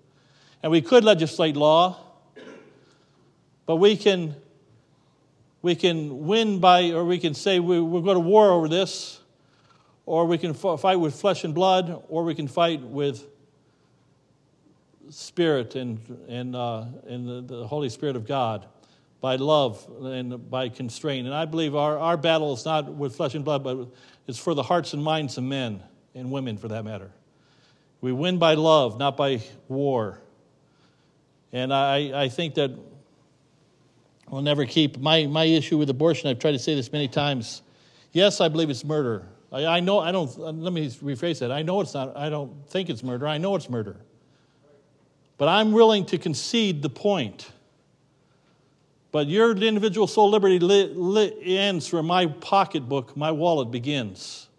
And 0.61 0.71
we 0.71 0.81
could 0.81 1.03
legislate 1.03 1.55
law, 1.55 1.99
but 3.65 3.77
we 3.77 3.97
can, 3.97 4.35
we 5.61 5.75
can 5.75 6.27
win 6.27 6.59
by, 6.59 6.91
or 6.91 7.05
we 7.05 7.17
can 7.17 7.33
say 7.33 7.59
we, 7.59 7.79
we'll 7.79 8.01
go 8.01 8.13
to 8.13 8.19
war 8.19 8.51
over 8.51 8.67
this, 8.67 9.19
or 10.05 10.25
we 10.25 10.37
can 10.37 10.53
fight 10.53 10.97
with 10.97 11.15
flesh 11.15 11.43
and 11.43 11.53
blood, 11.53 12.03
or 12.09 12.23
we 12.23 12.35
can 12.35 12.47
fight 12.47 12.81
with 12.81 13.27
spirit 15.09 15.75
and, 15.75 15.99
and, 16.27 16.55
uh, 16.55 16.85
and 17.07 17.27
the, 17.27 17.41
the 17.41 17.67
Holy 17.67 17.89
Spirit 17.89 18.15
of 18.15 18.27
God 18.27 18.65
by 19.21 19.35
love 19.37 19.87
and 20.01 20.49
by 20.49 20.69
constraint. 20.69 21.25
And 21.25 21.35
I 21.35 21.45
believe 21.45 21.75
our, 21.75 21.97
our 21.97 22.17
battle 22.17 22.53
is 22.53 22.65
not 22.65 22.93
with 22.93 23.15
flesh 23.15 23.33
and 23.33 23.43
blood, 23.43 23.63
but 23.63 23.87
it's 24.27 24.37
for 24.37 24.53
the 24.53 24.63
hearts 24.63 24.93
and 24.93 25.03
minds 25.03 25.37
of 25.37 25.43
men 25.43 25.81
and 26.13 26.31
women 26.31 26.57
for 26.57 26.67
that 26.67 26.85
matter. 26.85 27.11
We 28.01 28.11
win 28.11 28.37
by 28.37 28.53
love, 28.53 28.99
not 28.99 29.17
by 29.17 29.41
war. 29.67 30.19
And 31.51 31.73
I, 31.73 32.23
I 32.23 32.29
think 32.29 32.55
that 32.55 32.71
we'll 34.29 34.41
never 34.41 34.65
keep 34.65 34.99
my, 34.99 35.25
my 35.25 35.45
issue 35.45 35.77
with 35.77 35.89
abortion. 35.89 36.29
I've 36.29 36.39
tried 36.39 36.51
to 36.51 36.59
say 36.59 36.75
this 36.75 36.91
many 36.91 37.07
times. 37.07 37.61
Yes, 38.11 38.41
I 38.41 38.47
believe 38.47 38.69
it's 38.69 38.83
murder. 38.83 39.27
I, 39.51 39.79
know, 39.79 39.99
I 39.99 40.11
don't, 40.11 40.37
let 40.37 40.73
me 40.73 40.89
rephrase 40.89 41.39
that. 41.39 41.51
I 41.51 41.61
know 41.61 41.79
it's 41.81 41.93
not, 41.93 42.17
I 42.17 42.29
don't 42.29 42.67
think 42.67 42.89
it's 42.89 43.03
murder. 43.03 43.27
I 43.27 43.37
know 43.37 43.55
it's 43.55 43.69
murder. 43.69 43.97
But 45.37 45.47
I'm 45.47 45.71
willing 45.71 46.05
to 46.07 46.17
concede 46.17 46.81
the 46.81 46.89
point. 46.89 47.49
But 49.11 49.27
your 49.27 49.55
individual 49.55 50.07
soul 50.07 50.29
liberty 50.29 50.59
li, 50.59 50.91
li, 50.93 51.57
ends 51.57 51.91
where 51.93 52.03
my 52.03 52.25
pocketbook, 52.25 53.15
my 53.15 53.31
wallet 53.31 53.71
begins. 53.71 54.49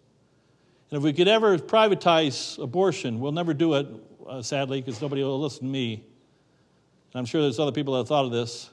And 0.89 0.97
if 0.97 1.03
we 1.03 1.13
could 1.13 1.27
ever 1.27 1.57
privatize 1.57 2.61
abortion, 2.61 3.19
we'll 3.19 3.33
never 3.33 3.53
do 3.53 3.75
it, 3.75 3.87
uh, 4.27 4.41
sadly, 4.41 4.81
because 4.81 5.01
nobody 5.01 5.23
will 5.23 5.39
listen 5.39 5.59
to 5.59 5.65
me. 5.65 5.93
And 7.13 7.19
I'm 7.19 7.25
sure 7.25 7.41
there's 7.41 7.59
other 7.59 7.71
people 7.71 7.93
that 7.93 7.99
have 7.99 8.07
thought 8.07 8.25
of 8.25 8.31
this. 8.31 8.69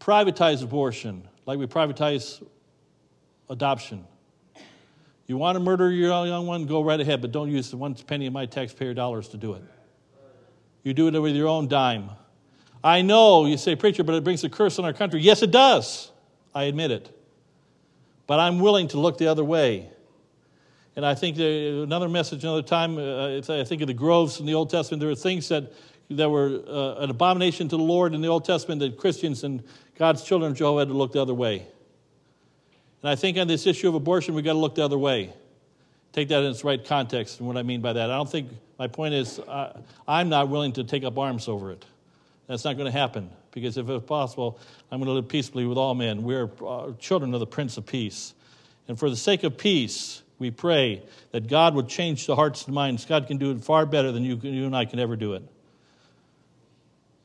Privatize 0.00 0.62
abortion, 0.62 1.26
like 1.46 1.58
we 1.58 1.66
privatize 1.66 2.44
adoption. 3.48 4.04
You 5.32 5.38
want 5.38 5.56
to 5.56 5.60
murder 5.60 5.90
your 5.90 6.26
young 6.26 6.46
one, 6.46 6.66
go 6.66 6.82
right 6.82 7.00
ahead, 7.00 7.22
but 7.22 7.32
don't 7.32 7.50
use 7.50 7.70
the 7.70 7.78
one 7.78 7.94
penny 7.94 8.26
of 8.26 8.34
my 8.34 8.44
taxpayer 8.44 8.92
dollars 8.92 9.28
to 9.28 9.38
do 9.38 9.54
it. 9.54 9.62
You 10.82 10.92
do 10.92 11.08
it 11.08 11.18
with 11.18 11.34
your 11.34 11.48
own 11.48 11.68
dime. 11.68 12.10
I 12.84 13.00
know 13.00 13.46
you 13.46 13.56
say, 13.56 13.74
preacher, 13.74 14.04
but 14.04 14.14
it 14.14 14.24
brings 14.24 14.44
a 14.44 14.50
curse 14.50 14.78
on 14.78 14.84
our 14.84 14.92
country. 14.92 15.22
Yes, 15.22 15.42
it 15.42 15.50
does. 15.50 16.10
I 16.54 16.64
admit 16.64 16.90
it. 16.90 17.18
But 18.26 18.40
I'm 18.40 18.60
willing 18.60 18.88
to 18.88 19.00
look 19.00 19.16
the 19.16 19.28
other 19.28 19.42
way. 19.42 19.88
And 20.96 21.06
I 21.06 21.14
think 21.14 21.38
another 21.38 22.10
message 22.10 22.44
another 22.44 22.60
time, 22.60 22.98
uh, 22.98 23.38
I 23.38 23.64
think 23.64 23.80
of 23.80 23.86
the 23.86 23.94
groves 23.94 24.38
in 24.38 24.44
the 24.44 24.52
Old 24.52 24.68
Testament, 24.68 25.00
there 25.00 25.08
were 25.08 25.14
things 25.14 25.48
that 25.48 25.72
that 26.10 26.28
were 26.28 26.60
uh, 26.68 27.02
an 27.02 27.08
abomination 27.08 27.70
to 27.70 27.78
the 27.78 27.82
Lord 27.82 28.12
in 28.12 28.20
the 28.20 28.28
Old 28.28 28.44
Testament 28.44 28.80
that 28.80 28.98
Christians 28.98 29.44
and 29.44 29.64
God's 29.96 30.24
children 30.24 30.52
of 30.52 30.58
Jehovah 30.58 30.80
had 30.80 30.88
to 30.88 30.94
look 30.94 31.12
the 31.12 31.22
other 31.22 31.32
way. 31.32 31.68
And 33.02 33.10
I 33.10 33.16
think 33.16 33.36
on 33.36 33.48
this 33.48 33.66
issue 33.66 33.88
of 33.88 33.94
abortion, 33.94 34.34
we've 34.34 34.44
got 34.44 34.52
to 34.52 34.58
look 34.58 34.76
the 34.76 34.84
other 34.84 34.98
way. 34.98 35.32
Take 36.12 36.28
that 36.28 36.42
in 36.42 36.50
its 36.50 36.62
right 36.62 36.84
context 36.84 37.38
and 37.38 37.48
what 37.48 37.56
I 37.56 37.62
mean 37.62 37.80
by 37.80 37.94
that. 37.94 38.10
I 38.10 38.16
don't 38.16 38.30
think, 38.30 38.50
my 38.78 38.86
point 38.86 39.14
is, 39.14 39.38
uh, 39.40 39.80
I'm 40.06 40.28
not 40.28 40.48
willing 40.48 40.72
to 40.74 40.84
take 40.84 41.04
up 41.04 41.18
arms 41.18 41.48
over 41.48 41.72
it. 41.72 41.84
That's 42.46 42.64
not 42.64 42.76
going 42.76 42.90
to 42.90 42.96
happen 42.96 43.30
because 43.50 43.76
if 43.76 43.88
it's 43.88 44.04
possible, 44.04 44.58
I'm 44.90 44.98
going 44.98 45.06
to 45.06 45.14
live 45.14 45.28
peaceably 45.28 45.66
with 45.66 45.78
all 45.78 45.94
men. 45.94 46.22
We're 46.22 46.50
uh, 46.64 46.92
children 46.98 47.32
of 47.34 47.40
the 47.40 47.46
Prince 47.46 47.76
of 47.76 47.86
Peace. 47.86 48.34
And 48.88 48.98
for 48.98 49.08
the 49.08 49.16
sake 49.16 49.42
of 49.42 49.56
peace, 49.56 50.22
we 50.38 50.50
pray 50.50 51.02
that 51.30 51.46
God 51.48 51.74
would 51.74 51.88
change 51.88 52.26
the 52.26 52.36
hearts 52.36 52.66
and 52.66 52.74
minds. 52.74 53.04
God 53.04 53.26
can 53.26 53.38
do 53.38 53.52
it 53.52 53.62
far 53.62 53.86
better 53.86 54.12
than 54.12 54.24
you, 54.24 54.36
you 54.42 54.66
and 54.66 54.76
I 54.76 54.84
can 54.84 54.98
ever 54.98 55.16
do 55.16 55.34
it. 55.34 55.42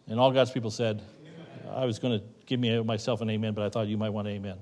And 0.07 0.19
all 0.19 0.31
God's 0.31 0.51
people 0.51 0.71
said, 0.71 1.01
I 1.69 1.85
was 1.85 1.99
going 1.99 2.19
to 2.19 2.25
give 2.45 2.59
me 2.59 2.81
myself 2.83 3.21
an 3.21 3.29
amen, 3.29 3.53
but 3.53 3.65
I 3.65 3.69
thought 3.69 3.87
you 3.87 3.97
might 3.97 4.11
want 4.11 4.27
an 4.27 4.35
amen. 4.35 4.57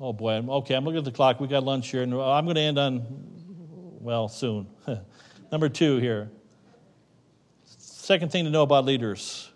Oh 0.00 0.12
boy, 0.12 0.32
okay, 0.34 0.74
I'm 0.74 0.84
looking 0.84 0.98
at 0.98 1.04
the 1.04 1.12
clock. 1.12 1.40
We 1.40 1.46
got 1.46 1.62
lunch 1.62 1.90
here, 1.90 2.02
and 2.02 2.12
I'm 2.14 2.44
going 2.44 2.56
to 2.56 2.60
end 2.60 2.78
on, 2.78 3.06
well, 4.00 4.28
soon. 4.28 4.66
Number 5.52 5.68
two 5.68 5.98
here. 5.98 6.30
Second 7.64 8.32
thing 8.32 8.44
to 8.44 8.50
know 8.50 8.62
about 8.62 8.84
leaders 8.84 9.50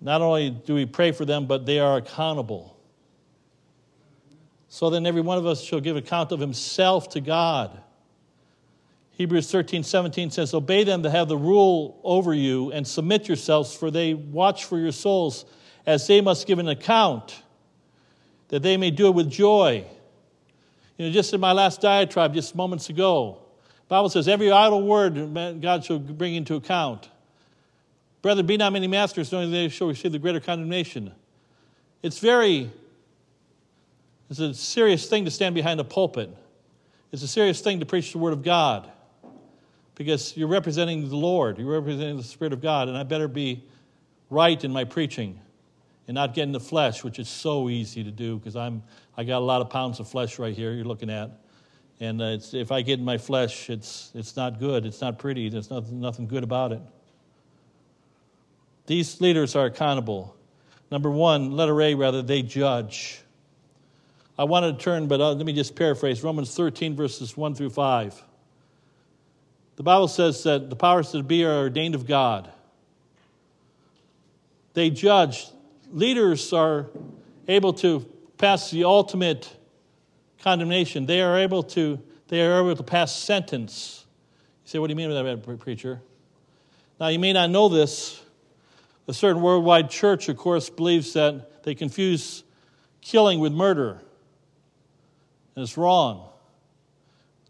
not 0.00 0.22
only 0.22 0.50
do 0.50 0.74
we 0.74 0.86
pray 0.86 1.12
for 1.12 1.24
them, 1.24 1.46
but 1.46 1.66
they 1.66 1.78
are 1.78 1.96
accountable. 1.96 2.76
So 4.68 4.90
then 4.90 5.06
every 5.06 5.22
one 5.22 5.38
of 5.38 5.46
us 5.46 5.62
shall 5.62 5.80
give 5.80 5.96
account 5.96 6.30
of 6.30 6.40
himself 6.40 7.08
to 7.10 7.20
God. 7.20 7.80
Hebrews 9.12 9.50
13, 9.50 9.82
17 9.82 10.30
says, 10.30 10.54
Obey 10.54 10.84
them 10.84 11.02
that 11.02 11.10
have 11.10 11.26
the 11.26 11.36
rule 11.36 12.00
over 12.04 12.32
you 12.32 12.70
and 12.70 12.86
submit 12.86 13.26
yourselves, 13.26 13.74
for 13.74 13.90
they 13.90 14.14
watch 14.14 14.66
for 14.66 14.78
your 14.78 14.92
souls, 14.92 15.44
as 15.86 16.06
they 16.06 16.20
must 16.20 16.46
give 16.46 16.60
an 16.60 16.68
account, 16.68 17.42
that 18.48 18.62
they 18.62 18.76
may 18.76 18.90
do 18.90 19.06
it 19.08 19.14
with 19.14 19.30
joy. 19.30 19.84
You 20.96 21.06
know, 21.06 21.12
just 21.12 21.32
in 21.32 21.40
my 21.40 21.52
last 21.52 21.80
diatribe, 21.80 22.34
just 22.34 22.54
moments 22.54 22.88
ago, 22.88 23.38
Bible 23.88 24.08
says, 24.08 24.28
Every 24.28 24.50
idle 24.50 24.82
word 24.82 25.34
God 25.60 25.84
shall 25.84 25.98
bring 25.98 26.34
into 26.34 26.56
account. 26.56 27.08
Brethren, 28.20 28.46
be 28.46 28.56
not 28.56 28.72
many 28.72 28.88
masters, 28.88 29.30
knowing 29.30 29.50
they 29.50 29.68
shall 29.68 29.86
receive 29.86 30.12
the 30.12 30.18
greater 30.18 30.40
condemnation. 30.40 31.12
It's 32.02 32.18
very, 32.18 32.70
it's 34.28 34.40
a 34.40 34.52
serious 34.54 35.08
thing 35.08 35.24
to 35.24 35.30
stand 35.30 35.54
behind 35.54 35.78
a 35.80 35.84
pulpit. 35.84 36.34
It's 37.12 37.22
a 37.22 37.28
serious 37.28 37.60
thing 37.60 37.80
to 37.80 37.86
preach 37.86 38.12
the 38.12 38.18
word 38.18 38.32
of 38.32 38.42
God 38.42 38.90
because 39.94 40.36
you're 40.36 40.48
representing 40.48 41.08
the 41.08 41.16
Lord, 41.16 41.58
you're 41.58 41.72
representing 41.72 42.16
the 42.16 42.22
Spirit 42.22 42.52
of 42.52 42.60
God, 42.60 42.88
and 42.88 42.96
I 42.96 43.02
better 43.02 43.28
be 43.28 43.64
right 44.30 44.62
in 44.62 44.72
my 44.72 44.84
preaching 44.84 45.40
and 46.08 46.14
not 46.14 46.34
get 46.34 46.42
in 46.42 46.52
the 46.52 46.60
flesh, 46.60 47.04
which 47.04 47.18
is 47.20 47.28
so 47.28 47.68
easy 47.68 48.02
to 48.02 48.10
do 48.10 48.38
because 48.38 48.56
I'm 48.56 48.82
I 49.16 49.24
got 49.24 49.38
a 49.38 49.44
lot 49.44 49.60
of 49.60 49.70
pounds 49.70 50.00
of 50.00 50.08
flesh 50.08 50.38
right 50.38 50.54
here 50.54 50.72
you're 50.72 50.84
looking 50.84 51.10
at, 51.10 51.30
and 52.00 52.20
uh, 52.20 52.38
if 52.52 52.72
I 52.72 52.82
get 52.82 52.98
in 52.98 53.04
my 53.04 53.18
flesh, 53.18 53.70
it's 53.70 54.10
it's 54.14 54.34
not 54.34 54.58
good, 54.58 54.86
it's 54.86 55.00
not 55.00 55.18
pretty, 55.18 55.48
there's 55.48 55.70
nothing 55.70 56.00
nothing 56.00 56.26
good 56.26 56.42
about 56.42 56.72
it. 56.72 56.80
These 58.86 59.20
leaders 59.20 59.54
are 59.54 59.66
accountable. 59.66 60.34
Number 60.90 61.10
one, 61.10 61.52
letter 61.52 61.80
A, 61.82 61.94
rather, 61.94 62.22
they 62.22 62.40
judge. 62.40 63.20
I 64.38 64.44
wanted 64.44 64.78
to 64.78 64.84
turn, 64.84 65.08
but 65.08 65.20
uh, 65.20 65.32
let 65.32 65.44
me 65.44 65.52
just 65.52 65.76
paraphrase 65.76 66.22
Romans 66.22 66.54
13, 66.54 66.96
verses 66.96 67.36
1 67.36 67.54
through 67.54 67.70
5. 67.70 68.22
The 69.76 69.82
Bible 69.82 70.08
says 70.08 70.42
that 70.44 70.70
the 70.70 70.76
powers 70.76 71.12
that 71.12 71.28
be 71.28 71.44
are 71.44 71.58
ordained 71.58 71.94
of 71.94 72.06
God. 72.06 72.50
They 74.72 74.90
judge. 74.90 75.48
Leaders 75.90 76.52
are 76.52 76.86
able 77.46 77.72
to 77.72 78.00
pass 78.36 78.70
the 78.70 78.84
ultimate 78.84 79.54
condemnation. 80.40 81.06
They 81.06 81.20
are 81.22 81.38
able 81.38 81.62
to, 81.64 82.00
they 82.28 82.42
are 82.42 82.60
able 82.60 82.76
to 82.76 82.82
pass 82.82 83.14
sentence. 83.14 84.06
You 84.64 84.70
say, 84.70 84.78
what 84.78 84.88
do 84.88 84.92
you 84.92 84.96
mean 84.96 85.10
by 85.10 85.22
that, 85.22 85.60
preacher? 85.60 86.00
Now, 87.00 87.08
you 87.08 87.18
may 87.18 87.32
not 87.32 87.50
know 87.50 87.68
this. 87.68 88.22
A 89.06 89.14
certain 89.14 89.40
worldwide 89.40 89.88
church, 89.88 90.28
of 90.28 90.36
course, 90.36 90.68
believes 90.68 91.14
that 91.14 91.62
they 91.62 91.74
confuse 91.74 92.44
killing 93.00 93.40
with 93.40 93.52
murder. 93.52 94.02
And 95.56 95.62
it's 95.62 95.78
wrong. 95.78 96.28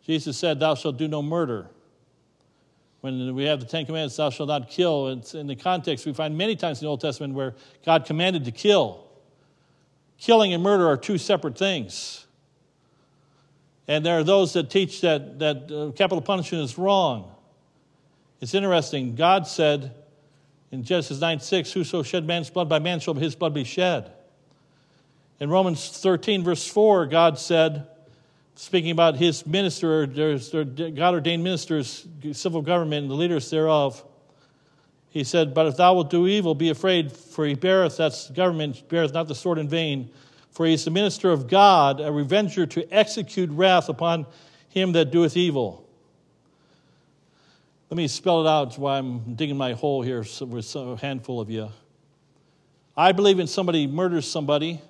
Jesus 0.07 0.39
said, 0.39 0.61
Thou 0.61 0.77
shalt 0.77 0.97
do 0.97 1.09
no 1.09 1.21
murder. 1.21 1.69
When 3.01 3.35
we 3.35 3.45
have 3.45 3.61
the 3.61 3.67
Ten 3.67 3.87
Commandments, 3.87 4.17
thou 4.17 4.31
shalt 4.31 4.49
not 4.49 4.69
kill, 4.69 5.09
it's 5.09 5.35
in 5.35 5.47
the 5.47 5.55
context 5.55 6.05
we 6.05 6.13
find 6.13 6.37
many 6.37 6.57
times 6.57 6.81
in 6.81 6.87
the 6.87 6.91
Old 6.91 7.01
Testament 7.01 7.35
where 7.35 7.55
God 7.87 8.05
commanded 8.05 8.45
to 8.47 8.51
kill. 8.51 9.05
Killing 10.19 10.53
and 10.53 10.63
murder 10.63 10.89
are 10.89 10.97
two 10.97 11.17
separate 11.17 11.57
things. 11.57 12.27
And 13.87 14.05
there 14.05 14.19
are 14.19 14.25
those 14.25 14.53
that 14.55 14.69
teach 14.69 15.01
that, 15.03 15.39
that 15.39 15.71
uh, 15.71 15.93
capital 15.97 16.21
punishment 16.21 16.65
is 16.65 16.77
wrong. 16.77 17.35
It's 18.41 18.53
interesting. 18.53 19.15
God 19.15 19.47
said 19.47 19.95
in 20.71 20.83
Genesis 20.83 21.21
9 21.21 21.41
6, 21.41 21.73
Whoso 21.73 22.03
shed 22.03 22.27
man's 22.27 22.51
blood, 22.51 22.69
by 22.69 22.81
man 22.81 23.01
shall 23.01 23.15
his 23.15 23.35
blood 23.35 23.55
be 23.55 23.65
shed. 23.65 24.13
In 25.41 25.51
Romans 25.51 25.89
13, 25.89 26.43
verse 26.43 26.67
4, 26.67 27.07
God 27.07 27.39
said, 27.39 27.87
speaking 28.59 28.91
about 28.91 29.15
his 29.15 29.47
minister, 29.47 30.03
or 30.03 30.07
God 30.07 31.15
ordained 31.15 31.45
ministers, 31.45 32.05
civil 32.33 32.61
government, 32.61 33.03
and 33.03 33.11
the 33.11 33.15
leaders 33.15 33.49
thereof. 33.51 34.05
He 35.11 35.23
said, 35.23 35.55
But 35.55 35.67
if 35.67 35.77
thou 35.77 35.95
wilt 35.95 36.11
do 36.11 36.27
evil, 36.27 36.57
be 36.57 36.69
afraid, 36.69 37.13
for 37.13 37.47
he 37.47 37.55
beareth, 37.55 37.97
that's 37.97 38.29
government, 38.31 38.89
beareth 38.89 39.15
not 39.15 39.29
the 39.29 39.35
sword 39.37 39.59
in 39.59 39.69
vain. 39.69 40.11
For 40.51 40.67
he 40.67 40.75
is 40.75 40.85
the 40.85 40.91
minister 40.91 41.31
of 41.31 41.47
God, 41.47 42.01
a 42.01 42.11
revenger 42.11 42.67
to 42.67 42.93
execute 42.93 43.49
wrath 43.51 43.89
upon 43.89 44.27
him 44.71 44.91
that 44.93 45.13
doeth 45.13 45.37
evil. 45.37 45.89
Let 47.91 47.97
me 47.97 48.09
spell 48.09 48.45
it 48.45 48.51
out 48.51 48.77
while 48.77 48.99
I'm 48.99 49.37
digging 49.37 49.57
my 49.57 49.75
hole 49.75 50.03
here 50.03 50.27
with 50.41 50.75
a 50.75 50.97
handful 50.97 51.41
of 51.41 51.49
you. 51.49 51.71
I 52.97 53.13
believe 53.13 53.39
in 53.39 53.47
somebody 53.47 53.87
murders 53.87 54.29
somebody, 54.29 54.81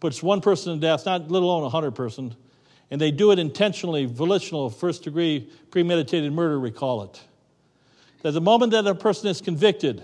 puts 0.00 0.24
one 0.24 0.40
person 0.40 0.74
to 0.74 0.80
death, 0.80 1.06
not 1.06 1.30
let 1.30 1.40
alone 1.40 1.62
a 1.62 1.68
hundred 1.68 1.92
person, 1.92 2.34
and 2.90 3.00
they 3.00 3.10
do 3.10 3.30
it 3.30 3.38
intentionally, 3.38 4.04
volitional, 4.04 4.68
first 4.68 5.04
degree 5.04 5.48
premeditated 5.70 6.32
murder, 6.32 6.58
we 6.58 6.70
call 6.70 7.02
it. 7.02 7.20
That 8.22 8.32
the 8.32 8.40
moment 8.40 8.72
that 8.72 8.86
a 8.86 8.94
person 8.94 9.28
is 9.28 9.40
convicted, 9.40 10.02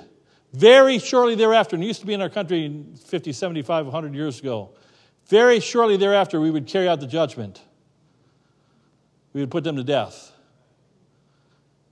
very 0.52 0.98
shortly 0.98 1.34
thereafter, 1.34 1.76
and 1.76 1.82
it 1.82 1.88
used 1.88 2.00
to 2.00 2.06
be 2.06 2.14
in 2.14 2.22
our 2.22 2.30
country 2.30 2.84
50, 3.04 3.32
75, 3.32 3.86
100 3.86 4.14
years 4.14 4.40
ago, 4.40 4.70
very 5.26 5.58
shortly 5.60 5.96
thereafter, 5.96 6.40
we 6.40 6.50
would 6.50 6.66
carry 6.66 6.88
out 6.88 7.00
the 7.00 7.06
judgment. 7.06 7.60
We 9.32 9.40
would 9.40 9.50
put 9.50 9.64
them 9.64 9.76
to 9.76 9.84
death. 9.84 10.32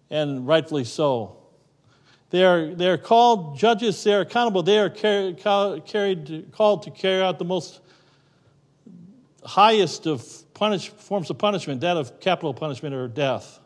And 0.09 0.47
rightfully 0.47 0.84
so. 0.84 1.36
They 2.30 2.45
are, 2.45 2.74
they 2.74 2.88
are 2.88 2.97
called 2.97 3.59
judges, 3.59 4.03
they 4.03 4.14
are 4.14 4.20
accountable, 4.20 4.62
they 4.62 4.78
are 4.78 4.88
carried, 4.88 5.38
carried, 5.38 6.49
called 6.53 6.84
to 6.84 6.90
carry 6.90 7.22
out 7.22 7.38
the 7.38 7.45
most 7.45 7.80
highest 9.45 10.07
of 10.07 10.43
punish, 10.55 10.89
forms 10.89 11.31
of 11.31 11.39
punishment, 11.39 11.81
that 11.83 11.97
of 11.97 12.21
capital 12.21 12.55
punishment 12.55 12.95
or 12.95 13.09
death. 13.09 13.61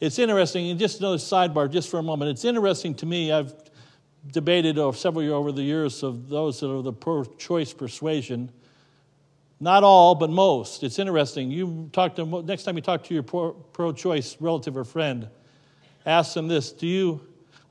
It's 0.00 0.18
interesting, 0.18 0.70
and 0.70 0.80
just 0.80 0.98
another 1.00 1.18
sidebar, 1.18 1.70
just 1.70 1.90
for 1.90 1.98
a 1.98 2.02
moment. 2.02 2.30
It's 2.30 2.44
interesting 2.44 2.94
to 2.96 3.06
me, 3.06 3.30
I've 3.30 3.52
debated 4.32 4.78
over 4.78 4.96
several 4.96 5.22
years 5.22 5.32
over 5.32 5.52
the 5.52 5.62
years 5.62 6.02
of 6.02 6.28
those 6.28 6.60
that 6.60 6.70
are 6.70 6.82
the 6.82 6.92
pro 6.92 7.24
choice 7.24 7.72
persuasion. 7.72 8.50
Not 9.60 9.84
all, 9.84 10.14
but 10.14 10.30
most. 10.30 10.82
It's 10.82 10.98
interesting. 10.98 11.50
You 11.50 11.90
talk 11.92 12.16
to 12.16 12.42
next 12.42 12.64
time 12.64 12.76
you 12.76 12.82
talk 12.82 13.04
to 13.04 13.14
your 13.14 13.22
pro 13.22 13.92
choice 13.92 14.38
relative 14.40 14.76
or 14.76 14.84
friend, 14.84 15.28
ask 16.06 16.32
them 16.32 16.48
this 16.48 16.72
Do 16.72 16.86
you, 16.86 17.20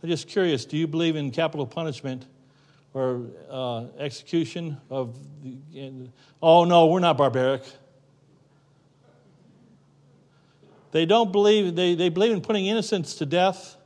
I'm 0.03 0.09
just 0.09 0.27
curious, 0.27 0.65
do 0.65 0.77
you 0.77 0.87
believe 0.87 1.15
in 1.15 1.31
capital 1.31 1.65
punishment? 1.65 2.27
Or 2.93 3.27
uh, 3.49 3.85
execution 3.97 4.77
of 4.89 5.15
the, 5.43 6.09
oh 6.41 6.65
no 6.65 6.87
we're 6.87 6.99
not 6.99 7.17
barbaric. 7.17 7.63
They 10.91 11.05
don't 11.05 11.31
believe 11.31 11.75
they, 11.75 11.93
they 11.93 12.09
believe 12.09 12.31
in 12.31 12.41
putting 12.41 12.65
innocents 12.65 13.15
to 13.15 13.25
death 13.25 13.77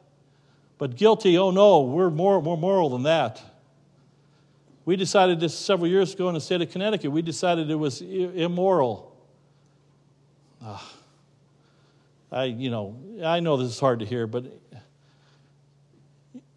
but 0.77 0.95
guilty 0.95 1.37
oh 1.37 1.51
no 1.51 1.81
we're 1.81 2.09
more, 2.09 2.41
more 2.41 2.57
moral 2.57 2.89
than 2.89 3.03
that. 3.03 3.41
We 4.85 4.95
decided 4.97 5.39
this 5.39 5.57
several 5.57 5.87
years 5.87 6.13
ago 6.13 6.27
in 6.27 6.33
the 6.33 6.41
state 6.41 6.61
of 6.61 6.71
connecticut 6.71 7.11
we 7.11 7.21
decided 7.21 7.69
it 7.69 7.75
was 7.75 8.01
immoral. 8.01 9.15
Ah, 10.61 10.93
i 12.31 12.45
you 12.45 12.69
know 12.69 12.97
i 13.23 13.41
know 13.41 13.57
this 13.57 13.67
is 13.67 13.79
hard 13.79 13.99
to 13.99 14.05
hear 14.05 14.27
but 14.27 14.45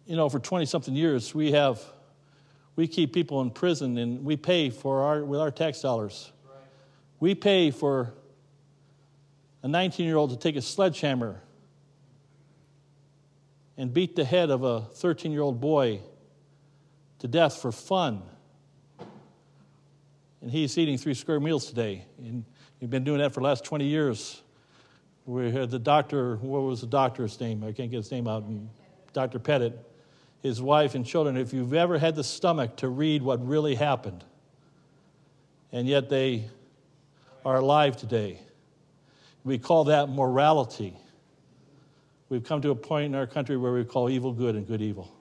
you 0.05 0.15
know 0.15 0.29
for 0.29 0.39
20 0.39 0.65
something 0.65 0.95
years 0.95 1.35
we 1.35 1.51
have 1.51 1.81
we 2.77 2.87
keep 2.87 3.11
people 3.11 3.41
in 3.41 3.49
prison 3.49 3.97
and 3.97 4.23
we 4.23 4.37
pay 4.37 4.69
for 4.69 5.01
our 5.01 5.25
with 5.25 5.41
our 5.41 5.51
tax 5.51 5.81
dollars. 5.81 6.31
We 7.19 7.33
pay 7.35 7.71
for 7.71 8.13
a 9.63 9.67
19 9.67 10.05
year 10.05 10.15
old 10.15 10.29
to 10.29 10.37
take 10.37 10.55
a 10.55 10.61
sledgehammer 10.61 11.41
and 13.77 13.91
beat 13.91 14.15
the 14.15 14.23
head 14.23 14.51
of 14.51 14.63
a 14.63 14.81
13 14.81 15.31
year 15.31 15.41
old 15.41 15.59
boy 15.59 16.01
to 17.19 17.27
death 17.27 17.57
for 17.57 17.71
fun. 17.71 18.21
And 20.41 20.51
he's 20.51 20.77
eating 20.77 20.99
three 20.99 21.15
square 21.15 21.39
meals 21.39 21.65
today. 21.65 22.05
And 22.19 22.45
he's 22.79 22.89
been 22.89 23.03
doing 23.03 23.17
that 23.19 23.33
for 23.33 23.39
the 23.39 23.45
last 23.47 23.65
20 23.65 23.85
years. 23.85 24.43
We 25.25 25.51
had 25.51 25.71
the 25.71 25.79
doctor, 25.79 26.35
what 26.37 26.59
was 26.59 26.81
the 26.81 26.87
doctor's 26.87 27.39
name? 27.39 27.63
I 27.63 27.71
can't 27.71 27.89
get 27.89 27.97
his 27.97 28.11
name 28.11 28.27
out. 28.27 28.45
Dr. 29.13 29.39
Petit 29.39 29.73
his 30.41 30.61
wife 30.61 30.95
and 30.95 31.05
children, 31.05 31.37
if 31.37 31.53
you've 31.53 31.73
ever 31.73 31.97
had 31.97 32.15
the 32.15 32.23
stomach 32.23 32.77
to 32.77 32.87
read 32.87 33.21
what 33.21 33.45
really 33.45 33.75
happened, 33.75 34.23
and 35.71 35.87
yet 35.87 36.09
they 36.09 36.45
are 37.45 37.57
alive 37.57 37.97
today. 37.97 38.39
We 39.43 39.57
call 39.57 39.85
that 39.85 40.09
morality. 40.09 40.93
We've 42.29 42.43
come 42.43 42.61
to 42.61 42.71
a 42.71 42.75
point 42.75 43.05
in 43.05 43.15
our 43.15 43.27
country 43.27 43.57
where 43.57 43.71
we 43.71 43.85
call 43.85 44.09
evil 44.09 44.33
good 44.33 44.55
and 44.55 44.67
good 44.67 44.81
evil. 44.81 45.13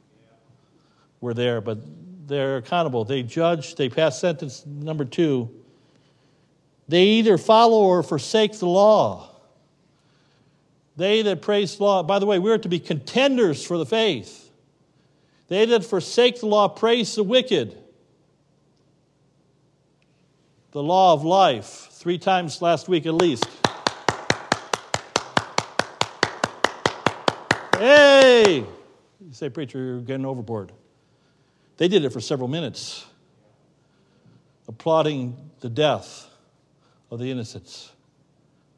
We're 1.20 1.34
there, 1.34 1.60
but 1.60 1.78
they're 2.26 2.56
accountable. 2.56 3.04
They 3.04 3.22
judge, 3.22 3.76
they 3.76 3.88
pass 3.88 4.20
sentence 4.20 4.66
number 4.66 5.04
two. 5.04 5.50
They 6.88 7.04
either 7.04 7.38
follow 7.38 7.82
or 7.82 8.02
forsake 8.02 8.58
the 8.58 8.66
law. 8.66 9.30
They 10.96 11.22
that 11.22 11.42
praise 11.42 11.78
law, 11.78 12.02
by 12.02 12.18
the 12.18 12.26
way, 12.26 12.38
we're 12.38 12.58
to 12.58 12.68
be 12.68 12.80
contenders 12.80 13.64
for 13.64 13.76
the 13.78 13.86
faith. 13.86 14.45
They 15.48 15.64
that 15.66 15.84
forsake 15.84 16.40
the 16.40 16.46
law 16.46 16.68
praise 16.68 17.14
the 17.14 17.22
wicked. 17.22 17.76
The 20.72 20.82
law 20.82 21.12
of 21.12 21.24
life, 21.24 21.88
three 21.92 22.18
times 22.18 22.60
last 22.60 22.88
week 22.88 23.06
at 23.06 23.14
least. 23.14 23.46
Hey! 27.78 28.64
You 29.20 29.32
say, 29.32 29.48
Preacher, 29.48 29.78
you're 29.78 30.00
getting 30.00 30.26
overboard. 30.26 30.72
They 31.76 31.88
did 31.88 32.04
it 32.04 32.10
for 32.10 32.20
several 32.20 32.48
minutes, 32.48 33.06
applauding 34.66 35.36
the 35.60 35.68
death 35.68 36.28
of 37.10 37.18
the 37.18 37.30
innocents. 37.30 37.92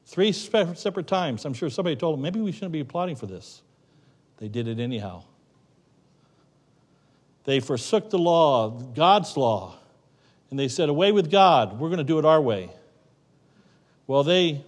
Three 0.06 0.32
separate 0.32 1.06
times. 1.06 1.44
I'm 1.44 1.54
sure 1.54 1.70
somebody 1.70 1.96
told 1.96 2.14
them, 2.16 2.22
maybe 2.22 2.40
we 2.40 2.50
shouldn't 2.50 2.72
be 2.72 2.80
applauding 2.80 3.16
for 3.16 3.26
this. 3.26 3.62
They 4.38 4.48
did 4.48 4.66
it 4.66 4.80
anyhow. 4.80 5.24
They 7.48 7.60
forsook 7.60 8.10
the 8.10 8.18
law, 8.18 8.68
God's 8.68 9.34
law, 9.34 9.78
and 10.50 10.58
they 10.58 10.68
said, 10.68 10.90
Away 10.90 11.12
with 11.12 11.30
God, 11.30 11.80
we're 11.80 11.88
going 11.88 11.96
to 11.96 12.04
do 12.04 12.18
it 12.18 12.26
our 12.26 12.42
way. 12.42 12.68
Well, 14.06 14.22
they, 14.22 14.66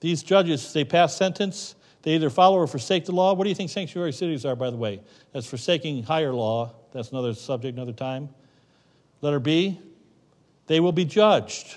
these 0.00 0.22
judges, 0.22 0.72
they 0.72 0.82
pass 0.82 1.14
sentence. 1.14 1.74
They 2.00 2.14
either 2.14 2.30
follow 2.30 2.56
or 2.56 2.66
forsake 2.66 3.04
the 3.04 3.12
law. 3.12 3.34
What 3.34 3.44
do 3.44 3.50
you 3.50 3.54
think 3.54 3.68
sanctuary 3.68 4.14
cities 4.14 4.46
are, 4.46 4.56
by 4.56 4.70
the 4.70 4.78
way? 4.78 5.02
That's 5.32 5.46
forsaking 5.46 6.04
higher 6.04 6.32
law. 6.32 6.72
That's 6.92 7.10
another 7.10 7.34
subject, 7.34 7.76
another 7.76 7.92
time. 7.92 8.30
Letter 9.20 9.38
B, 9.38 9.78
they 10.68 10.80
will 10.80 10.92
be 10.92 11.04
judged. 11.04 11.76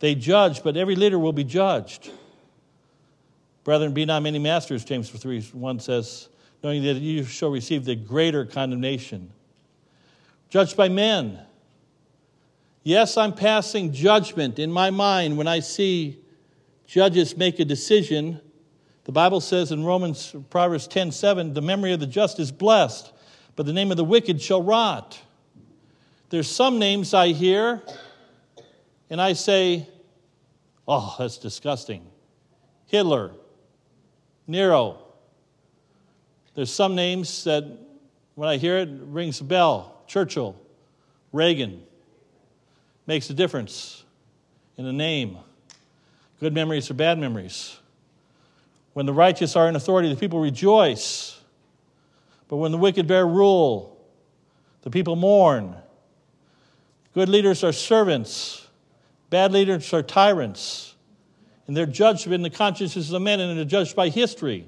They 0.00 0.16
judge, 0.16 0.64
but 0.64 0.76
every 0.76 0.96
leader 0.96 1.20
will 1.20 1.32
be 1.32 1.44
judged. 1.44 2.10
Brethren, 3.62 3.94
be 3.94 4.06
not 4.06 4.24
many 4.24 4.40
masters, 4.40 4.84
James 4.84 5.08
3 5.08 5.40
1 5.40 5.78
says, 5.78 6.30
knowing 6.64 6.82
that 6.82 6.94
you 6.94 7.22
shall 7.22 7.50
receive 7.52 7.84
the 7.84 7.94
greater 7.94 8.44
condemnation. 8.44 9.30
Judged 10.48 10.76
by 10.76 10.88
men. 10.88 11.40
Yes, 12.82 13.16
I'm 13.16 13.32
passing 13.32 13.92
judgment 13.92 14.58
in 14.58 14.70
my 14.70 14.90
mind 14.90 15.36
when 15.36 15.48
I 15.48 15.60
see 15.60 16.20
judges 16.86 17.36
make 17.36 17.58
a 17.58 17.64
decision. 17.64 18.40
The 19.04 19.12
Bible 19.12 19.40
says 19.40 19.72
in 19.72 19.84
Romans, 19.84 20.34
Proverbs 20.50 20.86
10 20.86 21.10
7, 21.10 21.52
the 21.52 21.62
memory 21.62 21.92
of 21.92 22.00
the 22.00 22.06
just 22.06 22.38
is 22.38 22.52
blessed, 22.52 23.12
but 23.56 23.66
the 23.66 23.72
name 23.72 23.90
of 23.90 23.96
the 23.96 24.04
wicked 24.04 24.40
shall 24.40 24.62
rot. 24.62 25.20
There's 26.30 26.48
some 26.48 26.78
names 26.78 27.12
I 27.12 27.28
hear 27.28 27.82
and 29.10 29.20
I 29.20 29.34
say, 29.34 29.88
oh, 30.86 31.14
that's 31.18 31.38
disgusting. 31.38 32.06
Hitler, 32.86 33.32
Nero. 34.46 34.98
There's 36.54 36.72
some 36.72 36.94
names 36.94 37.44
that 37.44 37.64
when 38.34 38.48
I 38.48 38.56
hear 38.56 38.78
it, 38.78 38.88
it 38.88 39.00
rings 39.02 39.40
a 39.40 39.44
bell. 39.44 39.95
Churchill, 40.06 40.56
Reagan. 41.32 41.82
Makes 43.06 43.30
a 43.30 43.34
difference 43.34 44.04
in 44.76 44.86
a 44.86 44.92
name. 44.92 45.38
Good 46.40 46.52
memories 46.52 46.90
or 46.90 46.94
bad 46.94 47.18
memories. 47.18 47.78
When 48.94 49.06
the 49.06 49.12
righteous 49.12 49.56
are 49.56 49.68
in 49.68 49.76
authority, 49.76 50.08
the 50.08 50.18
people 50.18 50.40
rejoice. 50.40 51.38
But 52.48 52.56
when 52.56 52.72
the 52.72 52.78
wicked 52.78 53.06
bear 53.06 53.26
rule, 53.26 53.96
the 54.82 54.90
people 54.90 55.16
mourn. 55.16 55.76
Good 57.14 57.28
leaders 57.28 57.64
are 57.64 57.72
servants. 57.72 58.66
Bad 59.30 59.52
leaders 59.52 59.92
are 59.92 60.02
tyrants, 60.02 60.94
and 61.66 61.76
they're 61.76 61.86
judged 61.86 62.26
in 62.26 62.42
the 62.42 62.50
consciences 62.50 63.12
of 63.12 63.20
men, 63.22 63.40
and 63.40 63.58
they're 63.58 63.64
judged 63.64 63.96
by 63.96 64.08
history. 64.08 64.66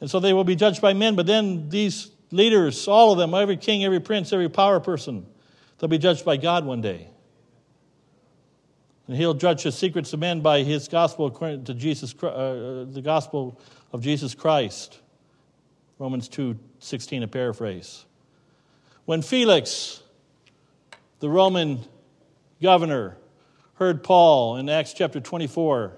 And 0.00 0.10
so 0.10 0.20
they 0.20 0.32
will 0.32 0.44
be 0.44 0.54
judged 0.54 0.80
by 0.80 0.92
men, 0.92 1.16
but 1.16 1.26
then 1.26 1.68
these 1.68 2.10
leaders, 2.36 2.86
all 2.86 3.12
of 3.12 3.18
them, 3.18 3.34
every 3.34 3.56
king, 3.56 3.84
every 3.84 4.00
prince, 4.00 4.32
every 4.32 4.48
power 4.48 4.78
person, 4.78 5.26
they'll 5.78 5.88
be 5.88 5.98
judged 5.98 6.24
by 6.24 6.36
God 6.36 6.64
one 6.64 6.80
day. 6.80 7.08
And 9.08 9.16
he'll 9.16 9.34
judge 9.34 9.64
the 9.64 9.72
secrets 9.72 10.12
of 10.12 10.20
men 10.20 10.40
by 10.40 10.62
his 10.62 10.88
gospel 10.88 11.26
according 11.26 11.64
to 11.64 11.74
Jesus, 11.74 12.14
uh, 12.22 12.86
the 12.88 13.02
gospel 13.02 13.60
of 13.92 14.00
Jesus 14.00 14.34
Christ. 14.34 15.00
Romans 15.98 16.28
2 16.28 16.58
16, 16.78 17.22
a 17.22 17.28
paraphrase. 17.28 18.04
When 19.06 19.22
Felix, 19.22 20.02
the 21.20 21.30
Roman 21.30 21.80
governor 22.60 23.16
heard 23.74 24.02
Paul 24.02 24.56
in 24.56 24.68
Acts 24.68 24.92
chapter 24.92 25.20
24. 25.20 25.96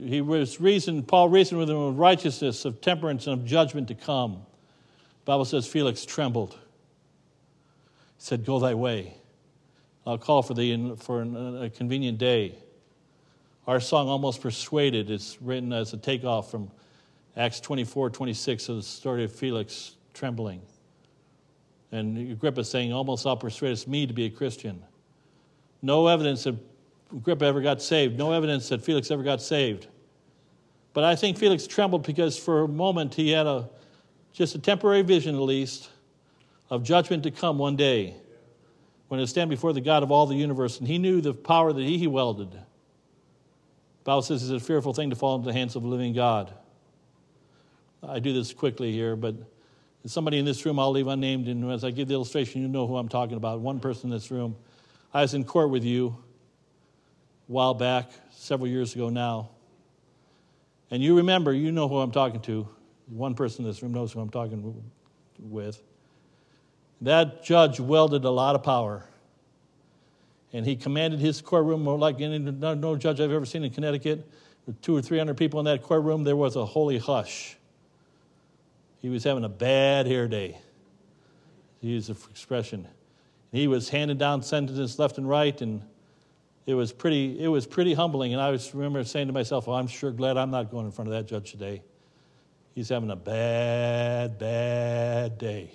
He 0.00 0.20
was 0.20 0.60
reasoned, 0.60 1.06
Paul 1.06 1.28
reasoned 1.28 1.60
with 1.60 1.70
him 1.70 1.76
of 1.76 1.98
righteousness, 1.98 2.64
of 2.64 2.80
temperance, 2.80 3.26
and 3.26 3.40
of 3.40 3.46
judgment 3.46 3.88
to 3.88 3.94
come. 3.94 4.46
Bible 5.28 5.44
says 5.44 5.66
Felix 5.66 6.06
trembled. 6.06 6.52
He 6.52 6.58
said, 8.16 8.46
Go 8.46 8.58
thy 8.58 8.72
way. 8.72 9.12
I'll 10.06 10.16
call 10.16 10.42
for 10.42 10.54
thee 10.54 10.94
for 10.96 11.20
a 11.20 11.68
convenient 11.68 12.16
day. 12.16 12.54
Our 13.66 13.78
song, 13.78 14.08
Almost 14.08 14.40
Persuaded, 14.40 15.10
is 15.10 15.36
written 15.42 15.70
as 15.74 15.92
a 15.92 15.98
takeoff 15.98 16.50
from 16.50 16.70
Acts 17.36 17.60
24 17.60 18.08
26 18.08 18.70
of 18.70 18.76
the 18.76 18.82
story 18.82 19.22
of 19.22 19.30
Felix 19.30 19.96
trembling. 20.14 20.62
And 21.92 22.32
Agrippa 22.32 22.64
saying, 22.64 22.94
Almost 22.94 23.24
thou 23.24 23.34
persuadest 23.34 23.86
me 23.86 24.06
to 24.06 24.14
be 24.14 24.24
a 24.24 24.30
Christian. 24.30 24.82
No 25.82 26.06
evidence 26.06 26.44
that 26.44 26.56
Agrippa 27.14 27.44
ever 27.44 27.60
got 27.60 27.82
saved. 27.82 28.16
No 28.16 28.32
evidence 28.32 28.70
that 28.70 28.82
Felix 28.82 29.10
ever 29.10 29.22
got 29.22 29.42
saved. 29.42 29.88
But 30.94 31.04
I 31.04 31.16
think 31.16 31.36
Felix 31.36 31.66
trembled 31.66 32.06
because 32.06 32.38
for 32.38 32.62
a 32.62 32.68
moment 32.68 33.14
he 33.14 33.28
had 33.32 33.46
a 33.46 33.68
just 34.38 34.54
a 34.54 34.58
temporary 34.60 35.02
vision, 35.02 35.34
at 35.34 35.40
least, 35.40 35.90
of 36.70 36.84
judgment 36.84 37.24
to 37.24 37.30
come 37.32 37.58
one 37.58 37.74
day 37.74 38.14
when 39.08 39.18
he'll 39.18 39.26
stand 39.26 39.50
before 39.50 39.72
the 39.72 39.80
God 39.80 40.04
of 40.04 40.12
all 40.12 40.26
the 40.26 40.36
universe. 40.36 40.78
And 40.78 40.86
he 40.86 40.96
knew 40.96 41.20
the 41.20 41.34
power 41.34 41.72
that 41.72 41.82
he 41.82 42.06
wielded. 42.06 42.52
The 42.52 42.58
Bible 44.04 44.22
says 44.22 44.48
it's 44.48 44.62
a 44.62 44.64
fearful 44.64 44.94
thing 44.94 45.10
to 45.10 45.16
fall 45.16 45.34
into 45.34 45.46
the 45.46 45.52
hands 45.52 45.74
of 45.74 45.82
a 45.82 45.88
living 45.88 46.12
God. 46.12 46.54
I 48.00 48.20
do 48.20 48.32
this 48.32 48.52
quickly 48.52 48.92
here, 48.92 49.16
but 49.16 49.34
somebody 50.06 50.38
in 50.38 50.44
this 50.44 50.64
room 50.64 50.78
I'll 50.78 50.92
leave 50.92 51.08
unnamed, 51.08 51.48
and 51.48 51.68
as 51.72 51.82
I 51.82 51.90
give 51.90 52.06
the 52.06 52.14
illustration, 52.14 52.62
you 52.62 52.68
know 52.68 52.86
who 52.86 52.96
I'm 52.96 53.08
talking 53.08 53.36
about. 53.36 53.58
One 53.58 53.80
person 53.80 54.04
in 54.04 54.16
this 54.16 54.30
room 54.30 54.54
I 55.12 55.22
was 55.22 55.34
in 55.34 55.42
court 55.42 55.70
with 55.70 55.82
you 55.82 56.16
a 57.48 57.52
while 57.52 57.74
back, 57.74 58.08
several 58.30 58.68
years 58.68 58.94
ago 58.94 59.08
now. 59.08 59.50
And 60.92 61.02
you 61.02 61.16
remember, 61.16 61.52
you 61.52 61.72
know 61.72 61.88
who 61.88 61.98
I'm 61.98 62.12
talking 62.12 62.40
to. 62.42 62.68
One 63.10 63.34
person 63.34 63.64
in 63.64 63.70
this 63.70 63.82
room 63.82 63.92
knows 63.92 64.12
who 64.12 64.20
I'm 64.20 64.30
talking 64.30 64.82
with. 65.38 65.82
That 67.00 67.42
judge 67.42 67.80
wielded 67.80 68.24
a 68.24 68.30
lot 68.30 68.54
of 68.54 68.62
power. 68.62 69.04
And 70.52 70.64
he 70.64 70.76
commanded 70.76 71.20
his 71.20 71.40
courtroom 71.40 71.84
like 71.84 72.20
any 72.20 72.38
no, 72.38 72.96
judge 72.96 73.20
I've 73.20 73.32
ever 73.32 73.44
seen 73.44 73.64
in 73.64 73.70
Connecticut. 73.70 74.28
With 74.66 74.80
two 74.82 74.96
or 74.96 75.02
three 75.02 75.18
hundred 75.18 75.36
people 75.36 75.60
in 75.60 75.64
that 75.66 75.82
courtroom, 75.82 76.24
there 76.24 76.36
was 76.36 76.56
a 76.56 76.64
holy 76.64 76.98
hush. 76.98 77.56
He 79.00 79.08
was 79.08 79.24
having 79.24 79.44
a 79.44 79.48
bad 79.48 80.06
hair 80.06 80.28
day. 80.28 80.58
To 81.80 81.86
use 81.86 82.08
the 82.08 82.14
expression. 82.30 82.86
And 83.52 83.60
He 83.60 83.68
was 83.68 83.88
handing 83.88 84.18
down 84.18 84.42
sentences 84.42 84.98
left 84.98 85.16
and 85.18 85.28
right, 85.28 85.58
and 85.62 85.82
it 86.66 86.74
was 86.74 86.92
pretty, 86.92 87.42
it 87.42 87.48
was 87.48 87.66
pretty 87.66 87.94
humbling. 87.94 88.32
And 88.32 88.42
I 88.42 88.50
was 88.50 88.74
remember 88.74 89.02
saying 89.04 89.28
to 89.28 89.32
myself, 89.32 89.66
well, 89.66 89.76
I'm 89.76 89.86
sure 89.86 90.10
glad 90.10 90.36
I'm 90.36 90.50
not 90.50 90.70
going 90.70 90.84
in 90.84 90.92
front 90.92 91.08
of 91.08 91.14
that 91.14 91.26
judge 91.26 91.52
today. 91.52 91.82
He's 92.78 92.90
having 92.90 93.10
a 93.10 93.16
bad, 93.16 94.38
bad 94.38 95.36
day. 95.36 95.72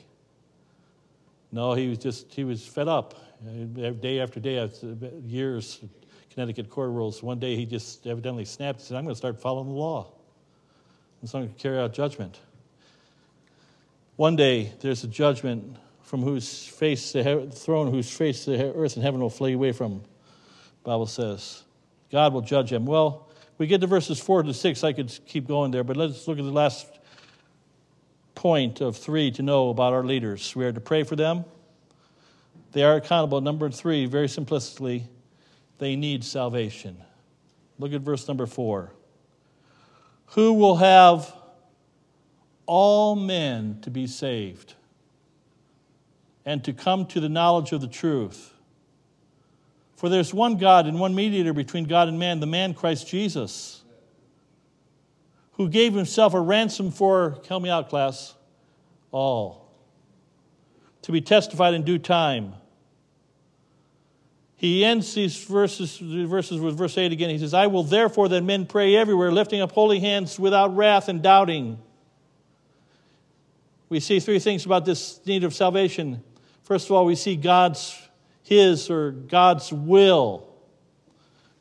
No, 1.51 1.73
he 1.73 1.89
was 1.89 1.97
just, 1.97 2.33
he 2.33 2.45
was 2.45 2.65
fed 2.65 2.87
up. 2.87 3.15
Uh, 3.45 3.89
day 3.89 4.21
after 4.21 4.39
day, 4.39 4.57
uh, 4.57 4.69
years, 5.25 5.81
Connecticut 6.33 6.69
court 6.69 6.91
rules. 6.91 7.21
One 7.21 7.39
day 7.39 7.57
he 7.57 7.65
just 7.65 8.07
evidently 8.07 8.45
snapped 8.45 8.79
and 8.79 8.87
said, 8.87 8.97
I'm 8.97 9.03
going 9.03 9.13
to 9.13 9.17
start 9.17 9.41
following 9.41 9.67
the 9.67 9.75
law. 9.75 10.13
And 11.19 11.29
so 11.29 11.39
I'm 11.39 11.43
going 11.43 11.53
to 11.53 11.61
carry 11.61 11.77
out 11.77 11.91
judgment. 11.91 12.39
One 14.15 14.37
day, 14.37 14.71
there's 14.79 15.03
a 15.03 15.07
judgment 15.09 15.75
from 16.03 16.21
whose 16.21 16.65
face 16.65 17.11
the 17.11 17.51
throne, 17.53 17.91
whose 17.91 18.09
face 18.09 18.45
the 18.45 18.73
earth 18.73 18.95
and 18.95 19.03
heaven 19.03 19.19
will 19.19 19.29
flee 19.29 19.51
away 19.51 19.73
from. 19.73 20.03
Bible 20.85 21.07
says, 21.07 21.63
God 22.13 22.31
will 22.31 22.39
judge 22.39 22.71
him. 22.71 22.85
Well, 22.85 23.27
we 23.63 23.67
get 23.67 23.79
to 23.79 23.87
verses 23.87 24.19
four 24.19 24.43
to 24.43 24.53
six. 24.53 24.83
I 24.83 24.91
could 24.91 25.17
keep 25.25 25.47
going 25.47 25.71
there, 25.71 25.85
but 25.85 25.95
let's 25.95 26.27
look 26.27 26.37
at 26.37 26.43
the 26.43 26.51
last 26.51 26.85
point 28.35 28.81
of 28.81 28.97
three 28.97 29.31
to 29.31 29.41
know 29.41 29.69
about 29.69 29.93
our 29.93 30.03
leaders. 30.03 30.53
We 30.53 30.65
are 30.65 30.73
to 30.73 30.81
pray 30.81 31.03
for 31.03 31.15
them. 31.15 31.45
They 32.73 32.83
are 32.83 32.97
accountable. 32.97 33.39
Number 33.39 33.69
three, 33.69 34.05
very 34.05 34.27
simplistically, 34.27 35.03
they 35.77 35.95
need 35.95 36.25
salvation. 36.25 36.97
Look 37.79 37.93
at 37.93 38.01
verse 38.01 38.27
number 38.27 38.47
four. 38.47 38.91
Who 40.31 40.53
will 40.53 40.75
have 40.75 41.33
all 42.65 43.15
men 43.15 43.79
to 43.83 43.89
be 43.89 44.07
saved? 44.07 44.73
and 46.45 46.63
to 46.63 46.73
come 46.73 47.05
to 47.07 47.19
the 47.19 47.29
knowledge 47.29 47.71
of 47.71 47.81
the 47.81 47.87
truth. 47.87 48.52
For 50.03 50.09
there's 50.09 50.33
one 50.33 50.57
God 50.57 50.85
and 50.85 50.99
one 50.99 51.15
mediator 51.15 51.53
between 51.53 51.85
God 51.85 52.09
and 52.09 52.19
man, 52.19 52.41
the 52.41 52.45
man 52.45 52.73
Christ 52.73 53.07
Jesus, 53.07 53.83
who 55.53 55.69
gave 55.69 55.93
himself 55.93 56.33
a 56.33 56.41
ransom 56.41 56.91
for, 56.91 57.39
help 57.47 57.63
me 57.63 57.69
out, 57.69 57.87
class, 57.87 58.35
all, 59.13 59.71
to 61.03 61.13
be 61.13 61.21
testified 61.21 61.73
in 61.73 61.83
due 61.83 61.99
time. 61.99 62.53
He 64.57 64.83
ends 64.83 65.13
these 65.13 65.41
verses, 65.41 65.95
verses 65.95 66.59
with 66.59 66.77
verse 66.77 66.97
8 66.97 67.13
again. 67.13 67.29
He 67.29 67.39
says, 67.39 67.53
I 67.53 67.67
will 67.67 67.83
therefore 67.83 68.27
that 68.27 68.43
men 68.43 68.65
pray 68.65 68.97
everywhere, 68.97 69.31
lifting 69.31 69.61
up 69.61 69.71
holy 69.71 70.01
hands 70.01 70.37
without 70.37 70.75
wrath 70.75 71.07
and 71.07 71.21
doubting. 71.21 71.79
We 73.87 74.01
see 74.01 74.19
three 74.19 74.39
things 74.39 74.65
about 74.65 74.83
this 74.83 75.25
need 75.25 75.45
of 75.45 75.53
salvation. 75.53 76.21
First 76.63 76.87
of 76.87 76.91
all, 76.91 77.05
we 77.05 77.15
see 77.15 77.37
God's, 77.37 77.97
His 78.43 78.89
or 78.89 79.11
God's 79.11 79.71
will. 79.71 80.47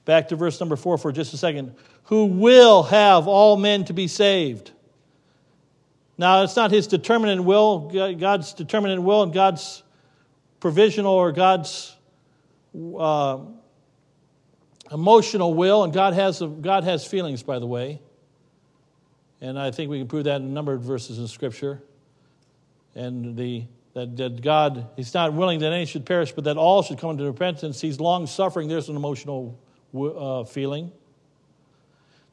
Back 0.04 0.28
to 0.28 0.36
verse 0.36 0.58
number 0.60 0.76
four 0.76 0.98
for 0.98 1.12
just 1.12 1.32
a 1.32 1.36
second. 1.36 1.74
Who 2.04 2.26
will 2.26 2.82
have 2.82 3.28
all 3.28 3.56
men 3.56 3.84
to 3.84 3.92
be 3.92 4.08
saved. 4.08 4.72
Now, 6.18 6.42
it's 6.42 6.56
not 6.56 6.70
His 6.70 6.86
determinate 6.86 7.42
will, 7.42 8.14
God's 8.16 8.52
determinate 8.52 9.00
will, 9.00 9.22
and 9.22 9.32
God's 9.32 9.82
provisional 10.60 11.14
or 11.14 11.32
God's 11.32 11.96
uh, 12.98 13.38
emotional 14.90 15.54
will, 15.54 15.84
and 15.84 15.92
God 15.92 16.14
has, 16.14 16.42
God 16.60 16.84
has 16.84 17.06
feelings, 17.06 17.42
by 17.42 17.58
the 17.58 17.66
way. 17.66 18.00
And 19.40 19.58
I 19.58 19.70
think 19.70 19.90
we 19.90 19.98
can 19.98 20.06
prove 20.06 20.24
that 20.24 20.40
in 20.40 20.46
a 20.46 20.50
number 20.50 20.72
of 20.72 20.82
verses 20.82 21.18
in 21.18 21.26
Scripture 21.26 21.82
and 22.94 23.36
the, 23.36 23.64
that, 23.94 24.16
that 24.16 24.42
God, 24.42 24.88
He's 24.96 25.12
not 25.14 25.32
willing 25.32 25.60
that 25.60 25.72
any 25.72 25.86
should 25.86 26.06
perish, 26.06 26.32
but 26.32 26.44
that 26.44 26.56
all 26.56 26.82
should 26.82 26.98
come 26.98 27.18
to 27.18 27.24
repentance. 27.24 27.80
He's 27.80 28.00
long 28.00 28.26
suffering. 28.26 28.68
There's 28.68 28.88
an 28.88 28.96
emotional 28.96 29.58
uh, 29.94 30.44
feeling. 30.44 30.92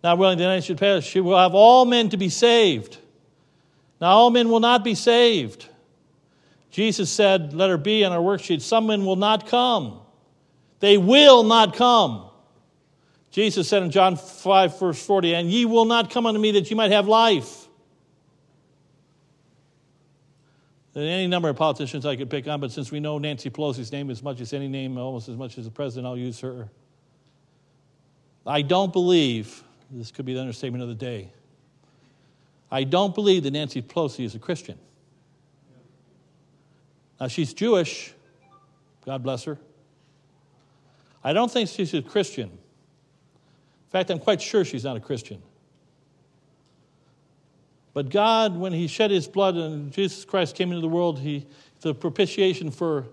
Not 0.03 0.17
willing 0.17 0.37
that 0.37 0.49
any 0.49 0.61
should 0.61 0.77
perish. 0.77 1.11
He 1.11 1.19
will 1.19 1.37
have 1.37 1.53
all 1.53 1.85
men 1.85 2.09
to 2.09 2.17
be 2.17 2.29
saved. 2.29 2.97
Now, 3.99 4.11
all 4.11 4.29
men 4.29 4.49
will 4.49 4.61
not 4.61 4.83
be 4.83 4.95
saved. 4.95 5.67
Jesus 6.71 7.09
said, 7.11 7.53
let 7.53 7.69
her 7.69 7.77
be 7.77 8.05
on 8.05 8.11
our 8.11 8.19
worksheet, 8.19 8.61
some 8.61 8.87
men 8.87 9.05
will 9.05 9.15
not 9.15 9.47
come. 9.47 9.99
They 10.79 10.97
will 10.97 11.43
not 11.43 11.75
come. 11.75 12.29
Jesus 13.31 13.67
said 13.67 13.83
in 13.83 13.91
John 13.91 14.15
5, 14.15 14.79
verse 14.79 15.05
40, 15.05 15.35
and 15.35 15.51
ye 15.51 15.65
will 15.65 15.85
not 15.85 16.09
come 16.09 16.25
unto 16.25 16.39
me 16.39 16.51
that 16.51 16.69
ye 16.69 16.75
might 16.75 16.91
have 16.91 17.07
life. 17.07 17.67
Any 20.95 21.27
number 21.27 21.49
of 21.49 21.55
politicians 21.55 22.05
I 22.05 22.15
could 22.15 22.29
pick 22.29 22.47
on, 22.47 22.59
but 22.59 22.71
since 22.71 22.91
we 22.91 22.99
know 22.99 23.19
Nancy 23.19 23.49
Pelosi's 23.49 23.91
name 23.91 24.09
as 24.09 24.23
much 24.23 24.41
as 24.41 24.53
any 24.53 24.67
name, 24.67 24.97
almost 24.97 25.29
as 25.29 25.35
much 25.35 25.57
as 25.57 25.65
the 25.65 25.71
president, 25.71 26.07
I'll 26.07 26.17
use 26.17 26.39
her. 26.39 26.69
I 28.45 28.61
don't 28.61 28.91
believe, 28.91 29.63
this 29.91 30.11
could 30.11 30.25
be 30.25 30.33
the 30.33 30.39
understatement 30.39 30.81
of 30.81 30.89
the 30.89 30.95
day, 30.95 31.31
I 32.71 32.83
don't 32.83 33.13
believe 33.13 33.43
that 33.43 33.51
Nancy 33.51 33.81
Pelosi 33.81 34.25
is 34.25 34.35
a 34.35 34.39
Christian. 34.39 34.77
Now, 37.19 37.27
she's 37.27 37.53
Jewish, 37.53 38.13
God 39.05 39.23
bless 39.23 39.43
her. 39.43 39.57
I 41.23 41.33
don't 41.33 41.51
think 41.51 41.69
she's 41.69 41.93
a 41.93 42.01
Christian. 42.01 42.49
In 42.49 43.91
fact, 43.91 44.09
I'm 44.09 44.19
quite 44.19 44.41
sure 44.41 44.63
she's 44.63 44.83
not 44.83 44.95
a 44.95 44.99
Christian. 44.99 45.41
But 47.99 48.11
God, 48.11 48.55
when 48.55 48.71
He 48.71 48.87
shed 48.87 49.11
His 49.11 49.27
blood 49.27 49.57
and 49.57 49.91
Jesus 49.91 50.23
Christ 50.23 50.55
came 50.55 50.69
into 50.69 50.79
the 50.79 50.87
world, 50.87 51.19
He 51.19 51.45
the 51.81 51.93
propitiation 51.93 52.71
for 52.71 53.07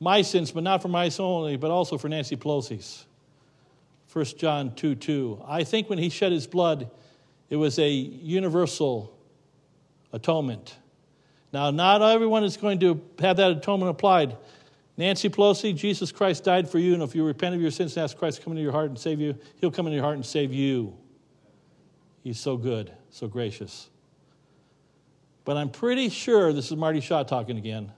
my 0.00 0.20
sins, 0.20 0.50
but 0.50 0.62
not 0.62 0.82
for 0.82 0.88
my 0.88 1.08
sins 1.08 1.20
only, 1.20 1.56
but 1.56 1.70
also 1.70 1.96
for 1.96 2.10
Nancy 2.10 2.36
Pelosi's. 2.36 3.06
1 4.12 4.24
John 4.36 4.74
2 4.74 4.96
2. 4.96 5.44
I 5.48 5.64
think 5.64 5.88
when 5.88 5.98
He 5.98 6.10
shed 6.10 6.32
His 6.32 6.46
blood, 6.46 6.90
it 7.48 7.56
was 7.56 7.78
a 7.78 7.88
universal 7.88 9.16
atonement. 10.12 10.76
Now, 11.50 11.70
not 11.70 12.02
everyone 12.02 12.44
is 12.44 12.58
going 12.58 12.80
to 12.80 13.00
have 13.20 13.38
that 13.38 13.52
atonement 13.52 13.90
applied. 13.90 14.36
Nancy 14.98 15.30
Pelosi, 15.30 15.74
Jesus 15.74 16.12
Christ 16.12 16.44
died 16.44 16.68
for 16.68 16.78
you, 16.78 16.92
and 16.92 17.02
if 17.02 17.14
you 17.14 17.24
repent 17.24 17.54
of 17.54 17.62
your 17.62 17.70
sins 17.70 17.96
and 17.96 18.04
ask 18.04 18.14
Christ 18.14 18.36
to 18.36 18.44
come 18.44 18.52
into 18.52 18.62
your 18.62 18.72
heart 18.72 18.90
and 18.90 18.98
save 18.98 19.22
you, 19.22 19.38
He'll 19.56 19.70
come 19.70 19.86
into 19.86 19.96
your 19.96 20.04
heart 20.04 20.16
and 20.16 20.26
save 20.26 20.52
you. 20.52 20.94
He's 22.22 22.38
so 22.38 22.58
good, 22.58 22.92
so 23.08 23.26
gracious. 23.26 23.88
But 25.48 25.56
I'm 25.56 25.70
pretty 25.70 26.10
sure, 26.10 26.52
this 26.52 26.70
is 26.70 26.76
Marty 26.76 27.00
Shott 27.00 27.26
talking 27.26 27.56
again, 27.56 27.90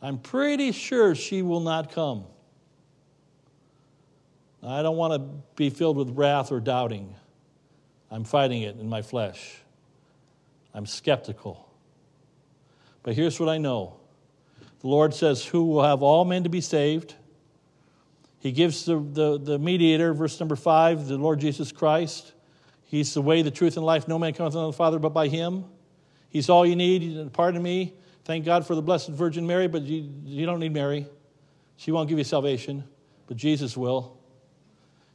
I'm 0.00 0.18
pretty 0.18 0.70
sure 0.70 1.16
she 1.16 1.42
will 1.42 1.58
not 1.58 1.90
come. 1.90 2.26
I 4.62 4.82
don't 4.82 4.96
want 4.96 5.14
to 5.14 5.18
be 5.56 5.68
filled 5.68 5.96
with 5.96 6.10
wrath 6.10 6.52
or 6.52 6.60
doubting. 6.60 7.16
I'm 8.08 8.22
fighting 8.22 8.62
it 8.62 8.78
in 8.78 8.88
my 8.88 9.02
flesh. 9.02 9.56
I'm 10.72 10.86
skeptical. 10.86 11.68
But 13.02 13.14
here's 13.14 13.40
what 13.40 13.48
I 13.48 13.58
know 13.58 13.96
the 14.78 14.86
Lord 14.86 15.14
says, 15.14 15.44
Who 15.44 15.64
will 15.64 15.82
have 15.82 16.04
all 16.04 16.24
men 16.24 16.44
to 16.44 16.48
be 16.48 16.60
saved? 16.60 17.16
He 18.38 18.52
gives 18.52 18.84
the, 18.84 19.00
the, 19.00 19.40
the 19.40 19.58
mediator, 19.58 20.14
verse 20.14 20.38
number 20.38 20.54
five, 20.54 21.08
the 21.08 21.18
Lord 21.18 21.40
Jesus 21.40 21.72
Christ. 21.72 22.32
He's 22.84 23.12
the 23.12 23.22
way, 23.22 23.42
the 23.42 23.50
truth, 23.50 23.76
and 23.76 23.84
life. 23.84 24.06
No 24.06 24.20
man 24.20 24.34
cometh 24.34 24.54
unto 24.54 24.70
the 24.70 24.76
Father 24.76 25.00
but 25.00 25.08
by 25.08 25.26
him. 25.26 25.64
He's 26.28 26.48
all 26.48 26.66
you 26.66 26.76
need. 26.76 27.32
Pardon 27.32 27.62
me. 27.62 27.94
Thank 28.24 28.44
God 28.44 28.66
for 28.66 28.74
the 28.74 28.82
Blessed 28.82 29.08
Virgin 29.08 29.46
Mary, 29.46 29.68
but 29.68 29.82
you, 29.82 30.10
you 30.24 30.44
don't 30.44 30.60
need 30.60 30.72
Mary. 30.72 31.06
She 31.76 31.92
won't 31.92 32.08
give 32.08 32.18
you 32.18 32.24
salvation, 32.24 32.84
but 33.26 33.36
Jesus 33.36 33.76
will. 33.76 34.18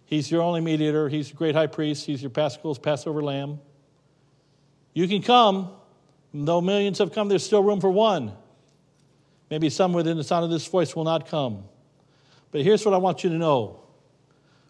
He's 0.06 0.32
your 0.32 0.42
only 0.42 0.62
mediator. 0.62 1.10
He's 1.10 1.30
your 1.30 1.38
great 1.38 1.56
high 1.56 1.68
priest. 1.68 2.06
He's 2.06 2.22
your 2.22 2.32
Paschal's 2.32 2.80
Passover 2.80 3.22
lamb. 3.22 3.60
You 4.94 5.08
can 5.08 5.22
come. 5.22 5.72
Though 6.34 6.62
millions 6.62 6.98
have 6.98 7.14
come, 7.14 7.30
there's 7.30 7.46
still 7.46 7.62
room 7.62 7.80
for 7.80 7.92
one. 7.92 8.34
Maybe 9.52 9.70
some 9.70 9.94
within 9.94 10.18
the 10.18 10.24
sound 10.24 10.46
of 10.46 10.50
this 10.50 10.66
voice 10.66 10.96
will 10.96 11.04
not 11.04 11.28
come. 11.28 11.66
But 12.52 12.62
here's 12.62 12.84
what 12.86 12.96
I 12.96 12.98
want 12.98 13.24
you 13.24 13.30
to 13.30 13.38
know 13.38 13.82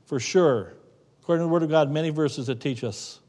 for 0.05 0.19
sure. 0.19 0.73
According 1.21 1.43
to 1.43 1.47
the 1.47 1.53
Word 1.53 1.63
of 1.63 1.69
God, 1.69 1.89
many 1.89 2.09
verses 2.09 2.47
that 2.47 2.59
teach 2.59 2.83
us. 2.83 3.21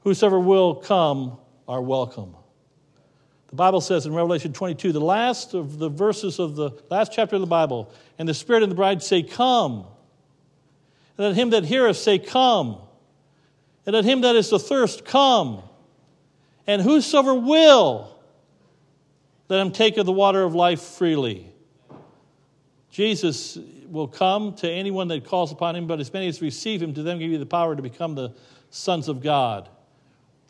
Whosoever 0.00 0.38
will 0.38 0.74
come 0.74 1.38
are 1.68 1.82
welcome. 1.82 2.34
The 3.48 3.56
Bible 3.56 3.80
says 3.80 4.06
in 4.06 4.14
Revelation 4.14 4.52
22, 4.52 4.92
the 4.92 5.00
last 5.00 5.54
of 5.54 5.78
the 5.78 5.88
verses 5.88 6.38
of 6.38 6.56
the 6.56 6.70
last 6.90 7.12
chapter 7.12 7.36
of 7.36 7.40
the 7.40 7.46
Bible, 7.46 7.92
and 8.18 8.28
the 8.28 8.34
Spirit 8.34 8.62
and 8.62 8.70
the 8.70 8.76
bride 8.76 9.02
say, 9.02 9.22
Come. 9.22 9.86
And 11.16 11.26
let 11.26 11.34
him 11.34 11.50
that 11.50 11.64
heareth 11.64 11.96
say, 11.96 12.18
Come. 12.18 12.78
And 13.86 13.94
let 13.94 14.04
him 14.04 14.22
that 14.22 14.34
is 14.34 14.52
athirst 14.52 15.04
come. 15.04 15.62
And 16.66 16.82
whosoever 16.82 17.34
will, 17.34 18.12
let 19.48 19.60
him 19.60 19.70
take 19.70 19.96
of 19.96 20.06
the 20.06 20.12
water 20.12 20.42
of 20.42 20.54
life 20.54 20.80
freely. 20.80 21.52
Jesus 22.90 23.56
will 23.86 24.08
come 24.08 24.54
to 24.56 24.68
anyone 24.68 25.06
that 25.08 25.24
calls 25.24 25.52
upon 25.52 25.76
him, 25.76 25.86
but 25.86 26.00
as 26.00 26.12
many 26.12 26.26
as 26.26 26.42
receive 26.42 26.82
him, 26.82 26.94
to 26.94 27.02
them 27.04 27.20
give 27.20 27.30
you 27.30 27.38
the 27.38 27.46
power 27.46 27.76
to 27.76 27.82
become 27.82 28.16
the 28.16 28.34
sons 28.70 29.06
of 29.08 29.22
God. 29.22 29.68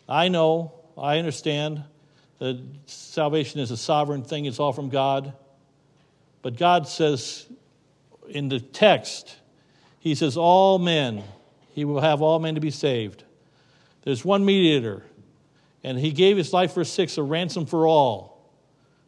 I 0.08 0.28
know 0.28 0.72
I 0.96 1.18
understand 1.18 1.84
that 2.38 2.62
salvation 2.86 3.60
is 3.60 3.70
a 3.70 3.76
sovereign 3.76 4.22
thing, 4.22 4.44
it's 4.44 4.58
all 4.58 4.72
from 4.72 4.88
God. 4.88 5.32
But 6.42 6.56
God 6.56 6.88
says 6.88 7.46
in 8.28 8.48
the 8.48 8.60
text, 8.60 9.36
He 9.98 10.14
says, 10.14 10.36
All 10.36 10.78
men, 10.78 11.22
He 11.74 11.84
will 11.84 12.00
have 12.00 12.22
all 12.22 12.38
men 12.38 12.54
to 12.54 12.60
be 12.60 12.70
saved. 12.70 13.24
There's 14.02 14.24
one 14.24 14.44
mediator, 14.44 15.02
and 15.82 15.98
He 15.98 16.12
gave 16.12 16.36
His 16.36 16.52
life 16.52 16.72
for 16.72 16.84
six, 16.84 17.18
a 17.18 17.22
ransom 17.22 17.66
for 17.66 17.86
all, 17.86 18.50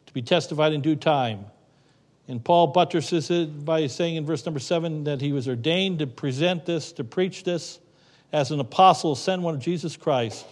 to 0.05 0.13
be 0.13 0.21
testified 0.21 0.73
in 0.73 0.81
due 0.81 0.95
time. 0.95 1.45
And 2.27 2.43
Paul 2.43 2.67
buttresses 2.67 3.31
it 3.31 3.65
by 3.65 3.87
saying 3.87 4.15
in 4.15 4.25
verse 4.25 4.45
number 4.45 4.59
seven 4.59 5.05
that 5.05 5.19
he 5.19 5.31
was 5.31 5.47
ordained 5.47 5.97
to 5.97 6.05
present 6.05 6.63
this, 6.63 6.91
to 6.93 7.03
preach 7.03 7.43
this 7.43 7.79
as 8.31 8.51
an 8.51 8.59
apostle 8.59 9.15
sent 9.15 9.41
one 9.41 9.55
of 9.55 9.59
Jesus 9.59 9.97
Christ 9.97 10.45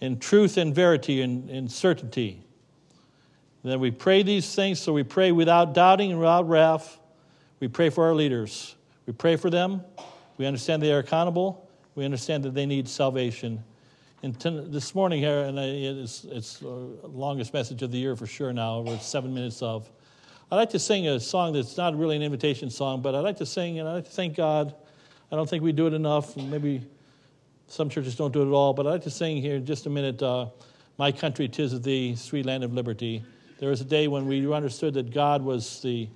in 0.00 0.18
truth 0.18 0.56
and 0.56 0.74
verity 0.74 1.22
and, 1.22 1.48
and 1.50 1.70
certainty. 1.70 2.42
And 3.62 3.72
then 3.72 3.80
we 3.80 3.90
pray 3.90 4.22
these 4.22 4.54
things, 4.54 4.80
so 4.80 4.92
we 4.92 5.02
pray 5.02 5.32
without 5.32 5.74
doubting 5.74 6.10
and 6.10 6.18
without 6.18 6.48
wrath. 6.48 6.98
We 7.60 7.68
pray 7.68 7.90
for 7.90 8.06
our 8.06 8.14
leaders. 8.14 8.74
We 9.06 9.12
pray 9.12 9.36
for 9.36 9.50
them. 9.50 9.82
We 10.38 10.46
understand 10.46 10.82
they 10.82 10.92
are 10.92 11.00
accountable. 11.00 11.68
We 11.94 12.04
understand 12.04 12.44
that 12.44 12.54
they 12.54 12.64
need 12.64 12.88
salvation. 12.88 13.62
And 14.22 14.34
this 14.72 14.94
morning 14.94 15.20
here, 15.20 15.40
and 15.40 15.58
it's, 15.58 16.24
it's 16.24 16.58
the 16.58 16.68
longest 16.68 17.52
message 17.52 17.82
of 17.82 17.90
the 17.90 17.98
year 17.98 18.16
for 18.16 18.26
sure 18.26 18.52
now, 18.52 18.80
we're 18.80 18.98
seven 18.98 19.34
minutes 19.34 19.62
of. 19.62 19.90
I'd 20.50 20.56
like 20.56 20.70
to 20.70 20.78
sing 20.78 21.06
a 21.08 21.20
song 21.20 21.52
that's 21.52 21.76
not 21.76 21.96
really 21.96 22.16
an 22.16 22.22
invitation 22.22 22.70
song, 22.70 23.02
but 23.02 23.14
I'd 23.14 23.20
like 23.20 23.36
to 23.38 23.46
sing 23.46 23.78
and 23.78 23.88
I'd 23.88 23.94
like 23.94 24.04
to 24.06 24.10
thank 24.10 24.36
God. 24.36 24.74
I 25.30 25.36
don't 25.36 25.48
think 25.48 25.62
we 25.62 25.72
do 25.72 25.86
it 25.86 25.94
enough. 25.94 26.36
Maybe 26.36 26.86
some 27.70 27.88
churches 27.88 28.16
don't 28.16 28.32
do 28.32 28.42
it 28.42 28.48
at 28.48 28.52
all, 28.52 28.74
but 28.74 28.84
I'd 28.84 28.90
like 28.90 29.02
to 29.02 29.10
sing 29.10 29.40
here 29.40 29.54
in 29.54 29.64
just 29.64 29.86
a 29.86 29.90
minute 29.90 30.20
uh, 30.20 30.46
My 30.98 31.12
Country, 31.12 31.46
Tis 31.46 31.72
of 31.72 31.84
Thee, 31.84 32.16
Sweet 32.16 32.44
Land 32.44 32.64
of 32.64 32.74
Liberty. 32.74 33.22
There 33.60 33.70
was 33.70 33.80
a 33.80 33.84
day 33.84 34.08
when 34.08 34.26
we 34.26 34.52
understood 34.52 34.94
that 34.94 35.14
God 35.14 35.40
was 35.40 35.80
the, 35.80 36.08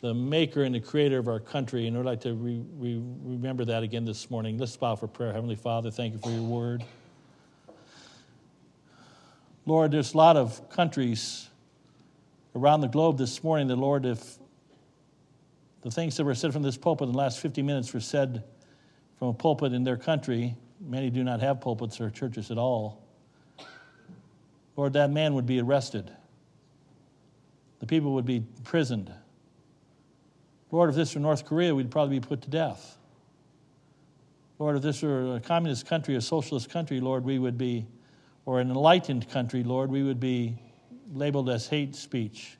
the 0.00 0.12
maker 0.12 0.64
and 0.64 0.74
the 0.74 0.80
creator 0.80 1.18
of 1.18 1.28
our 1.28 1.38
country, 1.38 1.86
and 1.86 1.96
I'd 1.96 2.04
like 2.04 2.20
to 2.22 2.34
re, 2.34 2.64
re, 2.78 3.00
remember 3.22 3.64
that 3.66 3.84
again 3.84 4.04
this 4.04 4.28
morning. 4.28 4.58
Let's 4.58 4.76
bow 4.76 4.96
for 4.96 5.06
prayer. 5.06 5.32
Heavenly 5.32 5.54
Father, 5.54 5.92
thank 5.92 6.14
you 6.14 6.18
for 6.18 6.30
your 6.30 6.42
word. 6.42 6.84
Lord, 9.66 9.92
there's 9.92 10.14
a 10.14 10.16
lot 10.16 10.36
of 10.36 10.68
countries 10.68 11.48
around 12.56 12.80
the 12.80 12.88
globe 12.88 13.18
this 13.18 13.44
morning 13.44 13.68
that, 13.68 13.76
Lord, 13.76 14.04
if 14.04 14.38
the 15.82 15.92
things 15.92 16.16
that 16.16 16.24
were 16.24 16.34
said 16.34 16.52
from 16.52 16.64
this 16.64 16.76
pulpit 16.76 17.06
in 17.06 17.12
the 17.12 17.18
last 17.18 17.38
50 17.38 17.62
minutes 17.62 17.94
were 17.94 18.00
said 18.00 18.42
from 19.20 19.28
a 19.28 19.32
pulpit 19.32 19.72
in 19.72 19.84
their 19.84 19.96
country, 19.96 20.56
many 20.80 21.10
do 21.10 21.24
not 21.24 21.40
have 21.40 21.60
pulpits 21.60 22.00
or 22.00 22.10
churches 22.10 22.50
at 22.50 22.58
all. 22.58 23.02
Lord, 24.76 24.92
that 24.92 25.10
man 25.10 25.34
would 25.34 25.46
be 25.46 25.60
arrested. 25.60 26.10
The 27.80 27.86
people 27.86 28.14
would 28.14 28.26
be 28.26 28.36
imprisoned. 28.36 29.12
Lord, 30.70 30.90
if 30.90 30.96
this 30.96 31.14
were 31.14 31.20
North 31.20 31.44
Korea, 31.44 31.74
we'd 31.74 31.90
probably 31.90 32.20
be 32.20 32.26
put 32.26 32.42
to 32.42 32.50
death. 32.50 32.96
Lord, 34.58 34.76
if 34.76 34.82
this 34.82 35.02
were 35.02 35.36
a 35.36 35.40
communist 35.40 35.86
country, 35.86 36.16
a 36.16 36.20
socialist 36.20 36.68
country, 36.68 37.00
Lord, 37.00 37.24
we 37.24 37.38
would 37.38 37.56
be, 37.56 37.86
or 38.44 38.60
an 38.60 38.70
enlightened 38.70 39.28
country, 39.30 39.62
Lord, 39.62 39.90
we 39.90 40.02
would 40.02 40.20
be 40.20 40.58
labeled 41.12 41.48
as 41.48 41.68
hate 41.68 41.94
speech, 41.94 42.56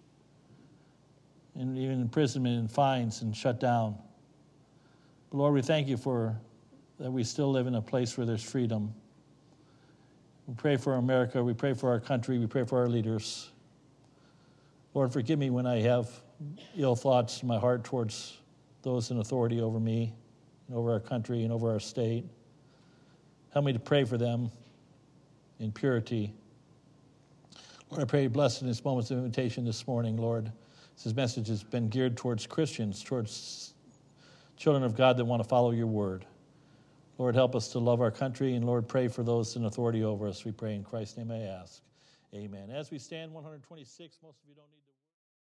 and 1.54 1.76
even 1.76 2.00
imprisonment 2.00 2.58
and 2.58 2.70
fines 2.70 3.22
and 3.22 3.36
shut 3.36 3.60
down. 3.60 3.96
But 5.30 5.38
Lord, 5.38 5.54
we 5.54 5.62
thank 5.62 5.88
you 5.88 5.96
for 5.96 6.36
that 6.98 7.10
we 7.10 7.22
still 7.24 7.50
live 7.50 7.66
in 7.66 7.76
a 7.76 7.82
place 7.82 8.16
where 8.16 8.26
there's 8.26 8.42
freedom. 8.42 8.92
We 10.46 10.54
pray 10.54 10.76
for 10.76 10.94
America. 10.94 11.42
We 11.42 11.54
pray 11.54 11.74
for 11.74 11.90
our 11.90 12.00
country. 12.00 12.38
We 12.38 12.46
pray 12.46 12.64
for 12.64 12.78
our 12.78 12.88
leaders. 12.88 13.50
Lord, 14.94 15.12
forgive 15.12 15.38
me 15.38 15.50
when 15.50 15.66
I 15.66 15.80
have 15.82 16.08
ill 16.76 16.96
thoughts 16.96 17.42
in 17.42 17.48
my 17.48 17.58
heart 17.58 17.84
towards 17.84 18.38
those 18.82 19.10
in 19.10 19.18
authority 19.18 19.60
over 19.60 19.78
me, 19.78 20.14
and 20.66 20.76
over 20.76 20.92
our 20.92 21.00
country, 21.00 21.42
and 21.42 21.52
over 21.52 21.70
our 21.70 21.80
state. 21.80 22.24
Help 23.52 23.64
me 23.64 23.72
to 23.72 23.78
pray 23.78 24.04
for 24.04 24.16
them 24.16 24.50
in 25.58 25.72
purity. 25.72 26.32
Lord, 27.90 28.02
I 28.02 28.06
pray 28.06 28.22
you 28.22 28.28
bless 28.28 28.60
in 28.60 28.68
this 28.68 28.84
moment 28.84 29.10
of 29.10 29.18
invitation 29.18 29.64
this 29.64 29.86
morning, 29.86 30.16
Lord. 30.16 30.50
This 31.02 31.14
message 31.14 31.48
has 31.48 31.62
been 31.62 31.88
geared 31.88 32.16
towards 32.16 32.46
Christians, 32.46 33.02
towards 33.02 33.74
children 34.56 34.84
of 34.84 34.96
God 34.96 35.16
that 35.16 35.24
want 35.24 35.42
to 35.42 35.48
follow 35.48 35.70
your 35.70 35.86
word. 35.86 36.24
Lord, 37.18 37.34
help 37.34 37.56
us 37.56 37.68
to 37.68 37.80
love 37.80 38.00
our 38.00 38.12
country, 38.12 38.54
and 38.54 38.64
Lord, 38.64 38.86
pray 38.86 39.08
for 39.08 39.24
those 39.24 39.56
in 39.56 39.64
authority 39.64 40.04
over 40.04 40.28
us. 40.28 40.44
We 40.44 40.52
pray 40.52 40.76
in 40.76 40.84
Christ's 40.84 41.18
name 41.18 41.32
I 41.32 41.40
ask. 41.40 41.82
Amen. 42.32 42.70
As 42.70 42.90
we 42.92 42.98
stand 42.98 43.32
126, 43.32 44.18
most 44.22 44.40
of 44.40 44.48
you 44.48 44.54
don't 44.54 44.70
need 44.70 44.87